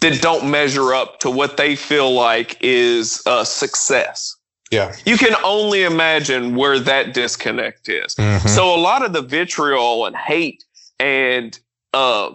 that 0.00 0.20
don't 0.20 0.50
measure 0.50 0.92
up 0.92 1.20
to 1.20 1.30
what 1.30 1.56
they 1.56 1.76
feel 1.76 2.12
like 2.12 2.58
is 2.60 3.22
a 3.26 3.46
success. 3.46 4.36
Yeah. 4.70 4.96
You 5.04 5.16
can 5.16 5.34
only 5.44 5.84
imagine 5.84 6.56
where 6.56 6.78
that 6.80 7.14
disconnect 7.14 7.88
is. 7.88 8.14
Mm-hmm. 8.16 8.48
So 8.48 8.74
a 8.74 8.80
lot 8.80 9.04
of 9.04 9.12
the 9.12 9.22
vitriol 9.22 10.06
and 10.06 10.16
hate 10.16 10.64
and 10.98 11.58
uh, 11.92 12.30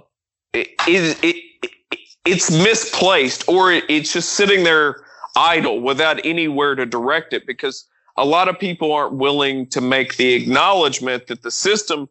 it, 0.53 0.69
it, 0.87 1.23
it, 1.23 2.01
it's 2.25 2.51
misplaced 2.51 3.47
or 3.49 3.71
it's 3.71 4.13
just 4.13 4.33
sitting 4.33 4.63
there 4.63 5.03
idle 5.35 5.81
without 5.81 6.23
anywhere 6.25 6.75
to 6.75 6.85
direct 6.85 7.33
it 7.33 7.45
because 7.45 7.85
a 8.17 8.25
lot 8.25 8.47
of 8.47 8.59
people 8.59 8.91
aren't 8.91 9.13
willing 9.13 9.67
to 9.67 9.81
make 9.81 10.17
the 10.17 10.33
acknowledgement 10.33 11.27
that 11.27 11.43
the 11.43 11.51
system 11.51 12.09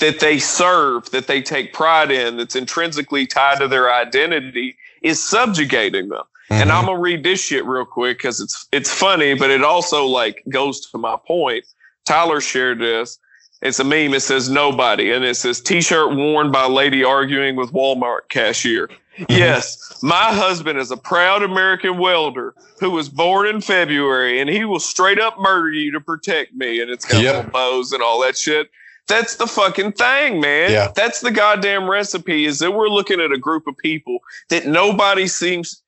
that 0.00 0.20
they 0.20 0.38
serve, 0.38 1.10
that 1.10 1.26
they 1.26 1.40
take 1.40 1.72
pride 1.72 2.10
in, 2.10 2.36
that's 2.36 2.56
intrinsically 2.56 3.26
tied 3.26 3.58
to 3.60 3.68
their 3.68 3.92
identity 3.94 4.76
is 5.02 5.22
subjugating 5.22 6.08
them. 6.08 6.22
Mm-hmm. 6.50 6.62
And 6.62 6.72
I'm 6.72 6.86
gonna 6.86 6.98
read 6.98 7.22
this 7.22 7.42
shit 7.42 7.64
real 7.64 7.84
quick 7.84 8.18
because 8.18 8.40
it's 8.40 8.66
it's 8.72 8.92
funny, 8.92 9.34
but 9.34 9.50
it 9.50 9.62
also 9.62 10.04
like 10.06 10.42
goes 10.48 10.80
to 10.90 10.98
my 10.98 11.16
point. 11.26 11.64
Tyler 12.04 12.40
shared 12.40 12.80
this. 12.80 13.18
It's 13.62 13.78
a 13.78 13.84
meme. 13.84 14.14
It 14.14 14.20
says 14.20 14.48
nobody, 14.48 15.12
and 15.12 15.22
it 15.24 15.36
says 15.36 15.60
T-shirt 15.60 16.16
worn 16.16 16.50
by 16.50 16.66
lady 16.66 17.04
arguing 17.04 17.56
with 17.56 17.72
Walmart 17.72 18.28
cashier. 18.30 18.88
Mm-hmm. 18.88 19.24
Yes, 19.28 20.02
my 20.02 20.32
husband 20.34 20.78
is 20.78 20.90
a 20.90 20.96
proud 20.96 21.42
American 21.42 21.98
welder 21.98 22.54
who 22.80 22.90
was 22.90 23.08
born 23.08 23.46
in 23.46 23.60
February, 23.60 24.40
and 24.40 24.48
he 24.48 24.64
will 24.64 24.80
straight 24.80 25.20
up 25.20 25.38
murder 25.38 25.70
you 25.70 25.92
to 25.92 26.00
protect 26.00 26.54
me. 26.54 26.80
And 26.80 26.90
it's 26.90 27.04
got 27.04 27.22
yep. 27.22 27.52
bows 27.52 27.92
and 27.92 28.02
all 28.02 28.20
that 28.22 28.36
shit. 28.36 28.70
That's 29.10 29.36
the 29.36 29.46
fucking 29.46 29.92
thing, 29.92 30.40
man. 30.40 30.70
Yeah. 30.70 30.92
That's 30.94 31.20
the 31.20 31.30
goddamn 31.30 31.90
recipe. 31.90 32.46
Is 32.46 32.60
that 32.60 32.70
we're 32.70 32.88
looking 32.88 33.20
at 33.20 33.32
a 33.32 33.38
group 33.38 33.66
of 33.66 33.76
people 33.76 34.18
that 34.48 34.66
nobody 34.66 35.26
seems, 35.26 35.82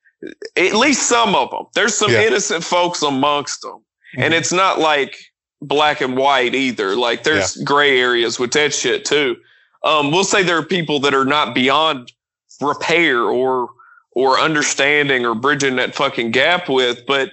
at 0.55 0.73
least 0.75 1.07
some 1.09 1.33
of 1.33 1.49
them. 1.49 1.65
There's 1.73 1.95
some 1.95 2.11
yeah. 2.11 2.23
innocent 2.23 2.63
folks 2.63 3.01
amongst 3.01 3.61
them, 3.61 3.77
mm-hmm. 3.77 4.21
and 4.21 4.33
it's 4.33 4.51
not 4.51 4.79
like 4.79 5.17
black 5.61 6.01
and 6.01 6.17
white 6.17 6.53
either. 6.53 6.95
Like 6.95 7.23
there's 7.23 7.57
yeah. 7.57 7.63
gray 7.63 7.99
areas 7.99 8.37
with 8.37 8.51
that 8.51 8.73
shit 8.73 9.05
too. 9.05 9.37
Um, 9.83 10.11
we'll 10.11 10.23
say 10.23 10.43
there 10.43 10.57
are 10.57 10.65
people 10.65 10.99
that 10.99 11.13
are 11.13 11.25
not 11.25 11.55
beyond 11.55 12.11
repair 12.61 13.21
or 13.21 13.69
or 14.11 14.39
understanding 14.39 15.25
or 15.25 15.33
bridging 15.33 15.77
that 15.77 15.95
fucking 15.95 16.31
gap 16.31 16.69
with, 16.69 17.05
but 17.07 17.31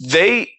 they 0.00 0.50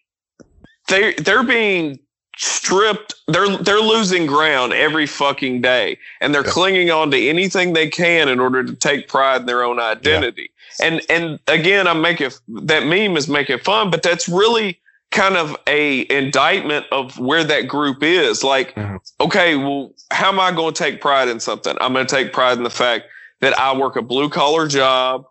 they 0.88 1.14
they're 1.14 1.42
being 1.42 1.98
stripped 2.40 3.12
they're 3.26 3.54
they're 3.58 3.80
losing 3.80 4.24
ground 4.24 4.72
every 4.72 5.06
fucking 5.06 5.60
day 5.60 5.98
and 6.22 6.34
they're 6.34 6.42
yeah. 6.42 6.50
clinging 6.50 6.90
on 6.90 7.10
to 7.10 7.28
anything 7.28 7.74
they 7.74 7.86
can 7.86 8.30
in 8.30 8.40
order 8.40 8.64
to 8.64 8.74
take 8.74 9.08
pride 9.08 9.42
in 9.42 9.46
their 9.46 9.62
own 9.62 9.78
identity 9.78 10.50
yeah. 10.78 10.86
and 10.86 11.02
and 11.10 11.38
again 11.48 11.86
i'm 11.86 12.00
making 12.00 12.30
that 12.48 12.86
meme 12.86 13.14
is 13.14 13.28
making 13.28 13.58
fun 13.58 13.90
but 13.90 14.02
that's 14.02 14.26
really 14.26 14.80
kind 15.10 15.36
of 15.36 15.54
a 15.66 16.10
indictment 16.10 16.86
of 16.92 17.18
where 17.18 17.44
that 17.44 17.68
group 17.68 18.02
is 18.02 18.42
like 18.42 18.74
mm-hmm. 18.74 18.96
okay 19.20 19.56
well 19.56 19.92
how 20.10 20.30
am 20.30 20.40
i 20.40 20.50
going 20.50 20.72
to 20.72 20.82
take 20.82 20.98
pride 20.98 21.28
in 21.28 21.38
something 21.38 21.76
i'm 21.78 21.92
going 21.92 22.06
to 22.06 22.14
take 22.14 22.32
pride 22.32 22.56
in 22.56 22.64
the 22.64 22.70
fact 22.70 23.04
that 23.40 23.52
i 23.58 23.76
work 23.76 23.96
a 23.96 24.02
blue 24.02 24.30
collar 24.30 24.66
job 24.66 25.26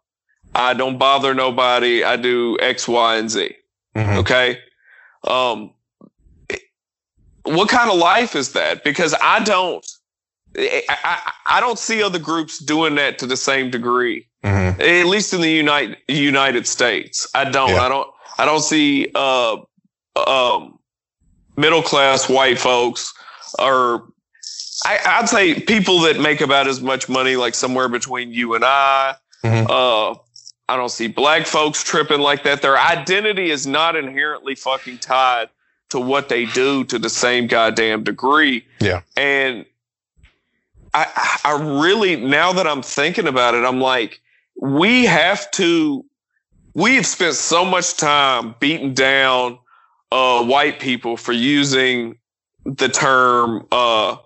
i 0.53 0.76
don't 0.76 0.99
bother 0.99 1.34
nobody 1.34 2.03
i 2.03 2.16
do 2.16 2.55
x 2.62 2.88
y 2.88 3.16
and 3.16 3.32
z 3.32 3.55
mm-hmm. 3.95 4.20
okay 4.20 4.60
um 5.24 5.72
what 7.43 7.69
kind 7.69 7.89
of 7.89 7.97
life 7.97 8.35
is 8.35 8.53
that? 8.53 8.83
Because 8.83 9.15
I 9.21 9.43
don't, 9.43 9.85
I, 10.57 10.83
I, 10.89 11.31
I 11.45 11.59
don't 11.59 11.79
see 11.79 12.03
other 12.03 12.19
groups 12.19 12.59
doing 12.59 12.95
that 12.95 13.19
to 13.19 13.25
the 13.25 13.37
same 13.37 13.69
degree. 13.69 14.27
Mm-hmm. 14.43 14.81
At 14.81 15.05
least 15.07 15.33
in 15.33 15.41
the 15.41 15.49
United 15.49 15.97
United 16.07 16.65
States, 16.65 17.27
I 17.35 17.49
don't. 17.49 17.71
Yeah. 17.71 17.81
I 17.81 17.89
don't. 17.89 18.09
I 18.37 18.45
don't 18.45 18.61
see 18.61 19.11
uh, 19.13 19.57
um, 20.25 20.79
middle 21.57 21.81
class 21.81 22.29
white 22.29 22.57
folks 22.57 23.13
or 23.57 24.07
I, 24.85 25.17
would 25.19 25.29
say 25.29 25.59
people 25.59 25.99
that 26.01 26.19
make 26.19 26.41
about 26.41 26.67
as 26.67 26.81
much 26.81 27.09
money, 27.09 27.35
like 27.35 27.53
somewhere 27.53 27.89
between 27.89 28.31
you 28.31 28.55
and 28.55 28.63
I. 28.63 29.15
Mm-hmm. 29.43 29.69
Uh, 29.69 30.19
I 30.69 30.77
don't 30.77 30.89
see 30.89 31.07
black 31.07 31.45
folks 31.45 31.83
tripping 31.83 32.21
like 32.21 32.43
that. 32.43 32.61
Their 32.61 32.77
identity 32.77 33.51
is 33.51 33.65
not 33.65 33.95
inherently 33.95 34.55
fucking 34.55 34.99
tied 34.99 35.49
to 35.89 35.99
what 35.99 36.29
they 36.29 36.45
do 36.45 36.83
to 36.85 36.99
the 36.99 37.09
same 37.09 37.47
goddamn 37.47 38.03
degree. 38.03 38.65
Yeah. 38.79 39.01
And 39.17 39.65
I 40.93 41.39
I 41.43 41.79
really 41.81 42.15
now 42.15 42.53
that 42.53 42.67
I'm 42.67 42.81
thinking 42.81 43.27
about 43.27 43.55
it, 43.55 43.65
I'm 43.65 43.81
like, 43.81 44.21
we 44.61 45.05
have 45.05 45.49
to 45.51 46.05
we've 46.73 47.05
spent 47.05 47.35
so 47.35 47.65
much 47.65 47.97
time 47.97 48.55
beating 48.59 48.93
down 48.93 49.59
uh, 50.11 50.43
white 50.43 50.79
people 50.79 51.17
for 51.17 51.33
using 51.33 52.17
the 52.65 52.89
term 52.89 53.67
uh, 53.71 54.17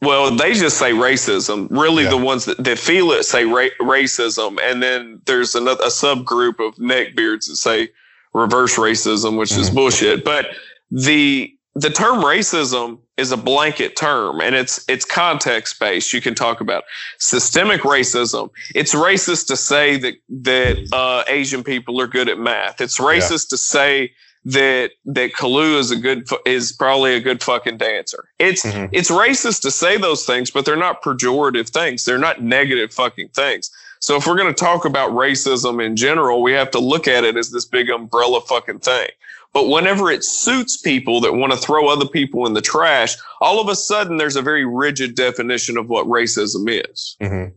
well, 0.00 0.34
they 0.34 0.54
just 0.54 0.78
say 0.78 0.92
racism. 0.92 1.68
Really, 1.70 2.04
yeah. 2.04 2.10
the 2.10 2.16
ones 2.16 2.46
that, 2.46 2.62
that 2.62 2.78
feel 2.78 3.10
it 3.12 3.24
say 3.24 3.44
ra- 3.44 3.68
racism, 3.80 4.58
and 4.62 4.82
then 4.82 5.20
there's 5.26 5.54
another 5.54 5.84
a 5.84 5.88
subgroup 5.88 6.66
of 6.66 6.76
neckbeards 6.76 7.46
that 7.48 7.56
say 7.56 7.90
reverse 8.34 8.76
racism, 8.76 9.38
which 9.38 9.50
mm-hmm. 9.50 9.60
is 9.62 9.70
bullshit. 9.70 10.24
But 10.24 10.46
the 10.90 11.50
the 11.74 11.90
term 11.90 12.22
racism 12.22 12.98
is 13.16 13.32
a 13.32 13.36
blanket 13.36 13.96
term 13.96 14.40
and 14.40 14.54
it's 14.54 14.84
it's 14.88 15.04
context 15.04 15.78
based 15.80 16.12
you 16.12 16.20
can 16.20 16.34
talk 16.34 16.60
about 16.60 16.84
systemic 17.18 17.82
racism 17.82 18.50
it's 18.74 18.94
racist 18.94 19.46
to 19.46 19.56
say 19.56 19.96
that 19.96 20.14
that 20.28 20.76
uh, 20.92 21.24
asian 21.28 21.64
people 21.64 22.00
are 22.00 22.06
good 22.06 22.28
at 22.28 22.38
math 22.38 22.80
it's 22.80 22.98
racist 22.98 23.46
yeah. 23.46 23.50
to 23.50 23.56
say 23.56 24.12
that 24.44 24.90
that 25.04 25.32
kalu 25.32 25.78
is 25.78 25.90
a 25.90 25.96
good 25.96 26.28
is 26.44 26.72
probably 26.72 27.14
a 27.14 27.20
good 27.20 27.42
fucking 27.42 27.76
dancer 27.76 28.28
it's 28.38 28.64
mm-hmm. 28.64 28.86
it's 28.92 29.10
racist 29.10 29.62
to 29.62 29.70
say 29.70 29.96
those 29.96 30.24
things 30.24 30.50
but 30.50 30.64
they're 30.64 30.76
not 30.76 31.02
pejorative 31.02 31.68
things 31.68 32.04
they're 32.04 32.18
not 32.18 32.42
negative 32.42 32.92
fucking 32.92 33.28
things 33.28 33.70
so 34.04 34.16
if 34.16 34.26
we're 34.26 34.36
going 34.36 34.52
to 34.52 34.64
talk 34.64 34.84
about 34.84 35.12
racism 35.12 35.82
in 35.82 35.96
general, 35.96 36.42
we 36.42 36.52
have 36.52 36.70
to 36.72 36.78
look 36.78 37.08
at 37.08 37.24
it 37.24 37.38
as 37.38 37.48
this 37.50 37.64
big 37.64 37.88
umbrella 37.88 38.42
fucking 38.42 38.80
thing. 38.80 39.08
But 39.54 39.68
whenever 39.68 40.10
it 40.10 40.24
suits 40.24 40.76
people 40.76 41.22
that 41.22 41.32
want 41.32 41.54
to 41.54 41.58
throw 41.58 41.88
other 41.88 42.04
people 42.04 42.46
in 42.46 42.52
the 42.52 42.60
trash, 42.60 43.16
all 43.40 43.62
of 43.62 43.68
a 43.68 43.74
sudden 43.74 44.18
there's 44.18 44.36
a 44.36 44.42
very 44.42 44.66
rigid 44.66 45.14
definition 45.14 45.78
of 45.78 45.88
what 45.88 46.06
racism 46.06 46.68
is. 46.68 47.16
Mm-hmm. 47.18 47.56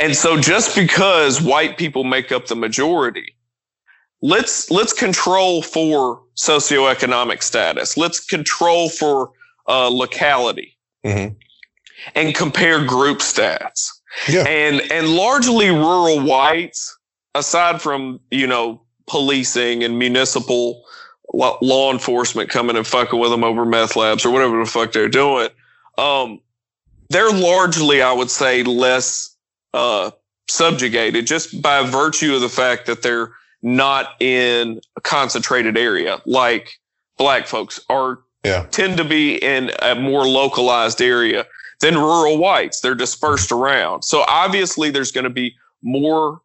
And 0.00 0.16
so 0.16 0.40
just 0.40 0.74
because 0.74 1.42
white 1.42 1.76
people 1.76 2.04
make 2.04 2.32
up 2.32 2.46
the 2.46 2.56
majority, 2.56 3.36
let's 4.22 4.70
let's 4.70 4.94
control 4.94 5.60
for 5.60 6.22
socioeconomic 6.36 7.42
status. 7.42 7.98
Let's 7.98 8.18
control 8.18 8.88
for 8.88 9.30
uh, 9.68 9.88
locality, 9.88 10.78
mm-hmm. 11.04 11.34
and 12.14 12.34
compare 12.34 12.82
group 12.82 13.18
stats. 13.18 13.90
Yeah. 14.28 14.42
And 14.42 14.80
and 14.90 15.08
largely 15.08 15.70
rural 15.70 16.20
whites, 16.20 16.96
aside 17.34 17.82
from, 17.82 18.20
you 18.30 18.46
know, 18.46 18.82
policing 19.06 19.84
and 19.84 19.98
municipal 19.98 20.84
law 21.32 21.92
enforcement 21.92 22.50
coming 22.50 22.76
and 22.76 22.86
fucking 22.86 23.18
with 23.18 23.30
them 23.30 23.44
over 23.44 23.64
meth 23.64 23.96
labs 23.96 24.24
or 24.24 24.30
whatever 24.30 24.58
the 24.58 24.70
fuck 24.70 24.92
they're 24.92 25.08
doing, 25.08 25.48
um, 25.98 26.40
they're 27.10 27.32
largely, 27.32 28.00
I 28.00 28.12
would 28.12 28.30
say, 28.30 28.62
less 28.62 29.36
uh, 29.74 30.10
subjugated 30.48 31.26
just 31.26 31.60
by 31.60 31.82
virtue 31.82 32.34
of 32.34 32.40
the 32.40 32.48
fact 32.48 32.86
that 32.86 33.02
they're 33.02 33.32
not 33.62 34.14
in 34.20 34.80
a 34.96 35.00
concentrated 35.00 35.76
area 35.76 36.20
like 36.24 36.78
black 37.18 37.46
folks 37.46 37.80
are 37.88 38.20
yeah. 38.44 38.66
tend 38.70 38.96
to 38.96 39.04
be 39.04 39.36
in 39.36 39.72
a 39.82 39.94
more 39.94 40.26
localized 40.26 41.02
area 41.02 41.46
than 41.80 41.96
rural 41.96 42.38
whites. 42.38 42.80
They're 42.80 42.94
dispersed 42.94 43.52
around. 43.52 44.02
So 44.02 44.24
obviously 44.28 44.90
there's 44.90 45.12
going 45.12 45.24
to 45.24 45.30
be 45.30 45.54
more 45.82 46.40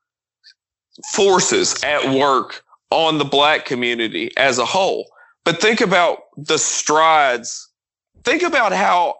forces 1.14 1.82
at 1.84 2.14
work 2.14 2.64
on 2.90 3.18
the 3.18 3.26
black 3.26 3.66
community 3.66 4.32
as 4.38 4.58
a 4.60 4.66
whole. 4.66 5.08
but 5.44 5.60
think 5.60 5.82
about 5.82 6.24
the 6.38 6.60
strides. 6.60 7.68
Think 8.24 8.44
about 8.44 8.74
how 8.74 9.16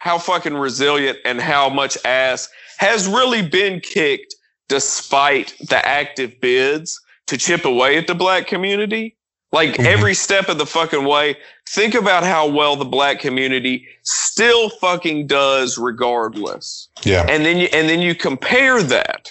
how 0.00 0.18
fucking 0.18 0.54
resilient 0.54 1.16
and 1.24 1.40
how 1.40 1.68
much 1.68 1.96
ass 2.04 2.48
has 2.78 3.06
really 3.06 3.40
been 3.40 3.78
kicked 3.78 4.34
despite 4.68 5.54
the 5.68 5.86
active 5.86 6.40
bids 6.40 7.00
to 7.28 7.38
chip 7.38 7.64
away 7.64 7.96
at 7.96 8.08
the 8.08 8.14
black 8.14 8.46
community. 8.48 9.16
Like 9.52 9.74
mm-hmm. 9.74 9.86
every 9.86 10.14
step 10.14 10.48
of 10.48 10.58
the 10.58 10.66
fucking 10.66 11.04
way, 11.04 11.36
think 11.72 11.94
about 11.94 12.22
how 12.22 12.46
well 12.46 12.76
the 12.76 12.84
black 12.84 13.18
community 13.18 13.86
still 14.02 14.68
fucking 14.68 15.26
does 15.26 15.78
regardless. 15.78 16.88
Yeah. 17.02 17.24
And 17.28 17.44
then 17.46 17.56
you 17.56 17.68
and 17.72 17.88
then 17.88 18.00
you 18.00 18.14
compare 18.14 18.82
that. 18.82 19.30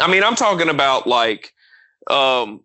I 0.00 0.10
mean, 0.10 0.24
I'm 0.24 0.34
talking 0.34 0.68
about 0.68 1.06
like 1.06 1.54
um 2.08 2.60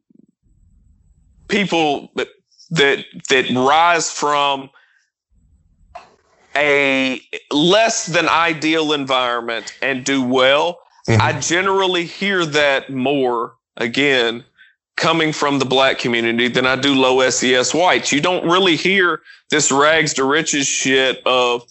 people 1.48 2.12
that 2.16 2.30
that 2.72 3.06
that 3.30 3.50
rise 3.52 4.12
from 4.12 4.70
a 6.56 7.22
less 7.52 8.08
than 8.08 8.28
ideal 8.28 8.94
environment 8.94 9.78
and 9.82 10.04
do 10.04 10.24
well. 10.24 10.80
Mm-hmm. 11.08 11.22
I 11.22 11.40
generally 11.40 12.06
hear 12.06 12.46
that 12.48 12.90
more 12.90 13.56
again 13.78 14.44
coming 15.02 15.34
from 15.34 15.58
the 15.58 15.66
black 15.66 15.98
community 15.98 16.48
than 16.48 16.68
I 16.68 16.76
do 16.76 16.94
low 16.94 17.28
SES 17.28 17.74
whites. 17.74 18.12
You 18.12 18.22
don't 18.22 18.46
really 18.46 18.76
hear 18.76 19.22
this 19.50 19.72
rags 19.72 20.14
to 20.14 20.24
riches 20.24 20.68
shit 20.68 21.26
of, 21.26 21.64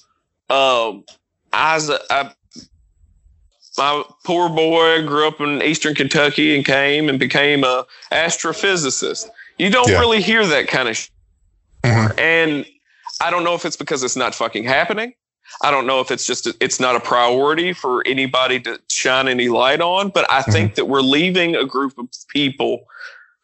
um, 0.51 1.05
I, 1.53 1.81
I, 2.11 2.33
my 3.79 4.03
poor 4.25 4.49
boy 4.49 5.07
grew 5.07 5.29
up 5.29 5.41
in 5.41 5.63
Eastern 5.63 5.95
Kentucky 5.95 6.57
and 6.57 6.65
came 6.65 7.09
and 7.09 7.21
became 7.21 7.63
a 7.63 7.87
astrophysicist. 8.11 9.29
You 9.59 9.71
don't 9.71 9.89
yeah. 9.89 10.01
really 10.01 10.21
hear 10.21 10.45
that 10.45 10.67
kind 10.67 10.89
of 10.89 10.97
shit. 10.97 11.11
Mm-hmm. 11.85 12.19
And 12.19 12.67
I 13.21 13.31
don't 13.31 13.45
know 13.45 13.55
if 13.55 13.65
it's 13.65 13.77
because 13.77 14.03
it's 14.03 14.17
not 14.17 14.35
fucking 14.35 14.65
happening. 14.65 15.15
I 15.63 15.71
don't 15.71 15.87
know 15.87 16.01
if 16.01 16.11
it's 16.11 16.27
just 16.27 16.49
it's 16.61 16.81
not 16.81 16.97
a 16.97 17.01
priority 17.01 17.75
for 17.75 18.07
anybody 18.07 18.59
to 18.61 18.81
shine 18.89 19.29
any 19.29 19.49
light 19.49 19.81
on, 19.81 20.09
but 20.09 20.29
I 20.31 20.41
mm-hmm. 20.41 20.51
think 20.51 20.75
that 20.75 20.87
we're 20.87 21.01
leaving 21.01 21.55
a 21.55 21.65
group 21.65 21.97
of 21.97 22.09
people 22.29 22.87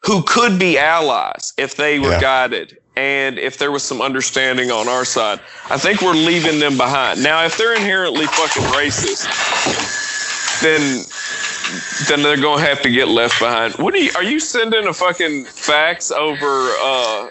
who 0.03 0.23
could 0.23 0.59
be 0.59 0.77
allies 0.77 1.53
if 1.57 1.75
they 1.75 1.99
were 1.99 2.11
yeah. 2.11 2.21
guided 2.21 2.77
and 2.95 3.37
if 3.37 3.57
there 3.57 3.71
was 3.71 3.83
some 3.83 4.01
understanding 4.01 4.71
on 4.71 4.87
our 4.87 5.05
side. 5.05 5.39
I 5.69 5.77
think 5.77 6.01
we're 6.01 6.13
leaving 6.13 6.59
them 6.59 6.77
behind. 6.77 7.23
Now, 7.23 7.45
if 7.45 7.57
they're 7.57 7.75
inherently 7.75 8.25
fucking 8.25 8.63
racist, 8.73 9.27
then 10.61 11.03
then 12.07 12.23
they're 12.23 12.41
gonna 12.41 12.61
have 12.61 12.81
to 12.81 12.89
get 12.89 13.07
left 13.07 13.39
behind. 13.39 13.75
What 13.75 13.93
are 13.93 13.97
you? 13.97 14.11
Are 14.15 14.23
you 14.23 14.39
sending 14.39 14.87
a 14.87 14.93
fucking 14.93 15.45
fax 15.45 16.11
over? 16.11 16.69
uh 16.81 17.29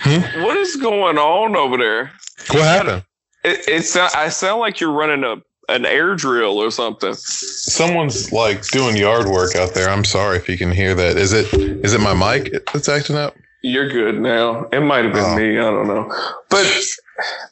hmm? 0.00 0.42
What 0.42 0.56
is 0.56 0.76
going 0.76 1.18
on 1.18 1.56
over 1.56 1.78
there? 1.78 2.12
What 2.50 2.64
happened? 2.64 3.04
It, 3.44 3.60
it's. 3.66 3.96
I 3.96 4.28
sound 4.28 4.60
like 4.60 4.80
you're 4.80 4.92
running 4.92 5.24
a 5.24 5.36
an 5.68 5.86
air 5.86 6.14
drill 6.14 6.58
or 6.58 6.70
something. 6.70 7.14
Someone's 7.14 8.32
like 8.32 8.66
doing 8.68 8.96
yard 8.96 9.26
work 9.26 9.54
out 9.56 9.74
there. 9.74 9.88
I'm 9.88 10.04
sorry 10.04 10.36
if 10.36 10.48
you 10.48 10.58
can 10.58 10.72
hear 10.72 10.94
that. 10.94 11.16
Is 11.16 11.32
it 11.32 11.52
is 11.52 11.94
it 11.94 12.00
my 12.00 12.14
mic 12.14 12.52
that's 12.72 12.88
acting 12.88 13.16
up? 13.16 13.36
You're 13.62 13.88
good 13.88 14.20
now. 14.20 14.64
It 14.72 14.80
might 14.80 15.04
have 15.04 15.12
been 15.12 15.24
oh. 15.24 15.36
me. 15.36 15.58
I 15.58 15.62
don't 15.62 15.86
know. 15.86 16.12
But 16.50 16.84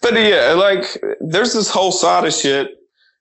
but 0.02 0.14
yeah, 0.14 0.54
like 0.54 0.84
there's 1.20 1.52
this 1.52 1.70
whole 1.70 1.92
side 1.92 2.26
of 2.26 2.34
shit 2.34 2.76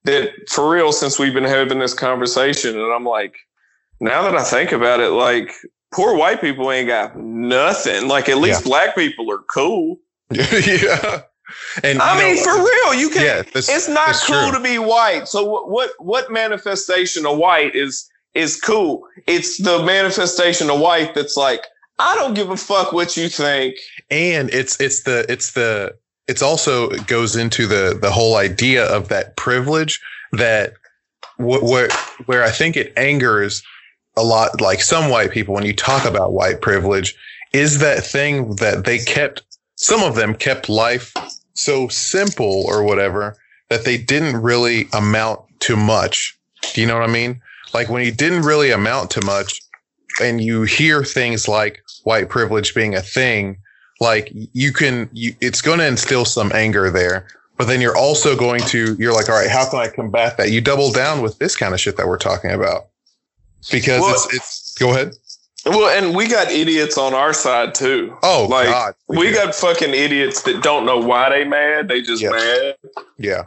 that 0.06 0.32
for 0.50 0.70
real 0.70 0.92
since 0.92 1.20
we've 1.20 1.34
been 1.34 1.44
having 1.44 1.80
this 1.80 1.94
conversation 1.94 2.80
and 2.80 2.92
I'm 2.94 3.06
like 3.06 3.36
now 4.00 4.24
that 4.24 4.36
I 4.36 4.44
think 4.44 4.72
about 4.72 5.02
it 5.02 5.10
like 5.10 5.54
poor 5.92 6.16
white 6.16 6.42
people 6.42 6.72
ain't 6.72 6.88
got 6.88 7.18
nothing. 7.18 8.08
Like 8.08 8.30
at 8.30 8.38
least 8.38 8.62
yeah. 8.62 8.70
black 8.70 8.96
people 8.96 9.32
are 9.32 9.44
cool. 9.54 10.00
yeah. 10.32 11.22
And 11.84 12.02
I 12.02 12.18
mean, 12.18 12.36
know, 12.36 12.44
for 12.44 12.58
real, 12.58 12.94
you 12.94 13.10
can. 13.10 13.26
Yeah, 13.26 13.42
this, 13.54 13.70
it's 13.70 13.88
not 13.88 14.16
cool 14.26 14.52
true. 14.52 14.58
to 14.58 14.64
be 14.64 14.80
white. 14.80 15.28
So 15.28 15.44
what, 15.44 15.70
what? 15.70 15.92
What 16.00 16.32
manifestation 16.32 17.26
of 17.26 17.38
white 17.38 17.76
is 17.76 18.10
is 18.34 18.60
cool? 18.60 19.08
It's 19.28 19.62
the 19.62 19.84
manifestation 19.84 20.70
of 20.70 20.80
white 20.80 21.16
that's 21.16 21.38
like, 21.38 21.66
I 22.00 22.16
don't 22.16 22.34
give 22.34 22.50
a 22.50 22.58
fuck 22.58 22.94
what 22.94 23.18
you 23.18 23.30
think. 23.30 23.76
And 24.10 24.50
it's 24.52 24.80
it's 24.80 25.04
the 25.04 25.26
it's 25.30 25.52
the 25.52 25.96
it's 26.28 26.42
also 26.42 26.90
it 26.90 27.08
goes 27.08 27.36
into 27.36 27.68
the 27.68 27.98
the 28.00 28.12
whole 28.12 28.36
idea 28.36 28.86
of 28.86 29.10
that 29.10 29.36
privilege 29.36 30.00
that 30.32 30.74
where 31.38 31.90
where 32.26 32.44
I 32.44 32.52
think 32.52 32.78
it 32.78 32.94
angers 32.98 33.64
a 34.16 34.24
lot 34.24 34.62
like 34.62 34.82
some 34.82 35.10
white 35.10 35.32
people 35.32 35.56
when 35.56 35.66
you 35.66 35.74
talk 35.74 36.06
about 36.06 36.34
white 36.34 36.62
privilege 36.62 37.16
is 37.54 37.80
that 37.80 38.04
thing 38.04 38.56
that 38.56 38.86
they 38.86 39.00
kept 39.00 39.44
some 39.76 40.04
of 40.04 40.16
them 40.16 40.36
kept 40.36 40.70
life 40.70 41.14
so 41.60 41.88
simple 41.88 42.64
or 42.68 42.84
whatever 42.84 43.38
that 43.70 43.86
they 43.86 43.98
didn't 43.98 44.42
really 44.42 44.88
amount 44.94 45.42
to 45.62 45.76
much. 45.76 46.38
Do 46.74 46.82
you 46.82 46.88
know 46.88 47.00
what 47.00 47.10
I 47.10 47.12
mean? 47.12 47.42
Like 47.74 47.90
when 47.90 48.04
he 48.04 48.12
didn't 48.12 48.42
really 48.42 48.72
amount 48.72 49.12
to 49.12 49.26
much 49.26 49.62
and 50.22 50.42
you 50.42 50.64
hear 50.64 51.04
things 51.04 51.48
like 51.48 51.84
white 52.04 52.30
privilege 52.30 52.74
being 52.74 52.96
a 52.96 53.02
thing, 53.02 53.58
like 54.00 54.32
you 54.32 54.72
can, 54.74 55.10
you, 55.14 55.36
it's 55.42 55.62
going 55.62 55.80
to 55.80 55.88
instill 55.88 56.26
some 56.26 56.52
anger 56.54 56.90
there. 56.90 57.28
But 57.58 57.68
then 57.68 57.82
you're 57.82 57.98
also 57.98 58.38
going 58.38 58.62
to, 58.68 58.96
you're 58.98 59.14
like, 59.14 59.28
all 59.28 59.36
right, 59.36 59.50
how 59.50 59.70
can 59.70 59.80
I 59.80 59.90
combat 59.90 60.38
that? 60.38 60.50
You 60.52 60.62
double 60.62 60.92
down 60.92 61.22
with 61.22 61.40
this 61.40 61.58
kind 61.58 61.74
of 61.74 61.80
shit 61.80 61.98
that 61.98 62.08
we're 62.08 62.18
talking 62.18 62.52
about 62.52 62.88
because 63.70 64.00
well, 64.00 64.14
it's, 64.14 64.34
it's, 64.34 64.74
go 64.76 64.92
ahead. 64.92 65.14
Well, 65.66 65.90
and 65.90 66.16
we 66.16 66.28
got 66.28 66.52
idiots 66.52 66.98
on 66.98 67.14
our 67.14 67.34
side 67.34 67.76
too. 67.76 68.16
Oh, 68.24 68.48
like 68.50 68.68
God, 68.68 68.96
we, 69.08 69.18
we 69.18 69.32
got 69.32 69.54
fucking 69.54 69.94
idiots 69.94 70.44
that 70.44 70.64
don't 70.64 70.86
know 70.86 70.98
why 70.98 71.30
they 71.30 71.44
mad. 71.44 71.88
They 71.88 72.02
just 72.02 72.22
yes. 72.22 72.32
mad. 72.32 73.06
Yeah, 73.18 73.44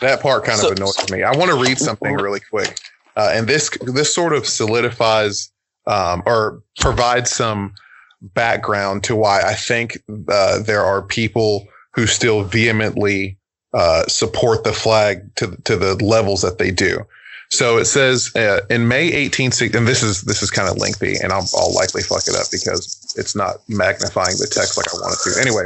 that 0.00 0.20
part 0.20 0.44
kind 0.44 0.58
so, 0.58 0.70
of 0.70 0.76
annoys 0.76 1.10
me. 1.10 1.22
I 1.22 1.34
want 1.36 1.50
to 1.50 1.56
read 1.56 1.78
something 1.78 2.14
really 2.14 2.40
quick, 2.40 2.78
uh, 3.16 3.30
and 3.32 3.46
this 3.46 3.70
this 3.82 4.14
sort 4.14 4.32
of 4.32 4.46
solidifies 4.46 5.50
um, 5.86 6.22
or 6.26 6.62
provides 6.78 7.30
some 7.30 7.74
background 8.20 9.04
to 9.04 9.16
why 9.16 9.40
I 9.42 9.54
think 9.54 10.02
uh, 10.28 10.60
there 10.60 10.84
are 10.84 11.02
people 11.02 11.68
who 11.94 12.06
still 12.06 12.42
vehemently 12.42 13.38
uh, 13.72 14.04
support 14.06 14.64
the 14.64 14.72
flag 14.72 15.34
to 15.36 15.56
to 15.64 15.76
the 15.76 15.94
levels 16.04 16.42
that 16.42 16.58
they 16.58 16.70
do. 16.70 17.06
So 17.50 17.78
it 17.78 17.86
says 17.86 18.34
uh, 18.36 18.60
in 18.68 18.88
May 18.88 19.04
1860, 19.04 19.76
and 19.76 19.88
this 19.88 20.02
is 20.02 20.22
this 20.22 20.42
is 20.42 20.50
kind 20.50 20.68
of 20.68 20.76
lengthy, 20.76 21.16
and 21.22 21.32
I'll, 21.32 21.48
I'll 21.56 21.74
likely 21.74 22.02
fuck 22.02 22.28
it 22.28 22.36
up 22.36 22.46
because 22.52 23.14
it's 23.16 23.34
not 23.34 23.56
magnifying 23.68 24.36
the 24.36 24.46
text 24.50 24.76
like 24.76 24.86
I 24.92 24.96
wanted 25.00 25.18
to. 25.24 25.40
Anyway, 25.40 25.64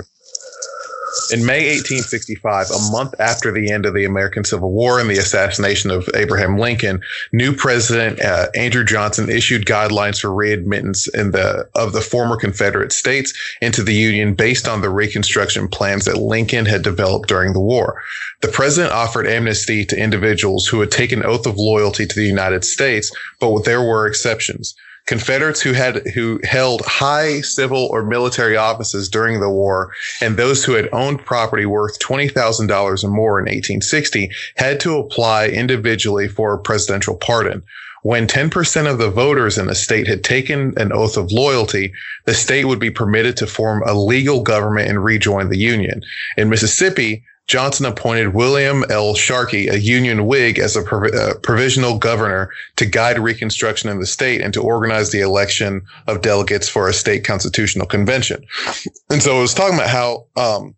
in 1.32 1.44
May 1.44 1.68
1865, 1.76 2.70
a 2.70 2.90
month 2.90 3.14
after 3.18 3.52
the 3.52 3.70
end 3.70 3.86
of 3.86 3.94
the 3.94 4.04
American 4.04 4.44
Civil 4.44 4.70
War 4.70 5.00
and 5.00 5.10
the 5.10 5.18
assassination 5.18 5.90
of 5.90 6.08
Abraham 6.14 6.58
Lincoln, 6.58 7.02
new 7.32 7.54
President 7.54 8.20
uh, 8.20 8.48
Andrew 8.54 8.84
Johnson 8.84 9.28
issued 9.28 9.66
guidelines 9.66 10.20
for 10.20 10.28
readmittance 10.28 11.10
the 11.32 11.68
of 11.74 11.92
the 11.92 12.00
former 12.00 12.36
Confederate 12.36 12.92
states 12.92 13.32
into 13.60 13.82
the 13.82 13.94
Union 13.94 14.34
based 14.34 14.68
on 14.68 14.80
the 14.80 14.90
Reconstruction 14.90 15.68
plans 15.68 16.04
that 16.04 16.16
Lincoln 16.16 16.66
had 16.66 16.82
developed 16.82 17.28
during 17.28 17.52
the 17.52 17.60
war. 17.60 18.02
The 18.40 18.48
president 18.48 18.92
offered 18.92 19.26
amnesty 19.26 19.84
to 19.86 19.96
individuals 19.96 20.66
who 20.66 20.80
had 20.80 20.90
taken 20.90 21.24
oath 21.24 21.46
of 21.46 21.56
loyalty 21.56 22.06
to 22.06 22.14
the 22.14 22.26
United 22.26 22.64
States, 22.64 23.10
but 23.40 23.64
there 23.64 23.82
were 23.82 24.06
exceptions. 24.06 24.74
Confederates 25.06 25.60
who 25.60 25.72
had 25.72 26.06
who 26.14 26.40
held 26.44 26.82
high 26.82 27.40
civil 27.40 27.88
or 27.90 28.04
military 28.04 28.56
offices 28.56 29.08
during 29.08 29.40
the 29.40 29.50
war 29.50 29.92
and 30.20 30.36
those 30.36 30.64
who 30.64 30.72
had 30.72 30.88
owned 30.92 31.24
property 31.24 31.66
worth 31.66 31.98
$20,000 31.98 33.04
or 33.04 33.08
more 33.08 33.38
in 33.38 33.44
1860 33.44 34.30
had 34.56 34.78
to 34.80 34.98
apply 34.98 35.48
individually 35.48 36.28
for 36.28 36.54
a 36.54 36.58
presidential 36.58 37.16
pardon. 37.16 37.62
When 38.02 38.26
10% 38.26 38.90
of 38.90 38.98
the 38.98 39.10
voters 39.10 39.58
in 39.58 39.66
the 39.66 39.76
state 39.76 40.08
had 40.08 40.24
taken 40.24 40.74
an 40.76 40.92
oath 40.92 41.16
of 41.16 41.30
loyalty, 41.30 41.92
the 42.24 42.34
state 42.34 42.64
would 42.64 42.80
be 42.80 42.90
permitted 42.90 43.36
to 43.36 43.46
form 43.46 43.82
a 43.86 43.94
legal 43.94 44.42
government 44.42 44.88
and 44.88 45.04
rejoin 45.04 45.50
the 45.50 45.58
Union. 45.58 46.02
In 46.36 46.48
Mississippi, 46.48 47.24
Johnson 47.48 47.86
appointed 47.86 48.34
William 48.34 48.84
L. 48.88 49.14
Sharkey, 49.14 49.68
a 49.68 49.76
Union 49.76 50.26
Whig, 50.26 50.58
as 50.58 50.76
a 50.76 50.82
prov- 50.82 51.12
uh, 51.12 51.34
provisional 51.42 51.98
governor 51.98 52.50
to 52.76 52.86
guide 52.86 53.18
Reconstruction 53.18 53.90
in 53.90 54.00
the 54.00 54.06
state 54.06 54.40
and 54.40 54.54
to 54.54 54.62
organize 54.62 55.10
the 55.10 55.20
election 55.20 55.82
of 56.06 56.22
delegates 56.22 56.68
for 56.68 56.88
a 56.88 56.92
state 56.94 57.24
constitutional 57.24 57.86
convention. 57.86 58.44
And 59.10 59.22
so 59.22 59.36
I 59.36 59.40
was 59.40 59.54
talking 59.54 59.76
about 59.76 59.90
how 59.90 60.26
um, 60.36 60.74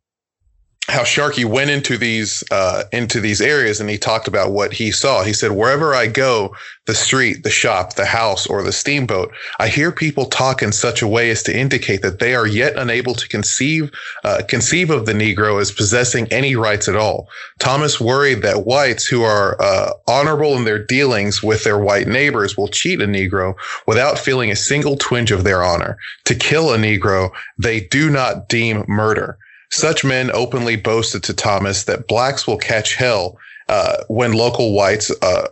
how 0.89 1.03
Sharkey 1.03 1.47
went 1.47 1.71
into 1.71 1.97
these 1.97 2.45
uh, 2.51 2.85
into 2.93 3.21
these 3.21 3.41
areas 3.41 3.81
and 3.81 3.89
he 3.89 3.97
talked 3.97 4.29
about 4.29 4.53
what 4.53 4.73
he 4.73 4.93
saw. 4.93 5.23
He 5.23 5.33
said, 5.33 5.53
"Wherever 5.53 5.95
I 5.95 6.07
go, 6.07 6.55
the 6.87 6.95
street, 6.95 7.43
the 7.43 7.51
shop, 7.51 7.95
the 7.95 8.05
house, 8.05 8.47
or 8.47 8.63
the 8.63 8.73
steamboat, 8.73 9.33
I 9.59 9.69
hear 9.69 9.91
people 9.91 10.27
talk 10.27 10.63
in 10.63 10.73
such 10.73 11.01
a 11.01 11.09
way 11.09 11.31
as 11.31 11.43
to 11.45 11.57
indicate 11.57 12.03
that 12.03 12.19
they 12.19 12.35
are 12.35 12.47
yet 12.47 12.77
unable 12.77 13.15
to 13.15 13.29
conceive 13.29 13.91
uh, 14.25 14.43
conceive 14.47 14.91
of 14.91 15.07
the 15.07 15.15
Negro 15.15 15.59
as 15.59 15.73
possessing 15.73 16.29
any 16.31 16.55
rights 16.55 16.87
at 16.87 16.97
all." 16.97 17.29
Thomas 17.59 17.99
worried 17.99 18.43
that 18.43 18.67
whites 18.67 19.07
who 19.07 19.23
are 19.23 19.61
uh, 19.63 19.93
honorable 20.07 20.55
in 20.55 20.65
their 20.65 20.85
dealings 20.85 21.43
with 21.43 21.65
their 21.65 21.79
white 21.79 22.09
neighbors 22.09 22.59
will 22.59 22.69
cheat 22.69 23.01
a 23.01 23.07
Negro 23.07 23.55
without 23.87 24.19
feeling 24.19 24.51
a 24.51 24.57
single 24.57 24.97
twinge 24.97 25.33
of 25.33 25.45
their 25.45 25.65
honor. 25.65 25.97
To 26.27 26.35
kill 26.35 26.75
a 26.75 26.77
Negro, 26.77 27.31
they 27.59 27.81
do 27.81 28.11
not 28.11 28.49
deem 28.51 28.85
murder. 28.87 29.39
Such 29.75 30.05
men 30.05 30.31
openly 30.33 30.77
boasted 30.77 31.25
to 31.25 31.35
Thomas 31.35 31.83
that 31.85 32.07
blacks 32.07 32.47
will 32.47 32.59
catch 32.59 32.95
hell 32.95 33.37
uh, 33.69 34.05
when 34.07 34.33
local 34.33 34.73
whites 34.73 35.11
uh, 35.21 35.49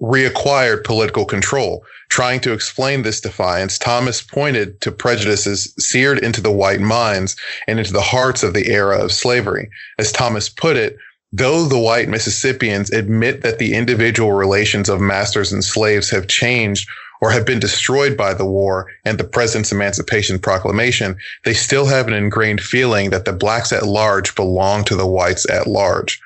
reacquired 0.00 0.82
political 0.82 1.26
control. 1.26 1.84
Trying 2.08 2.40
to 2.40 2.54
explain 2.54 3.02
this 3.02 3.20
defiance, 3.20 3.76
Thomas 3.76 4.22
pointed 4.22 4.80
to 4.80 4.90
prejudices 4.90 5.74
seared 5.78 6.18
into 6.20 6.40
the 6.40 6.50
white 6.50 6.80
minds 6.80 7.36
and 7.66 7.78
into 7.78 7.92
the 7.92 8.00
hearts 8.00 8.42
of 8.42 8.54
the 8.54 8.68
era 8.72 8.96
of 8.96 9.12
slavery. 9.12 9.68
As 9.98 10.10
Thomas 10.10 10.48
put 10.48 10.78
it, 10.78 10.96
though 11.30 11.66
the 11.66 11.78
white 11.78 12.08
Mississippians 12.08 12.90
admit 12.90 13.42
that 13.42 13.58
the 13.58 13.74
individual 13.74 14.32
relations 14.32 14.88
of 14.88 15.02
masters 15.02 15.52
and 15.52 15.62
slaves 15.62 16.08
have 16.08 16.28
changed 16.28 16.88
or 17.20 17.30
have 17.30 17.46
been 17.46 17.58
destroyed 17.58 18.16
by 18.16 18.34
the 18.34 18.44
war 18.44 18.90
and 19.04 19.18
the 19.18 19.24
President's 19.24 19.72
Emancipation 19.72 20.38
Proclamation, 20.38 21.16
they 21.44 21.54
still 21.54 21.86
have 21.86 22.08
an 22.08 22.14
ingrained 22.14 22.60
feeling 22.60 23.10
that 23.10 23.24
the 23.24 23.32
blacks 23.32 23.72
at 23.72 23.86
large 23.86 24.34
belong 24.34 24.84
to 24.84 24.94
the 24.94 25.06
whites 25.06 25.48
at 25.50 25.66
large. 25.66 26.20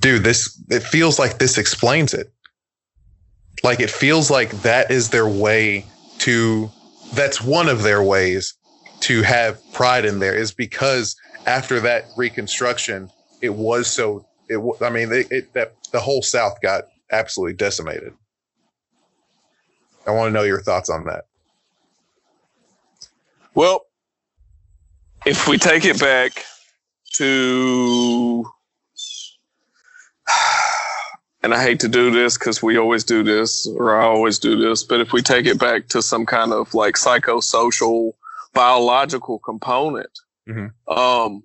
Dude, 0.00 0.24
this, 0.24 0.60
it 0.68 0.82
feels 0.82 1.18
like 1.18 1.38
this 1.38 1.58
explains 1.58 2.12
it. 2.12 2.32
Like 3.62 3.80
it 3.80 3.90
feels 3.90 4.30
like 4.30 4.50
that 4.62 4.90
is 4.90 5.10
their 5.10 5.28
way 5.28 5.86
to, 6.18 6.70
that's 7.14 7.40
one 7.40 7.68
of 7.68 7.82
their 7.82 8.02
ways 8.02 8.54
to 9.00 9.22
have 9.22 9.60
pride 9.72 10.04
in 10.04 10.18
there 10.18 10.34
is 10.34 10.52
because 10.52 11.16
after 11.46 11.80
that 11.80 12.06
reconstruction, 12.16 13.10
it 13.40 13.54
was 13.54 13.88
so, 13.88 14.26
it, 14.48 14.58
I 14.80 14.90
mean, 14.90 15.12
it, 15.12 15.30
it 15.30 15.52
that 15.54 15.74
the 15.92 16.00
whole 16.00 16.22
South 16.22 16.60
got 16.62 16.84
absolutely 17.10 17.54
decimated. 17.54 18.12
I 20.06 20.10
want 20.10 20.28
to 20.28 20.32
know 20.32 20.42
your 20.42 20.62
thoughts 20.62 20.90
on 20.90 21.04
that. 21.04 21.26
Well, 23.54 23.86
if 25.26 25.46
we 25.46 25.58
take 25.58 25.84
it 25.84 26.00
back 26.00 26.44
to, 27.14 28.44
and 31.42 31.54
I 31.54 31.62
hate 31.62 31.80
to 31.80 31.88
do 31.88 32.10
this 32.10 32.38
because 32.38 32.62
we 32.62 32.78
always 32.78 33.04
do 33.04 33.22
this, 33.22 33.66
or 33.66 34.00
I 34.00 34.04
always 34.04 34.38
do 34.38 34.56
this, 34.56 34.82
but 34.82 35.00
if 35.00 35.12
we 35.12 35.22
take 35.22 35.46
it 35.46 35.58
back 35.58 35.88
to 35.88 36.02
some 36.02 36.26
kind 36.26 36.52
of 36.52 36.74
like 36.74 36.94
psychosocial, 36.94 38.14
biological 38.54 39.38
component, 39.38 40.18
mm-hmm. 40.48 40.92
um, 40.92 41.42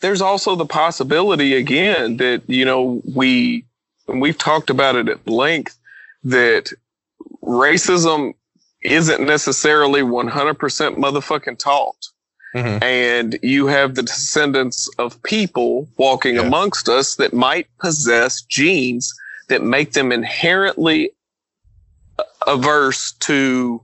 there's 0.00 0.20
also 0.20 0.54
the 0.54 0.66
possibility 0.66 1.54
again 1.54 2.18
that 2.18 2.42
you 2.46 2.64
know 2.64 3.02
we 3.14 3.64
and 4.06 4.20
we've 4.20 4.38
talked 4.38 4.70
about 4.70 4.94
it 4.94 5.08
at 5.08 5.26
length 5.26 5.78
that 6.24 6.72
racism 7.42 8.34
isn't 8.82 9.24
necessarily 9.24 10.02
100% 10.02 10.30
motherfucking 10.96 11.58
taught. 11.58 12.08
Mm-hmm. 12.54 12.82
And 12.82 13.38
you 13.42 13.66
have 13.66 13.94
the 13.94 14.02
descendants 14.02 14.88
of 14.98 15.22
people 15.22 15.88
walking 15.96 16.34
yeah. 16.34 16.42
amongst 16.42 16.88
us 16.88 17.16
that 17.16 17.32
might 17.32 17.66
possess 17.78 18.42
genes 18.42 19.14
that 19.48 19.62
make 19.62 19.92
them 19.92 20.12
inherently 20.12 21.10
averse 22.46 23.12
to 23.20 23.82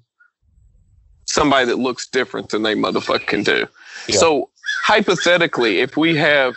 somebody 1.25 1.67
that 1.67 1.79
looks 1.79 2.07
different 2.07 2.51
than 2.51 2.63
they 2.63 2.75
motherfucking 2.75 3.45
do. 3.45 3.67
Yeah. 4.07 4.17
So 4.17 4.51
hypothetically, 4.85 5.81
if 5.81 5.97
we 5.97 6.17
have 6.17 6.55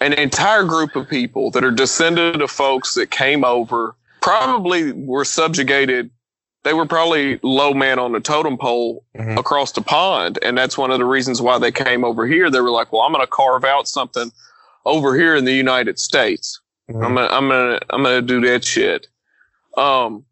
an 0.00 0.12
entire 0.12 0.64
group 0.64 0.96
of 0.96 1.08
people 1.08 1.50
that 1.52 1.64
are 1.64 1.70
descended 1.70 2.42
of 2.42 2.50
folks 2.50 2.94
that 2.94 3.10
came 3.10 3.44
over 3.44 3.94
probably 4.26 4.90
were 4.90 5.24
subjugated. 5.24 6.10
They 6.64 6.72
were 6.72 6.84
probably 6.84 7.38
low 7.44 7.72
man 7.72 8.00
on 8.00 8.10
the 8.10 8.18
totem 8.18 8.58
pole 8.58 9.04
mm-hmm. 9.16 9.38
across 9.38 9.70
the 9.70 9.82
pond. 9.82 10.40
And 10.42 10.58
that's 10.58 10.76
one 10.76 10.90
of 10.90 10.98
the 10.98 11.04
reasons 11.04 11.40
why 11.40 11.58
they 11.60 11.70
came 11.70 12.02
over 12.04 12.26
here. 12.26 12.50
They 12.50 12.60
were 12.60 12.72
like, 12.72 12.92
well, 12.92 13.02
I'm 13.02 13.12
going 13.12 13.24
to 13.24 13.30
carve 13.30 13.64
out 13.64 13.86
something 13.86 14.32
over 14.84 15.16
here 15.16 15.36
in 15.36 15.44
the 15.44 15.52
United 15.52 16.00
States. 16.00 16.60
Mm-hmm. 16.90 17.04
I'm 17.04 17.14
going 17.14 17.28
to, 17.28 17.34
I'm 17.34 17.48
going 17.48 17.78
to, 17.78 17.86
I'm 17.90 18.02
going 18.02 18.20
to 18.20 18.26
do 18.26 18.40
that 18.48 18.64
shit. 18.64 19.06
Um, 19.76 20.24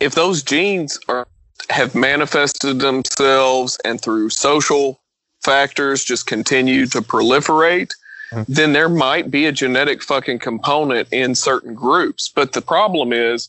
if 0.00 0.16
those 0.16 0.42
genes 0.42 0.98
are, 1.08 1.28
have 1.70 1.94
manifested 1.94 2.80
themselves 2.80 3.78
and 3.84 4.00
through 4.00 4.30
social 4.30 5.00
factors 5.44 6.04
just 6.04 6.26
continue 6.26 6.86
to 6.86 7.00
proliferate, 7.00 7.92
Mm-hmm. 8.32 8.52
then 8.52 8.72
there 8.72 8.88
might 8.88 9.30
be 9.30 9.46
a 9.46 9.52
genetic 9.52 10.02
fucking 10.02 10.40
component 10.40 11.06
in 11.12 11.36
certain 11.36 11.74
groups. 11.74 12.28
But 12.28 12.52
the 12.54 12.60
problem 12.60 13.12
is 13.12 13.48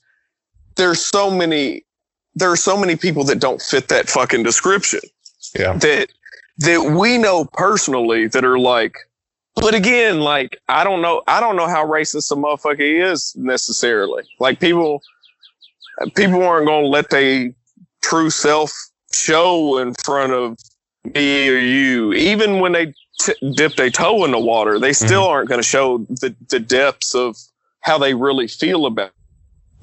there's 0.75 1.03
so 1.03 1.31
many 1.31 1.83
there 2.35 2.51
are 2.51 2.57
so 2.57 2.77
many 2.77 2.95
people 2.95 3.23
that 3.23 3.39
don't 3.39 3.59
fit 3.59 3.87
that 3.87 4.07
fucking 4.07 4.43
description. 4.43 4.99
Yeah. 5.57 5.73
That 5.73 6.09
that 6.59 6.95
we 6.95 7.17
know 7.17 7.45
personally 7.45 8.27
that 8.27 8.45
are 8.45 8.59
like 8.59 8.97
but 9.55 9.73
again, 9.73 10.19
like 10.19 10.59
I 10.69 10.83
don't 10.83 11.01
know 11.01 11.23
I 11.27 11.39
don't 11.39 11.55
know 11.55 11.67
how 11.67 11.85
racist 11.85 12.31
a 12.31 12.35
motherfucker 12.35 13.11
is 13.11 13.35
necessarily. 13.35 14.23
Like 14.39 14.59
people 14.59 15.01
people 16.15 16.43
aren't 16.43 16.67
gonna 16.67 16.85
let 16.85 17.09
their 17.09 17.51
true 18.01 18.29
self 18.29 18.71
show 19.11 19.79
in 19.79 19.93
front 20.05 20.33
of 20.33 20.59
me 21.15 21.49
or 21.49 21.57
you, 21.57 22.13
even 22.13 22.59
when 22.59 22.73
they 22.73 22.93
t- 23.19 23.51
dipped 23.51 23.79
a 23.79 23.89
toe 23.89 24.25
in 24.25 24.31
the 24.31 24.39
water, 24.39 24.79
they 24.79 24.93
still 24.93 25.23
mm-hmm. 25.23 25.31
aren't 25.31 25.49
going 25.49 25.61
to 25.61 25.67
show 25.67 25.99
the, 26.09 26.35
the 26.49 26.59
depths 26.59 27.15
of 27.15 27.37
how 27.81 27.97
they 27.97 28.13
really 28.13 28.47
feel 28.47 28.85
about. 28.85 29.07
It. 29.07 29.13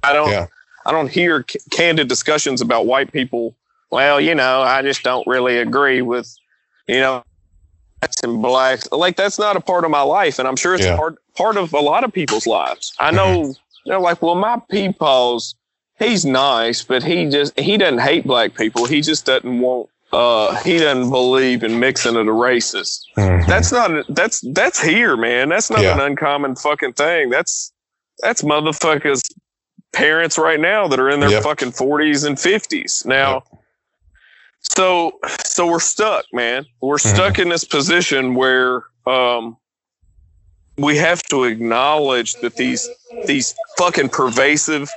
I 0.02 0.12
don't. 0.12 0.30
Yeah. 0.30 0.46
I 0.86 0.92
don't 0.92 1.10
hear 1.10 1.44
c- 1.48 1.60
candid 1.70 2.08
discussions 2.08 2.60
about 2.60 2.86
white 2.86 3.10
people. 3.12 3.54
Well, 3.90 4.20
you 4.20 4.34
know, 4.34 4.60
I 4.62 4.82
just 4.82 5.02
don't 5.02 5.26
really 5.26 5.58
agree 5.58 6.02
with, 6.02 6.36
you 6.86 7.00
know, 7.00 7.24
blacks 8.00 8.22
and 8.22 8.42
blacks. 8.42 8.88
Like 8.92 9.16
that's 9.16 9.38
not 9.38 9.56
a 9.56 9.60
part 9.60 9.84
of 9.84 9.90
my 9.90 10.02
life, 10.02 10.38
and 10.38 10.46
I'm 10.46 10.56
sure 10.56 10.74
it's 10.74 10.84
yeah. 10.84 10.96
part 10.96 11.18
part 11.34 11.56
of 11.56 11.72
a 11.72 11.80
lot 11.80 12.04
of 12.04 12.12
people's 12.12 12.46
lives. 12.46 12.92
I 12.98 13.10
know. 13.10 13.40
Mm-hmm. 13.40 13.52
They're 13.86 14.00
like, 14.00 14.22
well, 14.22 14.34
my 14.34 14.60
peepaw's 14.70 15.54
he's 15.98 16.24
nice, 16.24 16.82
but 16.82 17.02
he 17.02 17.28
just 17.28 17.58
he 17.58 17.76
doesn't 17.76 18.00
hate 18.00 18.24
black 18.26 18.54
people. 18.54 18.86
He 18.86 19.00
just 19.00 19.26
doesn't 19.26 19.60
want 19.60 19.88
uh, 20.14 20.54
he 20.62 20.78
doesn't 20.78 21.10
believe 21.10 21.64
in 21.64 21.80
mixing 21.80 22.16
of 22.16 22.26
the 22.26 22.32
races. 22.32 23.04
Mm-hmm. 23.16 23.48
That's 23.48 23.72
not 23.72 24.06
that's 24.08 24.40
that's 24.52 24.80
here, 24.80 25.16
man. 25.16 25.48
That's 25.48 25.70
not 25.70 25.82
yeah. 25.82 25.94
an 25.94 26.00
uncommon 26.00 26.54
fucking 26.56 26.92
thing. 26.92 27.30
That's 27.30 27.72
that's 28.20 28.42
motherfuckers 28.42 29.22
parents 29.92 30.38
right 30.38 30.60
now 30.60 30.86
that 30.88 31.00
are 31.00 31.10
in 31.10 31.20
their 31.20 31.30
yep. 31.30 31.42
fucking 31.42 31.72
forties 31.72 32.24
and 32.24 32.38
fifties 32.38 33.04
now. 33.04 33.34
Yep. 33.34 33.60
So 34.76 35.18
so 35.44 35.66
we're 35.66 35.80
stuck, 35.80 36.24
man. 36.32 36.64
We're 36.80 36.96
mm-hmm. 36.96 37.14
stuck 37.14 37.38
in 37.40 37.48
this 37.48 37.64
position 37.64 38.34
where 38.36 38.84
um, 39.06 39.56
we 40.78 40.96
have 40.96 41.22
to 41.24 41.44
acknowledge 41.44 42.34
that 42.34 42.54
these 42.54 42.88
these 43.26 43.54
fucking 43.78 44.10
pervasive 44.10 44.88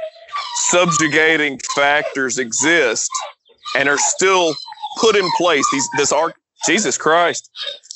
subjugating 0.70 1.60
factors 1.76 2.38
exist 2.38 3.10
and 3.76 3.90
are 3.90 3.98
still 3.98 4.56
put 5.00 5.16
in 5.16 5.30
place 5.38 5.66
these 5.72 5.88
this 5.98 6.12
arc 6.12 6.36
Jesus 6.66 6.98
Christ. 6.98 7.50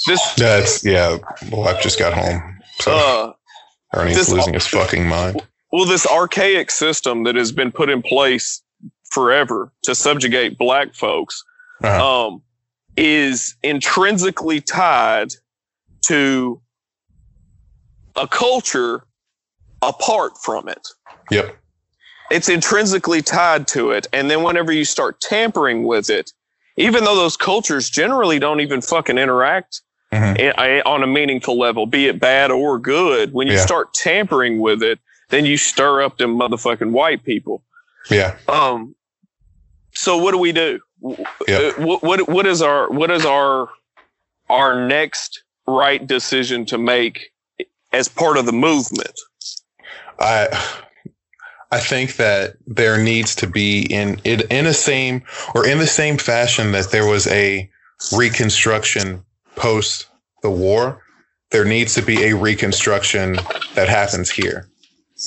This 0.07 0.21
That's 0.35 0.83
yeah, 0.83 1.17
well 1.51 1.67
I've 1.67 1.81
just 1.81 1.99
got 1.99 2.13
home. 2.13 2.59
So 2.79 2.91
uh, 2.95 3.33
Ernie's 3.93 4.15
this, 4.15 4.29
losing 4.29 4.53
his 4.53 4.67
fucking 4.67 5.07
mind. 5.07 5.41
Well, 5.71 5.85
this 5.85 6.05
archaic 6.05 6.69
system 6.71 7.23
that 7.23 7.35
has 7.35 7.51
been 7.51 7.71
put 7.71 7.89
in 7.89 8.01
place 8.01 8.61
forever 9.09 9.71
to 9.83 9.95
subjugate 9.95 10.57
black 10.57 10.93
folks 10.93 11.43
uh-huh. 11.83 12.27
um, 12.27 12.41
is 12.97 13.55
intrinsically 13.63 14.61
tied 14.61 15.29
to 16.07 16.61
a 18.15 18.27
culture 18.27 19.05
apart 19.81 20.33
from 20.43 20.67
it. 20.67 20.87
Yep. 21.29 21.55
It's 22.31 22.49
intrinsically 22.49 23.21
tied 23.21 23.67
to 23.69 23.91
it. 23.91 24.07
And 24.13 24.29
then 24.29 24.43
whenever 24.43 24.71
you 24.71 24.85
start 24.85 25.19
tampering 25.19 25.83
with 25.83 26.09
it, 26.09 26.31
even 26.77 27.03
though 27.03 27.15
those 27.15 27.37
cultures 27.37 27.89
generally 27.89 28.39
don't 28.39 28.59
even 28.61 28.81
fucking 28.81 29.17
interact 29.17 29.81
mm-hmm. 30.11 30.87
on 30.87 31.03
a 31.03 31.07
meaningful 31.07 31.57
level, 31.57 31.85
be 31.85 32.07
it 32.07 32.19
bad 32.19 32.51
or 32.51 32.79
good, 32.79 33.33
when 33.33 33.47
you 33.47 33.53
yeah. 33.53 33.65
start 33.65 33.93
tampering 33.93 34.59
with 34.59 34.81
it, 34.83 34.99
then 35.29 35.45
you 35.45 35.57
stir 35.57 36.01
up 36.01 36.17
them 36.17 36.37
motherfucking 36.37 36.91
white 36.91 37.23
people. 37.23 37.63
Yeah. 38.09 38.35
Um. 38.47 38.95
So 39.93 40.17
what 40.17 40.31
do 40.31 40.37
we 40.37 40.51
do? 40.51 40.79
Yeah. 41.47 41.71
Uh, 41.77 41.85
what, 41.85 42.03
what 42.03 42.29
what 42.29 42.45
is 42.45 42.61
our 42.61 42.89
what 42.89 43.11
is 43.11 43.25
our 43.25 43.69
our 44.49 44.87
next 44.87 45.43
right 45.67 46.05
decision 46.05 46.65
to 46.65 46.77
make 46.77 47.31
as 47.91 48.07
part 48.07 48.37
of 48.37 48.45
the 48.45 48.53
movement? 48.53 49.19
I 50.19 50.47
I 51.71 51.79
think 51.79 52.17
that 52.17 52.57
there 52.67 53.01
needs 53.01 53.35
to 53.35 53.47
be 53.47 53.81
in 53.81 54.19
in, 54.23 54.41
in 54.49 54.65
a 54.65 54.73
same 54.73 55.23
or 55.55 55.65
in 55.65 55.77
the 55.77 55.87
same 55.87 56.17
fashion 56.17 56.73
that 56.73 56.91
there 56.91 57.07
was 57.07 57.27
a 57.27 57.69
reconstruction 58.13 59.23
post 59.55 60.07
the 60.41 60.49
war, 60.49 61.01
there 61.51 61.65
needs 61.65 61.93
to 61.95 62.01
be 62.01 62.23
a 62.23 62.35
reconstruction 62.35 63.37
that 63.75 63.87
happens 63.87 64.29
here. 64.29 64.67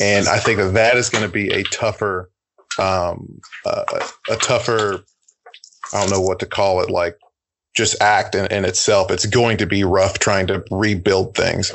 And 0.00 0.26
I 0.26 0.38
think 0.38 0.58
that 0.58 0.74
that 0.74 0.96
is 0.96 1.08
going 1.08 1.24
to 1.24 1.30
be 1.30 1.52
a 1.52 1.62
tougher, 1.64 2.30
um, 2.78 3.40
uh, 3.64 3.84
a 4.28 4.36
tougher, 4.36 5.04
I 5.92 6.00
don't 6.00 6.10
know 6.10 6.20
what 6.20 6.40
to 6.40 6.46
call 6.46 6.80
it, 6.80 6.90
like 6.90 7.16
just 7.76 8.00
act 8.00 8.34
in, 8.34 8.46
in 8.46 8.64
itself. 8.64 9.10
It's 9.10 9.26
going 9.26 9.58
to 9.58 9.66
be 9.66 9.84
rough 9.84 10.18
trying 10.18 10.48
to 10.48 10.64
rebuild 10.70 11.36
things, 11.36 11.70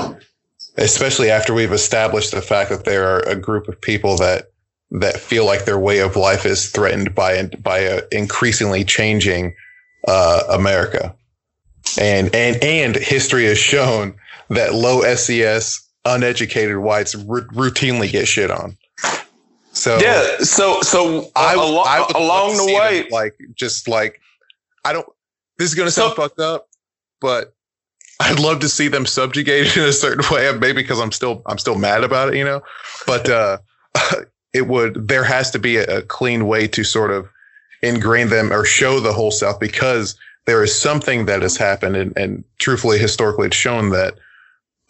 especially 0.78 1.30
after 1.30 1.53
we've 1.53 1.72
established 1.72 2.32
the 2.32 2.41
fact 2.41 2.70
that 2.72 2.86
there 2.86 3.07
are 3.07 3.22
a 3.22 3.36
group 3.36 3.70
of 3.70 3.80
people 3.80 4.17
that 4.17 4.51
that 4.92 5.18
feel 5.18 5.46
like 5.46 5.66
their 5.66 5.80
way 5.80 6.00
of 6.00 6.16
life 6.16 6.46
is 6.46 6.70
threatened 6.70 7.14
by 7.14 7.44
by 7.62 7.80
a 7.80 8.02
increasingly 8.12 8.84
changing 8.84 9.56
uh, 10.08 10.44
America, 10.50 11.16
and 12.00 12.34
and 12.34 12.62
and 12.64 12.96
history 12.96 13.46
has 13.46 13.58
shown 13.58 14.16
that 14.50 14.74
low 14.74 15.02
SES 15.16 15.88
uneducated 16.06 16.78
whites 16.78 17.16
r- 17.16 17.42
routinely 17.54 18.12
get 18.12 18.28
shit 18.28 18.50
on. 18.50 18.78
So 19.72 20.00
yeah, 20.00 20.38
so 20.40 20.82
so 20.82 21.30
I, 21.36 21.54
al- 21.54 21.80
I 21.80 22.06
along 22.16 22.58
the 22.58 22.66
way, 22.66 23.08
like 23.12 23.36
just 23.56 23.88
like 23.88 24.20
I 24.84 24.94
don't. 24.94 25.08
This 25.58 25.70
is 25.70 25.76
gonna 25.76 25.92
sound 25.92 26.16
so, 26.16 26.24
fucked 26.24 26.40
up, 26.40 26.68
but 27.22 27.54
I'd 28.20 28.40
love 28.40 28.60
to 28.62 28.70
see 28.70 28.88
them 28.88 29.06
subjugated 29.06 29.78
in 29.78 29.84
a 29.84 29.94
certain 29.94 30.26
way. 30.32 30.52
Maybe 30.58 30.82
because 30.82 31.00
I'm 31.00 31.12
still 31.12 31.44
I'm 31.46 31.60
still 31.60 31.78
mad 31.78 32.04
about 32.04 32.30
it, 32.30 32.38
you 32.38 32.44
know. 32.44 32.62
But 33.06 33.30
uh, 33.30 33.60
it 34.54 34.68
would 34.68 35.08
there 35.08 35.24
has 35.24 35.52
to 35.52 35.60
be 35.60 35.78
a, 35.78 36.02
clean 36.04 36.47
way 36.47 36.68
to 36.68 36.84
sort 36.84 37.12
of 37.12 37.30
ingrain 37.82 38.30
them 38.30 38.52
or 38.52 38.66
show 38.66 39.00
the 39.00 39.14
whole 39.14 39.32
South 39.32 39.60
because 39.60 40.16
there 40.45 40.64
is 40.64 40.78
something 40.78 41.26
that 41.26 41.41
has 41.41 41.58
happened 41.58 41.95
and, 41.95 42.18
and 42.18 42.43
truthfully 42.58 42.97
historically 42.97 43.47
it's 43.47 43.56
shown 43.56 43.89
that 43.91 44.16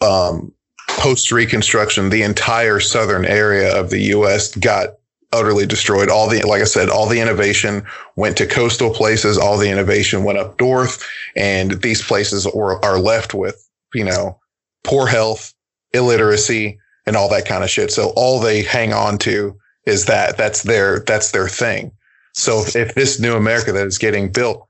um, 0.00 0.52
post 0.88 1.30
reconstruction 1.30 2.08
the 2.08 2.22
entire 2.22 2.80
southern 2.80 3.24
area 3.24 3.78
of 3.78 3.90
the 3.90 4.00
US 4.14 4.54
got 4.56 4.96
utterly 5.32 5.66
destroyed. 5.66 6.08
All 6.08 6.28
the 6.28 6.42
like 6.42 6.62
I 6.62 6.64
said 6.64 6.88
all 6.88 7.06
the 7.06 7.20
innovation 7.20 7.84
went 8.16 8.36
to 8.38 8.46
coastal 8.46 8.92
places. 8.92 9.38
All 9.38 9.58
the 9.58 9.70
innovation 9.70 10.24
went 10.24 10.38
up 10.38 10.58
north 10.60 11.06
and 11.36 11.82
these 11.82 12.02
places 12.02 12.46
are, 12.46 12.84
are 12.84 12.98
left 12.98 13.34
with 13.34 13.68
you 13.94 14.04
know 14.04 14.38
poor 14.82 15.06
health 15.06 15.54
illiteracy 15.92 16.79
and 17.06 17.16
all 17.16 17.28
that 17.30 17.46
kind 17.46 17.64
of 17.64 17.70
shit. 17.70 17.90
So 17.90 18.12
all 18.16 18.40
they 18.40 18.62
hang 18.62 18.92
on 18.92 19.18
to 19.18 19.56
is 19.86 20.06
that 20.06 20.36
that's 20.36 20.62
their 20.62 21.00
that's 21.00 21.32
their 21.32 21.48
thing. 21.48 21.92
So 22.34 22.62
if 22.74 22.94
this 22.94 23.18
new 23.18 23.34
America 23.34 23.72
that 23.72 23.86
is 23.86 23.98
getting 23.98 24.30
built, 24.30 24.66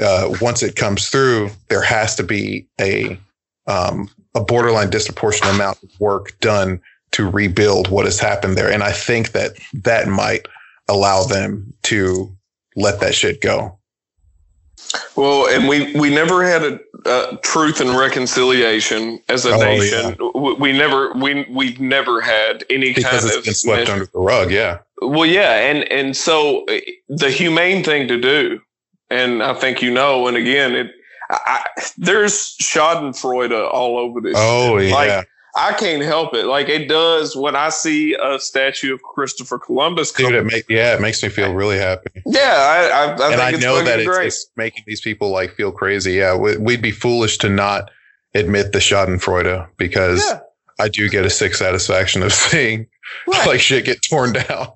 uh, 0.00 0.34
once 0.40 0.62
it 0.62 0.76
comes 0.76 1.08
through, 1.08 1.50
there 1.68 1.82
has 1.82 2.14
to 2.16 2.22
be 2.22 2.66
a 2.80 3.18
um, 3.66 4.10
a 4.34 4.40
borderline 4.40 4.90
disproportionate 4.90 5.54
amount 5.54 5.82
of 5.82 5.90
work 6.00 6.38
done 6.40 6.80
to 7.12 7.28
rebuild 7.28 7.88
what 7.88 8.04
has 8.04 8.20
happened 8.20 8.56
there. 8.56 8.70
And 8.70 8.82
I 8.82 8.92
think 8.92 9.32
that 9.32 9.52
that 9.72 10.08
might 10.08 10.46
allow 10.88 11.24
them 11.24 11.72
to 11.84 12.34
let 12.76 13.00
that 13.00 13.14
shit 13.14 13.40
go. 13.40 13.77
Well, 15.16 15.48
and 15.48 15.68
we 15.68 15.92
we 15.98 16.10
never 16.10 16.44
had 16.44 16.62
a, 16.62 16.80
a 17.04 17.38
truth 17.42 17.80
and 17.80 17.90
reconciliation 17.90 19.20
as 19.28 19.44
a 19.44 19.52
oh, 19.52 19.58
nation. 19.58 20.16
Yeah. 20.18 20.40
We, 20.40 20.54
we, 20.54 20.72
never 20.72 21.12
we 21.14 21.46
we've 21.50 21.80
never 21.80 22.20
had 22.20 22.64
any 22.70 22.94
because 22.94 23.04
kind 23.04 23.24
it's 23.24 23.36
of 23.36 23.44
been 23.44 23.54
swept 23.54 23.90
under 23.90 24.06
the 24.06 24.18
rug. 24.18 24.50
Yeah. 24.50 24.78
Well, 25.02 25.26
yeah, 25.26 25.70
and 25.70 25.84
and 25.92 26.16
so 26.16 26.64
eh, 26.64 26.80
the 27.08 27.30
humane 27.30 27.84
thing 27.84 28.08
to 28.08 28.20
do, 28.20 28.60
and 29.10 29.42
I 29.42 29.54
think 29.54 29.82
you 29.82 29.92
know, 29.92 30.26
and 30.26 30.36
again, 30.36 30.74
it 30.74 30.92
I, 31.30 31.64
there's 31.98 32.56
Schadenfreude 32.58 33.70
all 33.70 33.98
over 33.98 34.20
this. 34.20 34.34
Oh 34.36 34.78
yeah. 34.78 35.22
I 35.58 35.72
can't 35.72 36.02
help 36.02 36.34
it. 36.34 36.46
Like 36.46 36.68
it 36.68 36.88
does 36.88 37.34
when 37.34 37.56
I 37.56 37.70
see 37.70 38.14
a 38.14 38.38
statue 38.38 38.94
of 38.94 39.02
Christopher 39.02 39.58
Columbus. 39.58 40.12
Dude, 40.12 40.32
it 40.32 40.46
make, 40.46 40.64
yeah, 40.68 40.94
it 40.94 41.00
makes 41.00 41.20
me 41.20 41.28
feel 41.28 41.52
really 41.52 41.78
happy. 41.78 42.22
Yeah, 42.24 42.40
I, 42.40 42.86
I, 42.86 43.28
I 43.28 43.32
and 43.32 43.40
I 43.42 43.50
know 43.52 43.82
that 43.82 43.98
it's, 43.98 44.18
it's, 44.18 44.50
making 44.56 44.84
these 44.86 45.00
people 45.00 45.30
like 45.30 45.54
feel 45.54 45.72
crazy. 45.72 46.12
Yeah, 46.12 46.36
we'd 46.36 46.80
be 46.80 46.92
foolish 46.92 47.38
to 47.38 47.48
not 47.48 47.90
admit 48.36 48.70
the 48.70 48.78
Schadenfreude 48.78 49.66
because 49.76 50.24
yeah. 50.24 50.40
I 50.78 50.88
do 50.88 51.08
get 51.08 51.24
a 51.24 51.30
sick 51.30 51.56
satisfaction 51.56 52.22
of 52.22 52.32
seeing 52.32 52.86
right. 53.26 53.46
like 53.48 53.60
shit 53.60 53.84
get 53.84 53.98
torn 54.08 54.34
down. 54.34 54.68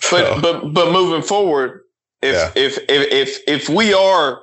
So. 0.00 0.38
But 0.40 0.42
but 0.42 0.74
but 0.74 0.92
moving 0.92 1.22
forward, 1.22 1.80
if, 2.22 2.34
yeah. 2.34 2.52
if 2.54 2.78
if 2.88 3.12
if 3.12 3.38
if 3.48 3.68
we 3.68 3.92
are 3.92 4.42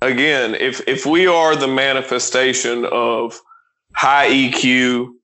again, 0.00 0.54
if 0.54 0.80
if 0.88 1.04
we 1.04 1.26
are 1.26 1.54
the 1.54 1.68
manifestation 1.68 2.86
of 2.86 3.38
high 3.94 4.28
EQ, 4.28 5.14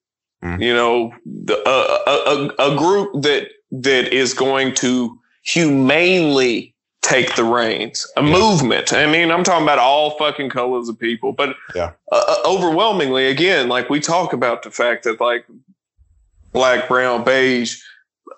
mm-hmm. 0.42 0.62
you 0.62 0.74
know, 0.74 1.12
the, 1.24 1.56
a, 1.68 2.66
a, 2.66 2.72
a 2.72 2.76
group 2.76 3.22
that 3.22 3.48
that 3.70 4.12
is 4.12 4.34
going 4.34 4.74
to 4.74 5.18
humanely 5.42 6.74
take 7.02 7.36
the 7.36 7.44
reins, 7.44 8.06
a 8.16 8.22
yeah. 8.22 8.32
movement. 8.32 8.92
I 8.92 9.10
mean, 9.10 9.30
I'm 9.30 9.44
talking 9.44 9.64
about 9.64 9.78
all 9.78 10.16
fucking 10.18 10.50
colors 10.50 10.88
of 10.88 10.98
people, 10.98 11.32
but 11.32 11.56
yeah. 11.74 11.92
Uh, 12.12 12.22
uh, 12.28 12.36
overwhelmingly, 12.44 13.26
again, 13.28 13.68
like 13.68 13.88
we 13.88 14.00
talk 14.00 14.32
about 14.32 14.62
the 14.62 14.70
fact 14.70 15.04
that 15.04 15.20
like 15.20 15.46
black, 16.52 16.88
brown, 16.88 17.24
beige, 17.24 17.80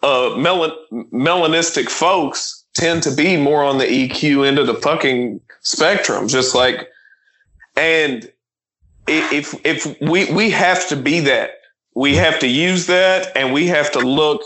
uh, 0.02 0.30
melan- 0.36 0.76
melanistic 1.12 1.88
folks 1.88 2.64
tend 2.74 3.02
to 3.02 3.14
be 3.14 3.36
more 3.36 3.64
on 3.64 3.78
the 3.78 3.86
EQ 3.86 4.46
end 4.46 4.58
of 4.58 4.66
the 4.66 4.74
fucking 4.74 5.40
spectrum, 5.62 6.28
just 6.28 6.54
like, 6.54 6.88
and 7.76 8.30
if 9.10 9.54
if 9.64 10.00
we 10.00 10.32
we 10.32 10.50
have 10.50 10.88
to 10.88 10.96
be 10.96 11.20
that, 11.20 11.50
we 11.94 12.14
have 12.16 12.38
to 12.40 12.46
use 12.46 12.86
that, 12.86 13.36
and 13.36 13.52
we 13.52 13.66
have 13.66 13.90
to 13.92 13.98
look 13.98 14.42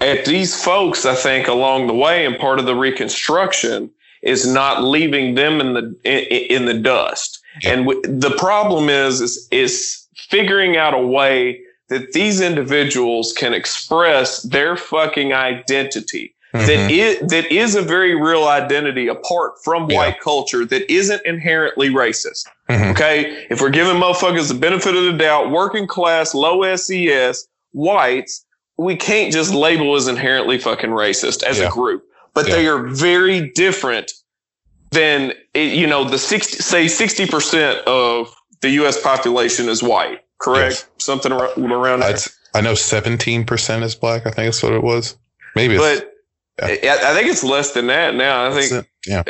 at 0.00 0.24
these 0.24 0.62
folks. 0.62 1.06
I 1.06 1.14
think 1.14 1.48
along 1.48 1.86
the 1.86 1.94
way, 1.94 2.26
and 2.26 2.38
part 2.38 2.58
of 2.58 2.66
the 2.66 2.74
reconstruction 2.74 3.90
is 4.22 4.46
not 4.46 4.82
leaving 4.82 5.34
them 5.34 5.60
in 5.60 5.74
the 5.74 5.96
in, 6.04 6.60
in 6.60 6.64
the 6.66 6.74
dust. 6.74 7.40
And 7.64 7.86
w- 7.86 8.02
the 8.02 8.34
problem 8.36 8.88
is, 8.88 9.20
is 9.20 9.48
is 9.50 10.06
figuring 10.16 10.76
out 10.76 10.94
a 10.94 11.06
way 11.06 11.60
that 11.88 12.12
these 12.12 12.40
individuals 12.40 13.32
can 13.32 13.54
express 13.54 14.42
their 14.42 14.76
fucking 14.76 15.32
identity 15.32 16.33
mm-hmm. 16.54 16.66
that 16.66 16.90
is 16.90 17.30
that 17.30 17.50
is 17.52 17.74
a 17.74 17.82
very 17.82 18.14
real 18.14 18.44
identity 18.44 19.08
apart 19.08 19.54
from 19.62 19.90
yeah. 19.90 19.96
white 19.96 20.20
culture 20.20 20.64
that 20.64 20.90
isn't 20.90 21.24
inherently 21.26 21.90
racist. 21.90 22.46
Mm-hmm. 22.68 22.92
Okay, 22.92 23.46
if 23.50 23.60
we're 23.60 23.70
giving 23.70 23.94
motherfuckers 23.94 24.48
the 24.48 24.54
benefit 24.54 24.94
of 24.94 25.04
the 25.04 25.12
doubt, 25.12 25.50
working 25.50 25.86
class, 25.86 26.34
low 26.34 26.74
SES, 26.76 27.46
whites, 27.72 28.44
we 28.78 28.96
can't 28.96 29.32
just 29.32 29.52
label 29.52 29.96
as 29.96 30.06
inherently 30.06 30.58
fucking 30.58 30.90
racist 30.90 31.42
as 31.42 31.58
yeah. 31.58 31.66
a 31.66 31.70
group. 31.70 32.04
But 32.32 32.48
yeah. 32.48 32.54
they 32.54 32.68
are 32.68 32.86
very 32.86 33.50
different 33.50 34.12
than 34.90 35.32
you 35.54 35.86
know 35.86 36.04
the 36.04 36.18
sixty 36.18 36.58
say 36.58 36.88
sixty 36.88 37.26
percent 37.26 37.80
of 37.86 38.32
the 38.60 38.70
U.S. 38.70 39.00
population 39.00 39.68
is 39.68 39.82
white. 39.82 40.20
Correct, 40.40 40.74
yes. 40.74 40.86
something 40.98 41.32
around 41.32 42.00
there. 42.00 42.16
I 42.54 42.60
know 42.60 42.74
seventeen 42.74 43.44
percent 43.44 43.82
is 43.82 43.94
black. 43.94 44.22
I 44.26 44.30
think 44.30 44.46
that's 44.46 44.62
what 44.62 44.72
it 44.72 44.82
was. 44.82 45.16
Maybe, 45.56 45.76
but 45.76 46.13
yeah. 46.60 46.98
I 47.02 47.14
think 47.14 47.28
it's 47.28 47.44
less 47.44 47.72
than 47.72 47.88
that 47.88 48.14
now. 48.14 48.46
I 48.46 48.52
think, 48.52 48.88
yeah. 49.06 49.22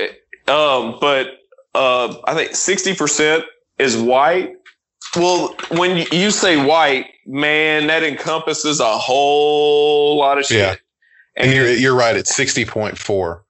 Um, 0.47 0.99
but 1.01 1.39
uh, 1.75 2.17
I 2.25 2.35
think 2.35 2.55
sixty 2.55 2.95
percent 2.95 3.45
is 3.79 3.97
white. 3.97 4.57
Well, 5.17 5.57
when 5.71 6.07
you 6.13 6.31
say 6.31 6.63
white, 6.63 7.07
man, 7.27 7.87
that 7.87 8.03
encompasses 8.03 8.81
a 8.81 8.99
whole 8.99 10.19
lot 10.19 10.39
of 10.39 10.45
shit. 10.45 10.59
Yeah. 10.59 10.75
And, 11.37 11.51
and 11.51 11.55
you're 11.55 11.69
you're 11.69 11.95
right. 11.97 12.17
It's 12.17 12.35
sixty 12.35 12.65
point 12.65 12.99
four, 12.99 13.45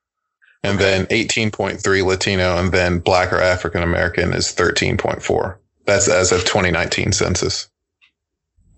and 0.62 0.78
then 0.78 1.06
eighteen 1.10 1.50
point 1.50 1.80
three 1.80 2.02
Latino, 2.02 2.56
and 2.56 2.72
then 2.72 2.98
Black 2.98 3.32
or 3.32 3.40
African 3.40 3.82
American 3.82 4.32
is 4.32 4.52
thirteen 4.52 4.96
point 4.96 5.22
four. 5.22 5.60
That's 5.86 6.08
as 6.08 6.32
of 6.32 6.40
2019 6.44 7.12
census. 7.12 7.68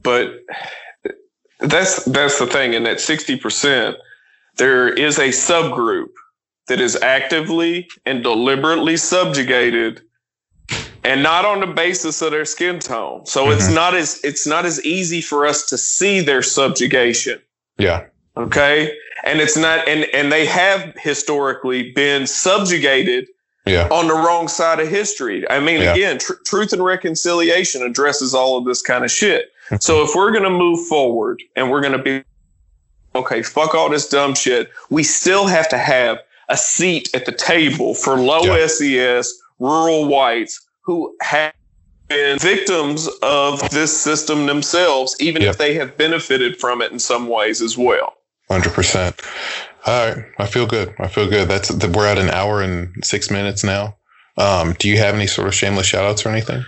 But 0.03 0.44
that's 1.61 2.05
that's 2.05 2.38
the 2.38 2.47
thing, 2.47 2.74
and 2.74 2.84
that 2.86 3.01
sixty 3.01 3.36
percent 3.36 3.97
there 4.57 4.88
is 4.88 5.18
a 5.18 5.28
subgroup 5.28 6.11
that 6.68 6.80
is 6.80 6.96
actively 6.96 7.88
and 8.04 8.22
deliberately 8.22 8.96
subjugated 8.96 10.02
and 11.04 11.22
not 11.22 11.44
on 11.44 11.61
the 11.61 11.66
basis 11.66 12.20
of 12.20 12.32
their 12.32 12.44
skin 12.44 12.80
tone. 12.80 13.24
So 13.26 13.44
mm-hmm. 13.44 13.52
it's 13.52 13.68
not 13.68 13.94
as 13.94 14.20
it's 14.24 14.46
not 14.46 14.66
as 14.66 14.84
easy 14.84 15.20
for 15.20 15.46
us 15.46 15.66
to 15.66 15.78
see 15.78 16.20
their 16.20 16.42
subjugation. 16.42 17.40
Yeah. 17.78 18.07
Okay? 18.36 18.92
And 19.24 19.40
it's 19.40 19.57
not 19.57 19.86
and 19.86 20.04
and 20.12 20.32
they 20.32 20.46
have 20.46 20.94
historically 20.98 21.92
been 21.92 22.26
subjugated 22.26 23.28
yeah. 23.66 23.88
on 23.90 24.09
the 24.09 24.14
wrong 24.14 24.48
side 24.48 24.80
of 24.80 24.88
history. 24.88 25.48
I 25.48 25.61
mean, 25.61 25.82
Yeah. 25.82 25.94
again, 25.94 26.18
tr- 26.18 26.34
truth 26.44 26.72
and 26.72 26.84
reconciliation 26.84 27.82
addresses 27.82 28.34
all 28.34 28.59
of 28.59 28.64
this 28.64 28.82
kind 28.82 29.04
of 29.04 29.11
shit. 29.11 29.52
Mm-hmm. 29.66 29.76
So 29.80 30.02
if 30.02 30.14
we're 30.14 30.32
going 30.32 30.44
to 30.44 30.50
move 30.50 30.86
forward 30.88 31.42
and 31.54 31.70
we're 31.70 31.80
going 31.80 31.96
to 31.96 32.02
be 32.02 32.24
okay, 33.16 33.42
fuck 33.42 33.74
all 33.74 33.88
this 33.90 34.08
dumb 34.08 34.34
shit, 34.34 34.70
we 34.90 35.02
still 35.02 35.46
have 35.46 35.68
to 35.70 35.78
have 35.78 36.18
a 36.48 36.56
seat 36.56 37.08
at 37.14 37.26
the 37.26 37.32
table 37.32 37.94
for 37.94 38.18
low 38.18 38.42
Yeah. 38.42 38.66
SES 38.66 39.32
rural 39.58 40.06
whites 40.06 40.60
who 40.82 41.14
have 41.22 41.52
been 42.08 42.38
victims 42.38 43.08
of 43.22 43.68
this 43.70 43.96
system 44.00 44.46
themselves, 44.46 45.16
even 45.18 45.42
Yeah. 45.42 45.50
if 45.50 45.58
they 45.58 45.74
have 45.74 45.96
benefited 45.96 46.60
from 46.60 46.80
it 46.82 46.92
in 46.92 46.98
some 47.00 47.28
ways 47.28 47.60
as 47.60 47.76
well. 47.76 48.14
Hundred 48.48 48.74
percent. 48.74 49.20
All 49.86 50.08
right, 50.08 50.24
I 50.38 50.46
feel 50.46 50.66
good. 50.66 50.94
I 50.98 51.08
feel 51.08 51.28
good. 51.28 51.48
That's 51.48 51.70
we're 51.72 52.06
at 52.06 52.18
an 52.18 52.30
hour 52.30 52.62
and 52.62 52.92
six 53.04 53.28
minutes 53.30 53.64
now. 53.64 53.96
Um, 54.38 54.74
do 54.78 54.88
you 54.88 54.98
have 54.98 55.14
any 55.14 55.26
sort 55.26 55.48
of 55.48 55.54
shameless 55.54 55.86
shout 55.86 56.04
outs 56.04 56.24
or 56.24 56.28
anything? 56.28 56.64